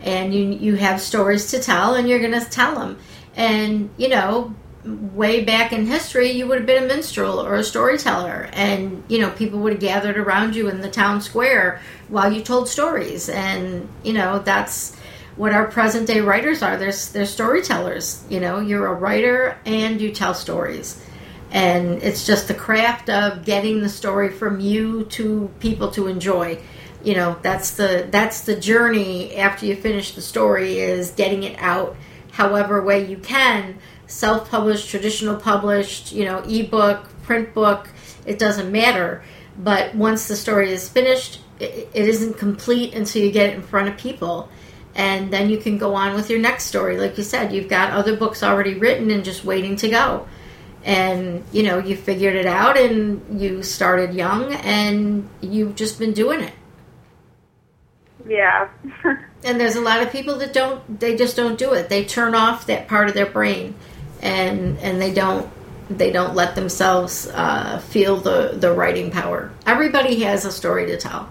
And 0.00 0.34
you 0.34 0.44
you 0.44 0.74
have 0.76 1.00
stories 1.00 1.50
to 1.52 1.60
tell, 1.60 1.94
and 1.94 2.06
you're 2.06 2.18
going 2.18 2.38
to 2.38 2.50
tell 2.50 2.74
them. 2.74 2.98
And 3.36 3.88
you 3.96 4.08
know, 4.10 4.54
way 4.84 5.42
back 5.42 5.72
in 5.72 5.86
history, 5.86 6.30
you 6.32 6.46
would 6.46 6.58
have 6.58 6.66
been 6.66 6.84
a 6.84 6.86
minstrel 6.86 7.40
or 7.40 7.54
a 7.54 7.64
storyteller, 7.64 8.50
and 8.52 9.02
you 9.08 9.18
know, 9.18 9.30
people 9.30 9.60
would 9.60 9.72
have 9.72 9.80
gathered 9.80 10.18
around 10.18 10.56
you 10.56 10.68
in 10.68 10.82
the 10.82 10.90
town 10.90 11.22
square 11.22 11.80
while 12.08 12.30
you 12.30 12.42
told 12.42 12.68
stories. 12.68 13.30
And 13.30 13.88
you 14.02 14.12
know, 14.12 14.40
that's 14.40 14.94
what 15.36 15.52
our 15.52 15.66
present 15.66 16.06
day 16.06 16.20
writers 16.20 16.62
are. 16.62 16.76
They're, 16.76 16.92
they're 17.12 17.26
storytellers. 17.26 18.24
You 18.28 18.40
know, 18.40 18.60
you're 18.60 18.86
a 18.86 18.94
writer 18.94 19.58
and 19.64 20.00
you 20.00 20.12
tell 20.12 20.34
stories. 20.34 21.00
And 21.50 22.02
it's 22.02 22.26
just 22.26 22.48
the 22.48 22.54
craft 22.54 23.08
of 23.08 23.44
getting 23.44 23.80
the 23.80 23.88
story 23.88 24.30
from 24.30 24.60
you 24.60 25.04
to 25.06 25.50
people 25.60 25.90
to 25.92 26.08
enjoy. 26.08 26.60
You 27.02 27.14
know, 27.14 27.38
that's 27.42 27.72
the 27.72 28.08
that's 28.10 28.40
the 28.40 28.56
journey 28.56 29.36
after 29.36 29.66
you 29.66 29.76
finish 29.76 30.14
the 30.14 30.22
story 30.22 30.78
is 30.78 31.10
getting 31.10 31.42
it 31.42 31.56
out 31.60 31.96
however 32.32 32.82
way 32.82 33.06
you 33.06 33.18
can, 33.18 33.78
self-published, 34.06 34.88
traditional 34.88 35.36
published, 35.36 36.12
you 36.12 36.24
know, 36.24 36.38
ebook, 36.38 37.08
print 37.22 37.54
book, 37.54 37.88
it 38.26 38.38
doesn't 38.38 38.72
matter. 38.72 39.22
But 39.56 39.94
once 39.94 40.26
the 40.26 40.34
story 40.34 40.72
is 40.72 40.88
finished, 40.88 41.40
it, 41.60 41.88
it 41.94 42.08
isn't 42.08 42.38
complete 42.38 42.94
until 42.94 43.22
you 43.22 43.30
get 43.30 43.50
it 43.50 43.54
in 43.54 43.62
front 43.62 43.88
of 43.88 43.96
people 43.96 44.48
and 44.94 45.32
then 45.32 45.50
you 45.50 45.58
can 45.58 45.78
go 45.78 45.94
on 45.94 46.14
with 46.14 46.30
your 46.30 46.38
next 46.38 46.64
story. 46.64 46.98
Like 46.98 47.16
you 47.18 47.24
said 47.24 47.52
you've 47.52 47.68
got 47.68 47.92
other 47.92 48.16
books 48.16 48.42
already 48.42 48.74
written 48.74 49.10
and 49.10 49.24
just 49.24 49.44
waiting 49.44 49.76
to 49.76 49.88
go. 49.88 50.28
And 50.84 51.44
you 51.52 51.62
know 51.62 51.78
you 51.78 51.96
figured 51.96 52.36
it 52.36 52.46
out 52.46 52.76
and 52.76 53.40
you 53.40 53.62
started 53.62 54.14
young 54.14 54.52
and 54.52 55.28
you've 55.40 55.74
just 55.74 55.98
been 55.98 56.12
doing 56.12 56.40
it. 56.40 56.54
Yeah. 58.26 58.68
And 59.46 59.60
there's 59.60 59.76
a 59.76 59.82
lot 59.82 60.00
of 60.00 60.10
people 60.10 60.38
that 60.38 60.54
don't 60.54 60.98
they 61.00 61.16
just 61.16 61.36
don't 61.36 61.58
do 61.58 61.74
it. 61.74 61.90
They 61.90 62.06
turn 62.06 62.34
off 62.34 62.64
that 62.66 62.88
part 62.88 63.08
of 63.08 63.14
their 63.14 63.26
brain 63.26 63.74
and 64.22 64.78
and 64.78 65.02
they 65.02 65.12
don't 65.12 65.50
they 65.90 66.10
don't 66.10 66.34
let 66.34 66.54
themselves 66.54 67.28
uh, 67.34 67.78
feel 67.78 68.16
the 68.16 68.54
the 68.56 68.72
writing 68.72 69.10
power. 69.10 69.52
Everybody 69.66 70.22
has 70.22 70.46
a 70.46 70.52
story 70.52 70.86
to 70.86 70.96
tell. 70.96 71.28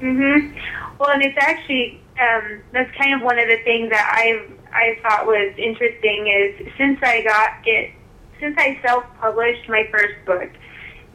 Mhm. 0.00 0.58
Well, 0.98 1.10
and 1.10 1.22
it's 1.22 1.38
actually 1.40 2.00
um, 2.20 2.60
that's 2.72 2.90
kind 2.96 3.14
of 3.14 3.22
one 3.22 3.38
of 3.38 3.48
the 3.48 3.58
things 3.64 3.90
that 3.90 4.12
I've 4.14 4.58
I 4.72 4.98
thought 5.02 5.26
was 5.26 5.54
interesting 5.56 6.26
is 6.26 6.72
since 6.76 6.98
I 7.02 7.22
got 7.22 7.50
it 7.64 7.92
since 8.40 8.56
I 8.58 8.80
self 8.84 9.04
published 9.20 9.68
my 9.68 9.84
first 9.90 10.14
book, 10.26 10.50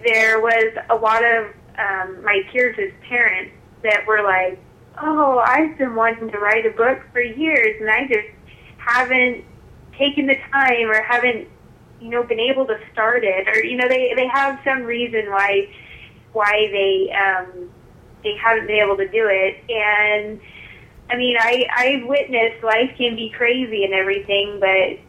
there 0.03 0.39
was 0.39 0.73
a 0.89 0.95
lot 0.95 1.23
of 1.23 1.47
um, 1.77 2.23
my 2.23 2.41
peers 2.51 2.77
as 2.79 2.93
parents 3.09 3.51
that 3.83 4.05
were 4.07 4.23
like, 4.23 4.57
"Oh, 5.01 5.39
I've 5.39 5.77
been 5.77 5.95
wanting 5.95 6.31
to 6.31 6.39
write 6.39 6.65
a 6.65 6.71
book 6.71 6.99
for 7.11 7.21
years, 7.21 7.81
and 7.81 7.89
I 7.89 8.07
just 8.07 8.29
haven't 8.77 9.43
taken 9.97 10.27
the 10.27 10.35
time 10.51 10.89
or 10.89 11.01
haven't 11.01 11.47
you 11.99 12.09
know 12.09 12.23
been 12.23 12.39
able 12.39 12.65
to 12.67 12.79
start 12.93 13.23
it, 13.25 13.47
or 13.49 13.63
you 13.63 13.75
know 13.75 13.89
they 13.89 14.13
they 14.15 14.27
have 14.27 14.59
some 14.63 14.83
reason 14.83 15.29
why 15.29 15.67
why 16.31 16.69
they." 16.71 17.13
Um, 17.13 17.69
they 18.23 18.35
haven't 18.37 18.67
been 18.67 18.79
able 18.79 18.97
to 18.97 19.07
do 19.07 19.27
it. 19.29 19.63
And 19.69 20.39
I 21.09 21.17
mean, 21.17 21.35
I 21.39 21.65
I've 21.75 22.07
witnessed 22.07 22.63
life 22.63 22.91
can 22.97 23.15
be 23.15 23.29
crazy 23.35 23.83
and 23.83 23.93
everything, 23.93 24.59
but 24.59 24.99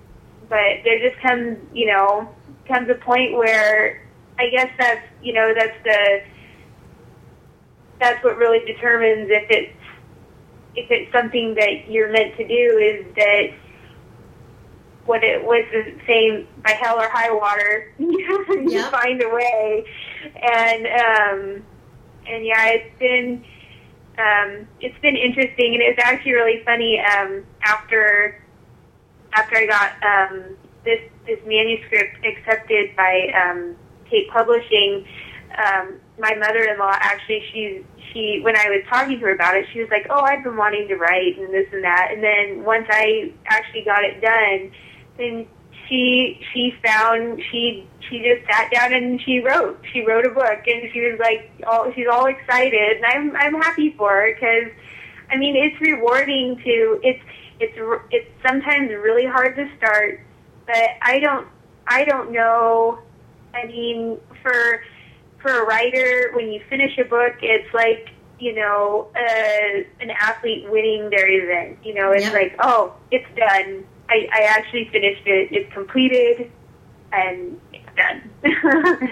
but 0.49 0.85
there 0.85 0.99
just 1.09 1.21
comes 1.23 1.59
you 1.73 1.87
know 1.87 2.29
comes 2.69 2.89
a 2.91 2.95
point 2.95 3.35
where 3.35 4.03
I 4.39 4.49
guess 4.51 4.71
that's 4.79 5.07
you 5.23 5.33
know 5.33 5.55
that's 5.55 5.77
the 5.85 6.23
that's 8.01 8.23
what 8.25 8.37
really 8.37 8.65
determines 8.67 9.29
if 9.31 9.51
it's 9.51 9.77
if 10.77 10.91
it's 10.91 11.13
something 11.13 11.55
that 11.55 11.89
you're 11.89 12.11
meant 12.11 12.37
to 12.37 12.47
do 12.47 12.79
is 12.79 13.15
that 13.15 13.47
what 15.07 15.23
it 15.23 15.43
was 15.45 15.65
the 15.73 15.99
same 16.07 16.47
by 16.63 16.71
hell 16.71 16.99
or 17.01 17.09
high 17.09 17.33
water 17.33 17.93
you 17.99 18.27
Yep. 18.71 18.91
find 18.91 19.23
a 19.23 19.29
way 19.29 19.85
and 20.43 20.87
um 20.87 21.65
and 22.27 22.45
yeah, 22.45 22.67
it's 22.69 22.99
been 22.99 23.45
um, 24.19 24.69
it's 24.81 24.99
been 25.01 25.17
interesting, 25.17 25.75
and 25.75 25.83
it's 25.83 25.99
actually 26.03 26.33
really 26.33 26.63
funny. 26.65 27.01
Um, 27.01 27.45
after 27.63 28.41
after 29.33 29.57
I 29.57 29.67
got 29.67 29.93
um, 30.03 30.57
this 30.85 31.01
this 31.27 31.39
manuscript 31.47 32.25
accepted 32.25 32.95
by 32.97 33.33
um, 33.35 33.77
Tate 34.11 34.31
Publishing, 34.31 35.07
um, 35.59 36.01
my 36.19 36.35
mother-in-law 36.35 36.97
actually 37.01 37.43
she 37.53 37.85
she, 38.13 38.41
when 38.43 38.57
I 38.57 38.69
was 38.71 38.85
talking 38.89 39.19
to 39.19 39.27
her 39.27 39.35
about 39.35 39.57
it, 39.57 39.67
she 39.73 39.81
was 39.81 39.89
like, 39.91 40.07
"Oh, 40.09 40.21
I've 40.21 40.45
been 40.45 40.57
wanting 40.57 40.87
to 40.89 40.97
write 40.97 41.37
and 41.39 41.53
this 41.53 41.67
and 41.73 41.83
that." 41.83 42.11
And 42.13 42.23
then 42.23 42.65
once 42.65 42.87
I 42.91 43.33
actually 43.47 43.83
got 43.83 44.05
it 44.05 44.21
done, 44.21 44.71
then 45.19 45.47
she 45.89 46.41
she 46.53 46.75
found 46.85 47.43
she 47.51 47.87
she 48.09 48.19
just 48.19 48.47
sat 48.51 48.71
down 48.71 48.93
and 48.93 49.21
she 49.23 49.41
wrote. 49.41 49.81
She 49.93 50.05
wrote 50.05 50.27
a 50.27 50.31
book, 50.31 50.67
and 50.67 50.91
she 50.93 51.01
was 51.01 51.19
like, 51.19 51.51
all 51.67 51.93
she's 51.93 52.07
all 52.11 52.27
excited, 52.27 52.97
and 52.97 53.07
I'm 53.07 53.37
I'm 53.37 53.55
happy 53.61 53.95
for 53.97 54.11
her 54.11 54.35
because, 54.35 54.73
I 55.31 55.37
mean, 55.37 55.57
it's 55.57 55.81
rewarding 55.81 56.57
to 56.65 57.01
it's 57.03 57.23
it's 57.61 57.79
it's 58.11 58.31
sometimes 58.47 58.91
really 58.91 59.27
hard 59.27 59.57
to 59.57 59.71
start, 59.77 60.21
but 60.67 60.89
I 61.03 61.19
don't 61.21 61.49
I 61.87 62.05
don't 62.05 62.33
know. 62.33 62.99
I 63.55 63.67
mean, 63.67 64.19
for 64.43 64.83
for 65.41 65.63
a 65.63 65.67
writer, 65.67 66.33
when 66.35 66.51
you 66.51 66.61
finish 66.69 66.97
a 66.99 67.05
book, 67.05 67.35
it's 67.43 67.73
like 67.75 68.11
you 68.39 68.55
know 68.55 69.09
uh, 69.15 69.83
an 70.01 70.11
athlete 70.11 70.67
winning 70.71 71.11
their 71.11 71.29
event. 71.29 71.79
You 71.85 71.95
know, 71.95 72.13
it's 72.13 72.33
like 72.33 72.55
oh, 72.61 72.95
it's 73.11 73.27
done. 73.37 73.85
I, 74.09 74.29
I 74.33 74.43
actually 74.45 74.89
finished 74.91 75.27
it. 75.27 75.49
It's 75.53 75.73
completed, 75.73 76.51
and 77.13 77.61
it's 77.73 77.97
done. 77.97 78.31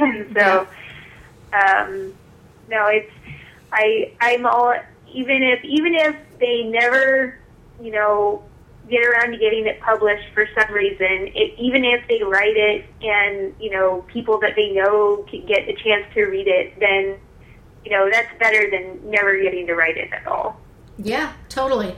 and 0.01 0.37
so, 0.37 0.67
um, 1.53 2.15
no, 2.69 2.87
it's 2.87 3.11
I 3.73 4.13
I'm 4.21 4.47
all 4.47 4.75
even 5.13 5.43
if 5.43 5.65
even 5.65 5.95
if 5.95 6.17
they 6.39 6.65
never 6.65 7.39
you 7.81 7.91
know 7.91 8.43
get 8.91 9.05
around 9.07 9.31
to 9.31 9.39
getting 9.39 9.67
it 9.67 9.81
published 9.81 10.29
for 10.35 10.47
some 10.59 10.73
reason, 10.73 11.31
it, 11.35 11.55
even 11.59 11.85
if 11.85 12.07
they 12.09 12.23
write 12.23 12.57
it 12.57 12.85
and 13.01 13.55
you 13.61 13.71
know 13.71 14.05
people 14.09 14.39
that 14.41 14.55
they 14.57 14.71
know 14.73 15.25
can 15.31 15.47
get 15.47 15.69
a 15.69 15.75
chance 15.75 16.05
to 16.15 16.25
read 16.25 16.49
it, 16.49 16.79
then 16.79 17.19
you 17.85 17.91
know 17.91 18.09
that's 18.11 18.37
better 18.39 18.71
than 18.71 19.11
never 19.11 19.41
getting 19.41 19.67
to 19.67 19.75
write 19.75 19.97
it 19.97 20.13
at 20.13 20.27
all. 20.27 20.61
Yeah, 20.99 21.33
totally. 21.49 21.97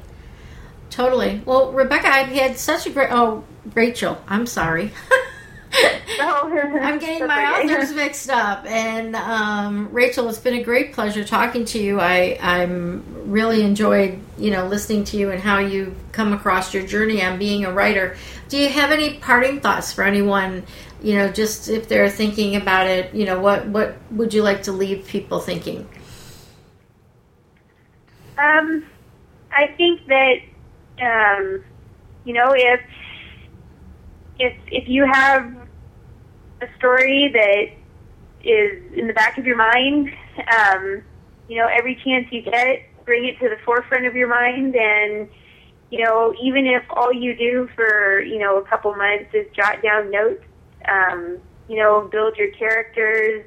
Totally. 0.94 1.42
Well, 1.44 1.72
Rebecca, 1.72 2.06
I've 2.06 2.28
had 2.28 2.56
such 2.56 2.86
a 2.86 2.90
great. 2.90 3.08
Oh, 3.10 3.42
Rachel, 3.74 4.16
I'm 4.28 4.46
sorry. 4.46 4.92
I'm 6.20 7.00
getting 7.00 7.26
my 7.26 7.62
okay. 7.62 7.74
authors 7.74 7.92
mixed 7.92 8.30
up. 8.30 8.64
And 8.64 9.16
um, 9.16 9.88
Rachel, 9.90 10.28
it's 10.28 10.38
been 10.38 10.54
a 10.54 10.62
great 10.62 10.92
pleasure 10.92 11.24
talking 11.24 11.64
to 11.64 11.80
you. 11.80 11.98
I 11.98 12.38
I'm 12.40 13.02
really 13.28 13.62
enjoyed 13.64 14.20
you 14.38 14.52
know 14.52 14.68
listening 14.68 15.02
to 15.06 15.16
you 15.16 15.32
and 15.32 15.40
how 15.40 15.58
you 15.58 15.96
come 16.12 16.32
across 16.32 16.72
your 16.72 16.86
journey 16.86 17.20
on 17.24 17.40
being 17.40 17.64
a 17.64 17.72
writer. 17.72 18.16
Do 18.48 18.56
you 18.56 18.68
have 18.68 18.92
any 18.92 19.14
parting 19.14 19.60
thoughts 19.60 19.92
for 19.92 20.04
anyone? 20.04 20.62
You 21.02 21.16
know, 21.16 21.28
just 21.28 21.68
if 21.68 21.88
they're 21.88 22.08
thinking 22.08 22.54
about 22.54 22.86
it, 22.86 23.12
you 23.12 23.24
know, 23.24 23.40
what 23.40 23.66
what 23.66 23.96
would 24.12 24.32
you 24.32 24.44
like 24.44 24.62
to 24.62 24.72
leave 24.72 25.08
people 25.08 25.40
thinking? 25.40 25.88
Um, 28.38 28.86
I 29.50 29.66
think 29.76 30.06
that 30.06 30.36
um, 31.00 31.62
you 32.24 32.32
know 32.32 32.52
if 32.54 32.80
if 34.38 34.56
if 34.66 34.88
you 34.88 35.06
have 35.10 35.68
a 36.60 36.66
story 36.78 37.30
that 37.32 38.48
is 38.48 38.92
in 38.96 39.06
the 39.06 39.12
back 39.12 39.38
of 39.38 39.46
your 39.46 39.56
mind, 39.56 40.10
um, 40.52 41.02
you 41.48 41.58
know 41.58 41.68
every 41.70 41.94
chance 42.04 42.26
you 42.30 42.42
get, 42.42 42.82
bring 43.04 43.26
it 43.26 43.38
to 43.38 43.48
the 43.48 43.56
forefront 43.64 44.06
of 44.06 44.14
your 44.14 44.28
mind, 44.28 44.74
and 44.76 45.28
you 45.90 46.04
know 46.04 46.34
even 46.42 46.66
if 46.66 46.82
all 46.90 47.12
you 47.12 47.36
do 47.36 47.68
for 47.74 48.20
you 48.20 48.38
know 48.38 48.58
a 48.58 48.64
couple 48.64 48.94
months 48.94 49.30
is 49.32 49.46
jot 49.54 49.82
down 49.82 50.10
notes, 50.10 50.44
um, 50.88 51.38
you 51.68 51.76
know 51.76 52.08
build 52.10 52.36
your 52.36 52.50
characters 52.52 53.44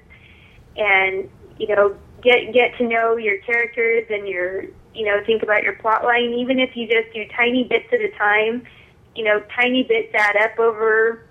and 0.76 1.30
you 1.58 1.68
know 1.68 1.96
get 2.22 2.54
get 2.54 2.78
to 2.78 2.88
know 2.88 3.18
your 3.18 3.38
characters 3.40 4.06
and 4.10 4.28
your 4.28 4.66
you 4.98 5.06
know 5.06 5.24
think 5.26 5.44
about 5.44 5.64
your 5.64 5.74
plot 5.74 6.04
line 6.04 6.34
even 6.34 6.60
if 6.60 6.76
you 6.76 6.88
just 6.88 7.14
do 7.14 7.24
tiny 7.36 7.64
bits 7.64 7.88
at 7.94 8.02
a 8.02 8.10
time 8.18 8.64
you 9.16 9.24
know 9.24 9.42
tiny 9.56 9.84
bits 9.84 10.14
add 10.14 10.36
up 10.38 10.58
over 10.60 11.26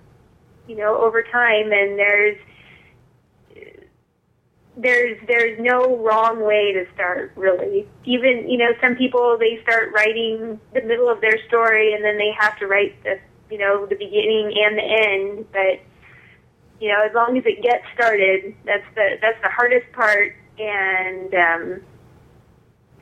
you 0.67 0.77
know 0.77 0.97
over 0.97 1.23
time 1.23 1.73
and 1.73 1.99
there's 1.99 2.39
there's 4.77 5.19
there's 5.27 5.59
no 5.59 5.97
wrong 5.97 6.45
way 6.45 6.73
to 6.73 6.85
start 6.95 7.33
really. 7.35 7.89
Even 8.05 8.49
you 8.49 8.59
know 8.59 8.73
some 8.81 8.95
people 8.95 9.37
they 9.39 9.61
start 9.63 9.93
writing 9.95 10.61
the 10.75 10.83
middle 10.83 11.09
of 11.09 11.21
their 11.21 11.39
story 11.49 11.95
and 11.95 12.05
then 12.05 12.19
they 12.19 12.31
have 12.39 12.59
to 12.59 12.67
write 12.67 13.03
the 13.03 13.19
you 13.51 13.59
know 13.59 13.87
the 13.87 13.95
beginning 13.95 14.53
and 14.57 14.77
the 14.77 14.83
end 14.83 15.47
but 15.53 15.81
you 16.79 16.89
know 16.89 17.03
as 17.09 17.15
long 17.15 17.39
as 17.39 17.45
it 17.47 17.63
gets 17.63 17.85
started 17.95 18.55
that's 18.65 18.85
the 18.95 19.17
that's 19.23 19.41
the 19.43 19.49
hardest 19.49 19.91
part 19.93 20.35
and 20.59 21.35
um 21.35 21.81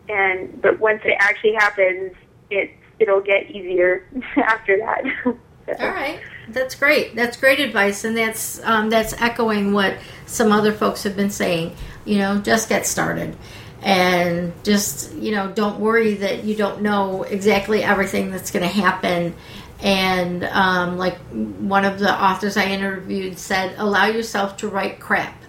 and 0.08 0.60
but 0.60 0.78
once 0.78 1.00
it 1.04 1.16
actually 1.18 1.54
happens 1.54 2.12
it 2.50 2.70
it'll 2.98 3.20
get 3.20 3.50
easier 3.50 4.06
after 4.36 4.76
that 4.78 5.02
So, 5.66 5.72
All 5.80 5.88
right, 5.88 6.20
that's 6.48 6.74
great. 6.74 7.14
That's 7.14 7.38
great 7.38 7.58
advice, 7.58 8.04
and 8.04 8.16
that's 8.16 8.62
um, 8.64 8.90
that's 8.90 9.14
echoing 9.14 9.72
what 9.72 9.96
some 10.26 10.52
other 10.52 10.72
folks 10.72 11.04
have 11.04 11.16
been 11.16 11.30
saying. 11.30 11.74
You 12.04 12.18
know, 12.18 12.38
just 12.38 12.68
get 12.68 12.86
started, 12.86 13.34
and 13.80 14.52
just 14.62 15.14
you 15.14 15.32
know, 15.32 15.50
don't 15.52 15.80
worry 15.80 16.14
that 16.14 16.44
you 16.44 16.54
don't 16.54 16.82
know 16.82 17.22
exactly 17.22 17.82
everything 17.82 18.30
that's 18.30 18.50
going 18.50 18.62
to 18.62 18.68
happen. 18.68 19.34
And 19.80 20.44
um, 20.44 20.98
like 20.98 21.16
one 21.28 21.84
of 21.84 21.98
the 21.98 22.12
authors 22.12 22.56
I 22.56 22.66
interviewed 22.66 23.38
said, 23.38 23.74
allow 23.78 24.06
yourself 24.06 24.58
to 24.58 24.68
write 24.68 25.00
crap. 25.00 25.43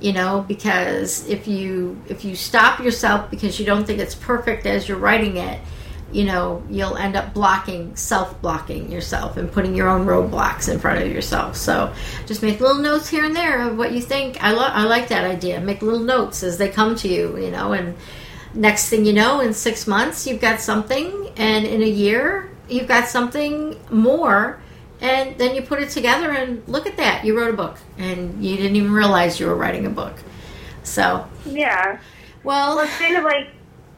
You 0.00 0.12
know, 0.12 0.44
because 0.46 1.26
if 1.28 1.48
you 1.48 2.00
if 2.08 2.24
you 2.24 2.36
stop 2.36 2.80
yourself 2.80 3.30
because 3.30 3.58
you 3.58 3.66
don't 3.66 3.84
think 3.84 3.98
it's 3.98 4.14
perfect 4.14 4.64
as 4.64 4.88
you're 4.88 4.98
writing 4.98 5.38
it, 5.38 5.60
you 6.12 6.24
know, 6.24 6.62
you'll 6.70 6.96
end 6.96 7.16
up 7.16 7.34
blocking, 7.34 7.94
self 7.96 8.40
blocking 8.40 8.90
yourself 8.90 9.36
and 9.36 9.50
putting 9.50 9.74
your 9.74 9.88
own 9.88 10.06
roadblocks 10.06 10.72
in 10.72 10.78
front 10.78 11.02
of 11.02 11.12
yourself. 11.12 11.56
So 11.56 11.92
just 12.26 12.42
make 12.42 12.60
little 12.60 12.80
notes 12.80 13.08
here 13.08 13.24
and 13.24 13.36
there 13.36 13.68
of 13.68 13.76
what 13.76 13.92
you 13.92 14.00
think. 14.00 14.42
I, 14.42 14.52
lo- 14.52 14.70
I 14.72 14.84
like 14.84 15.08
that 15.08 15.24
idea. 15.24 15.60
Make 15.60 15.82
little 15.82 16.00
notes 16.00 16.42
as 16.42 16.56
they 16.58 16.68
come 16.70 16.96
to 16.96 17.08
you, 17.08 17.36
you 17.36 17.50
know, 17.50 17.72
and 17.72 17.94
next 18.54 18.88
thing 18.88 19.04
you 19.04 19.12
know, 19.12 19.40
in 19.40 19.52
six 19.52 19.86
months, 19.86 20.26
you've 20.26 20.40
got 20.40 20.60
something, 20.60 21.30
and 21.36 21.66
in 21.66 21.82
a 21.82 21.88
year, 21.88 22.50
you've 22.68 22.88
got 22.88 23.08
something 23.08 23.76
more. 23.90 24.60
And 25.00 25.38
then 25.38 25.54
you 25.54 25.62
put 25.62 25.80
it 25.80 25.90
together, 25.90 26.30
and 26.32 26.66
look 26.68 26.86
at 26.86 26.96
that. 26.96 27.24
You 27.24 27.38
wrote 27.38 27.54
a 27.54 27.56
book, 27.56 27.78
and 27.98 28.44
you 28.44 28.56
didn't 28.56 28.76
even 28.76 28.92
realize 28.92 29.38
you 29.38 29.46
were 29.46 29.54
writing 29.56 29.86
a 29.86 29.90
book. 29.90 30.16
So, 30.82 31.28
yeah 31.44 31.98
well, 32.42 32.76
Well, 32.76 32.80
it's 32.80 32.98
kind 32.98 33.16
of 33.16 33.24
like 33.24 33.48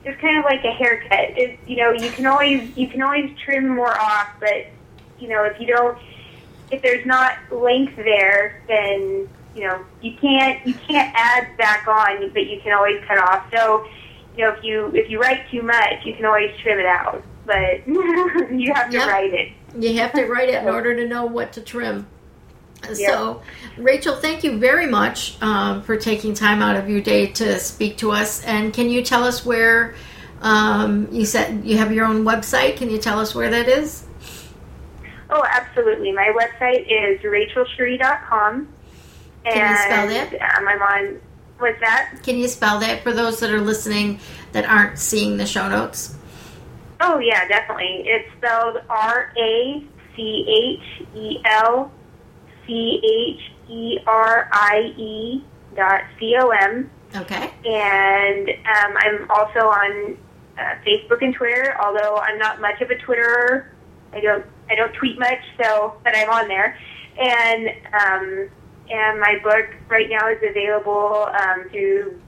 it's 0.05 0.21
kind 0.21 0.39
of 0.39 0.45
like 0.45 0.65
a 0.65 0.73
haircut. 0.73 1.37
It, 1.37 1.61
you 1.67 1.77
know, 1.77 1.93
you 1.93 2.13
can 2.13 2.27
always 2.27 2.73
you 2.77 2.89
can 2.89 3.03
always 3.03 3.31
trim 3.45 3.69
more 3.69 3.99
off, 4.01 4.29
but 4.41 4.67
you 5.19 5.29
know, 5.29 5.45
if 5.45 5.61
you 5.61 5.67
don't, 5.67 5.99
if 6.71 6.83
there's 6.83 7.07
not 7.07 7.33
length 7.51 7.97
there, 7.97 8.63
then 8.69 9.29
you 9.55 9.67
know 9.67 9.85
you 10.01 10.13
can't 10.21 10.67
you 10.67 10.75
can't 10.89 11.13
add 11.15 11.57
back 11.59 11.87
on, 11.89 12.31
but 12.33 12.47
you 12.47 12.61
can 12.63 12.73
always 12.73 13.03
cut 13.07 13.19
off. 13.19 13.47
So, 13.55 13.85
you 14.37 14.45
know, 14.45 14.53
if 14.53 14.65
you 14.65 14.91
if 14.95 15.11
you 15.11 15.21
write 15.21 15.51
too 15.51 15.63
much, 15.63 16.05
you 16.05 16.15
can 16.17 16.25
always 16.25 16.51
trim 16.63 16.79
it 16.79 16.87
out, 16.87 17.23
but 17.45 17.87
you 17.87 18.73
have 18.75 18.91
to 18.93 18.99
Yep. 18.99 19.09
write 19.09 19.35
it. 19.35 19.53
You 19.79 19.95
have 19.99 20.13
to 20.13 20.27
write 20.27 20.49
it 20.49 20.63
in 20.63 20.69
order 20.75 20.95
to 20.97 21.07
know 21.07 21.27
what 21.27 21.53
to 21.55 21.61
trim. 21.61 22.07
So, 22.95 23.43
Rachel, 23.77 24.17
thank 24.17 24.43
you 24.43 24.59
very 24.59 24.87
much 24.87 25.41
um, 25.43 25.83
for 25.83 25.97
taking 25.97 26.35
time 26.35 26.63
out 26.63 26.77
of 26.77 26.89
your 26.89 27.01
day 27.01 27.27
to 27.27 27.59
speak 27.61 27.99
to 27.99 28.11
us. 28.11 28.43
And 28.45 28.73
can 28.73 28.89
you 28.89 29.03
tell 29.03 29.25
us 29.25 29.45
where 29.45 29.95
um, 30.41 31.09
you 31.13 31.27
said 31.27 31.65
you 31.65 31.77
have 31.77 31.93
your 31.93 32.07
own 32.07 32.25
website? 32.25 32.77
Can 32.77 32.91
you 32.91 32.99
tell 32.99 33.21
us 33.21 33.35
where 33.35 33.51
that 33.51 33.69
is? 33.69 34.07
Oh, 35.29 35.45
absolutely. 35.49 36.11
My 36.13 36.33
website 36.35 36.87
is 36.89 37.21
rachelcherie.com. 37.21 38.69
Can 39.45 39.71
you 39.71 39.77
spell 39.77 40.09
and, 40.09 40.33
that? 40.33 40.59
Um, 40.59 40.69
I'm 40.69 40.83
on. 40.83 41.21
What's 41.59 41.81
that? 41.81 42.21
Can 42.23 42.39
you 42.39 42.49
spell 42.49 42.81
that 42.81 43.03
for 43.03 43.13
those 43.13 43.41
that 43.41 43.51
are 43.51 43.61
listening 43.61 44.19
that 44.53 44.65
aren't 44.65 44.99
seeing 44.99 45.37
the 45.37 45.47
show 45.47 45.69
notes? 45.69 46.17
Oh 47.01 47.19
yeah, 47.19 47.47
definitely. 47.49 48.03
It's 48.07 48.29
spelled 48.37 48.79
R 48.89 49.33
A 49.39 49.85
C 50.17 50.81
H 51.03 51.07
E 51.17 51.39
L 51.47 51.91
C 52.67 53.01
H 53.03 53.71
E 53.71 53.99
R 54.07 54.49
I 54.53 54.93
E 54.97 55.45
dot 55.77 56.03
C 56.19 56.37
O 56.39 56.49
M, 56.51 56.91
Okay. 57.17 57.51
and 57.65 58.49
um, 58.49 58.97
I'm 58.99 59.31
also 59.31 59.61
on 59.69 60.17
uh, 60.59 60.63
Facebook 60.87 61.23
and 61.23 61.35
Twitter. 61.35 61.75
Although 61.81 62.17
I'm 62.17 62.39
not 62.39 62.61
much 62.61 62.81
of 62.83 62.91
a 62.91 62.97
Twitterer, 62.97 63.67
I 64.13 64.21
don't 64.21 64.45
I 64.69 64.75
don't 64.75 64.93
tweet 64.95 65.19
much, 65.19 65.41
so 65.63 65.95
but 66.05 66.15
I'm 66.17 66.29
on 66.31 66.49
there. 66.49 66.77
And 67.19 67.69
um, 67.95 68.49
and 68.91 69.21
my 69.21 69.39
book 69.43 69.67
right 69.89 70.09
now 70.11 70.29
is 70.29 70.39
available 70.49 71.29
um, 71.41 71.69
through 71.71 72.21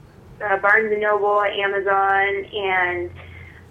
uh, 0.43 0.57
Barnes 0.57 0.91
and 0.91 1.01
Noble, 1.01 1.41
Amazon, 1.41 2.45
and 2.53 3.11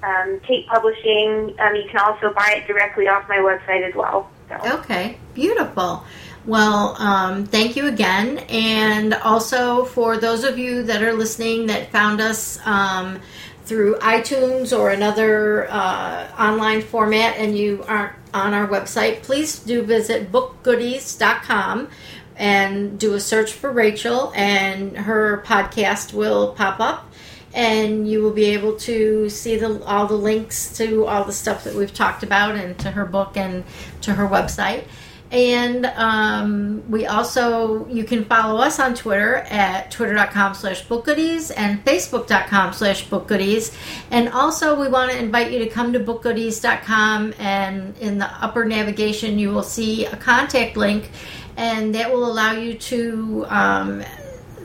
um, 0.03 0.41
Tate 0.47 0.67
Publishing. 0.67 1.55
Um, 1.59 1.75
you 1.75 1.85
can 1.89 2.01
also 2.01 2.33
buy 2.33 2.55
it 2.57 2.67
directly 2.67 3.09
off 3.09 3.29
my 3.29 3.39
website 3.39 3.87
as 3.89 3.95
well. 3.95 4.31
So. 4.49 4.79
Okay, 4.79 5.19
beautiful. 5.35 6.05
Well, 6.45 6.97
um, 7.01 7.47
thank 7.47 7.77
you 7.77 7.87
again. 7.87 8.39
And 8.49 9.15
also 9.15 9.85
for 9.85 10.17
those 10.17 10.45
of 10.45 10.59
you 10.59 10.83
that 10.85 11.03
are 11.03 11.13
listening 11.13 11.67
that 11.67 11.91
found 11.93 12.21
us 12.21 12.59
um, 12.67 13.21
through 13.65 13.97
iTunes 13.97 14.77
or 14.77 14.91
another 14.91 15.69
uh, 15.71 16.29
online 16.39 16.83
format 16.83 17.37
and 17.37 17.57
you 17.57 17.85
aren't 17.87 18.13
on 18.35 18.55
our 18.55 18.67
website, 18.67 19.23
please 19.23 19.59
do 19.61 19.83
visit 19.83 20.33
bookgoodies.com 20.33 21.89
and 22.37 22.99
do 22.99 23.15
a 23.15 23.21
search 23.21 23.53
for 23.53 23.71
Rachel, 23.71 24.33
and 24.35 24.97
her 24.97 25.43
podcast 25.47 26.13
will 26.13 26.55
pop 26.55 26.81
up. 26.81 27.12
And 27.55 28.09
you 28.09 28.23
will 28.23 28.33
be 28.33 28.47
able 28.47 28.77
to 28.79 29.29
see 29.29 29.57
the, 29.57 29.83
all 29.85 30.07
the 30.07 30.15
links 30.15 30.77
to 30.79 31.07
all 31.07 31.25
the 31.25 31.33
stuff 31.33 31.65
that 31.65 31.75
we've 31.75 31.93
talked 31.93 32.23
about, 32.23 32.55
and 32.55 32.79
to 32.79 32.91
her 32.91 33.05
book 33.05 33.37
and 33.37 33.65
to 34.03 34.15
her 34.15 34.27
website. 34.27 34.85
And 35.33 35.87
um, 35.87 36.85
we 36.91 37.07
also, 37.07 37.87
you 37.89 38.05
can 38.05 38.27
follow 38.27 38.61
us 38.61 38.79
on 38.79 38.95
Twitter 38.95 39.37
at 39.37 39.91
twitter.com 39.91 40.53
slash 40.53 40.87
bookgoodies 40.87 41.51
and 41.57 41.83
facebook.com 41.87 42.75
slash 42.75 43.09
bookgoodies. 43.09 43.75
And 44.11 44.29
also, 44.29 44.79
we 44.79 44.89
want 44.89 45.11
to 45.11 45.19
invite 45.19 45.51
you 45.51 45.59
to 45.61 45.71
come 45.71 45.95
to 45.95 46.01
bookgoodies.com 46.01 47.33
and 47.39 47.97
in 47.97 48.19
the 48.19 48.27
upper 48.45 48.67
navigation, 48.67 49.39
you 49.39 49.51
will 49.53 49.63
see 49.63 50.05
a 50.05 50.17
contact 50.17 50.77
link, 50.77 51.11
and 51.57 51.95
that 51.95 52.13
will 52.13 52.31
allow 52.31 52.53
you 52.53 52.75
to 52.75 53.47
um, 53.49 54.05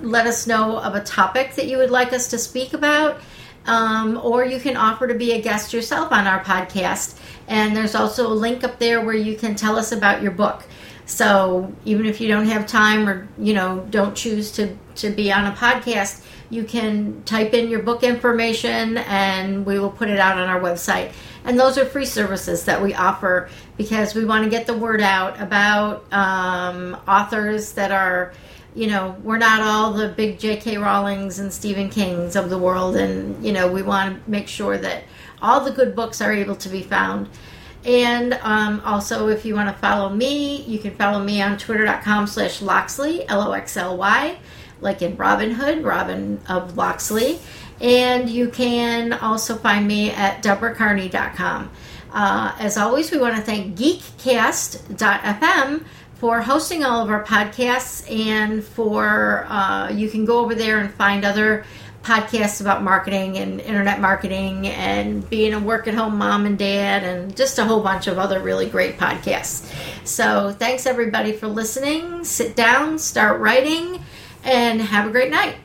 let 0.01 0.27
us 0.27 0.47
know 0.47 0.77
of 0.79 0.95
a 0.95 1.03
topic 1.03 1.55
that 1.55 1.67
you 1.67 1.77
would 1.77 1.91
like 1.91 2.13
us 2.13 2.29
to 2.29 2.37
speak 2.37 2.73
about. 2.73 3.19
Um, 3.65 4.17
or 4.23 4.45
you 4.45 4.61
can 4.61 4.77
offer 4.77 5.09
to 5.09 5.13
be 5.13 5.33
a 5.33 5.41
guest 5.41 5.73
yourself 5.73 6.13
on 6.13 6.25
our 6.25 6.41
podcast. 6.41 7.19
And 7.49 7.75
there's 7.75 7.95
also 7.95 8.27
a 8.27 8.33
link 8.33 8.63
up 8.63 8.79
there 8.79 9.03
where 9.03 9.15
you 9.15 9.35
can 9.35 9.55
tell 9.55 9.77
us 9.77 9.91
about 9.91 10.21
your 10.21 10.31
book. 10.31 10.63
So 11.05 11.73
even 11.85 12.05
if 12.05 12.21
you 12.21 12.27
don't 12.27 12.47
have 12.47 12.67
time 12.67 13.07
or 13.07 13.27
you 13.37 13.53
know 13.53 13.87
don't 13.89 14.15
choose 14.15 14.51
to 14.53 14.77
to 14.95 15.09
be 15.09 15.31
on 15.31 15.45
a 15.45 15.51
podcast, 15.53 16.23
you 16.49 16.63
can 16.63 17.23
type 17.23 17.53
in 17.53 17.69
your 17.69 17.81
book 17.81 18.03
information 18.03 18.97
and 18.97 19.65
we 19.65 19.79
will 19.79 19.89
put 19.89 20.09
it 20.09 20.19
out 20.19 20.37
on 20.37 20.47
our 20.49 20.59
website. 20.59 21.11
And 21.45 21.57
those 21.57 21.77
are 21.77 21.85
free 21.85 22.05
services 22.05 22.65
that 22.65 22.81
we 22.81 22.93
offer 22.93 23.49
because 23.77 24.15
we 24.15 24.25
want 24.25 24.43
to 24.43 24.49
get 24.49 24.67
the 24.67 24.73
word 24.73 25.01
out 25.01 25.39
about 25.39 26.11
um, 26.11 26.97
authors 27.07 27.73
that 27.73 27.91
are 27.91 28.33
you 28.77 28.85
know, 28.85 29.15
we're 29.23 29.39
not 29.39 29.61
all 29.61 29.91
the 29.91 30.09
big 30.09 30.37
J.K. 30.37 30.77
Rowlings 30.77 31.39
and 31.39 31.51
Stephen 31.51 31.89
Kings 31.89 32.35
of 32.35 32.51
the 32.51 32.59
world, 32.59 32.95
and 32.95 33.43
you 33.43 33.51
know, 33.51 33.71
we 33.71 33.81
want 33.81 34.23
to 34.23 34.29
make 34.29 34.47
sure 34.47 34.77
that 34.77 35.03
all 35.41 35.61
the 35.61 35.71
good 35.71 35.95
books 35.95 36.21
are 36.21 36.31
able 36.31 36.55
to 36.57 36.69
be 36.69 36.83
found. 36.83 37.27
And 37.83 38.33
um, 38.43 38.81
also, 38.85 39.29
if 39.29 39.45
you 39.45 39.55
want 39.55 39.75
to 39.75 39.81
follow 39.81 40.09
me, 40.09 40.61
you 40.63 40.77
can 40.77 40.93
follow 40.95 41.23
me 41.23 41.41
on 41.41 41.57
twitter.com 41.57 42.27
slash 42.27 42.61
Loxley, 42.61 43.27
L 43.27 43.49
O 43.49 43.53
X 43.53 43.75
L 43.77 43.97
Y, 43.97 44.37
like 44.79 45.01
in 45.01 45.17
Robin 45.17 45.49
Hood, 45.51 45.83
Robin 45.83 46.39
of 46.47 46.77
Loxley. 46.77 47.39
And 47.81 48.29
you 48.29 48.49
can 48.49 49.13
also 49.13 49.55
find 49.55 49.87
me 49.87 50.11
at 50.11 50.43
deborahcarney.com. 50.43 51.71
Uh, 52.11 52.55
as 52.59 52.77
always, 52.77 53.09
we 53.09 53.17
want 53.17 53.37
to 53.37 53.41
thank 53.41 53.75
geekcast.fm 53.75 55.83
for 56.19 56.41
hosting 56.41 56.83
all 56.83 57.03
of 57.03 57.09
our 57.09 57.23
podcasts 57.23 58.09
and 58.11 58.63
for 58.63 59.45
uh, 59.49 59.89
you 59.89 60.09
can 60.09 60.25
go 60.25 60.39
over 60.39 60.55
there 60.55 60.79
and 60.79 60.91
find 60.93 61.23
other 61.23 61.63
podcasts 62.01 62.61
about 62.61 62.81
marketing 62.81 63.37
and 63.37 63.59
internet 63.59 63.99
marketing 63.99 64.67
and 64.67 65.29
being 65.29 65.53
a 65.53 65.59
work 65.59 65.87
at 65.87 65.93
home 65.93 66.17
mom 66.17 66.45
and 66.45 66.57
dad 66.57 67.03
and 67.03 67.35
just 67.35 67.59
a 67.59 67.65
whole 67.65 67.81
bunch 67.81 68.07
of 68.07 68.17
other 68.17 68.39
really 68.39 68.67
great 68.67 68.97
podcasts. 68.97 69.69
So, 70.05 70.55
thanks 70.57 70.85
everybody 70.85 71.33
for 71.33 71.47
listening. 71.47 72.23
Sit 72.23 72.55
down, 72.55 72.97
start 72.97 73.41
writing, 73.41 74.01
and 74.43 74.81
have 74.81 75.07
a 75.07 75.11
great 75.11 75.31
night. 75.31 75.57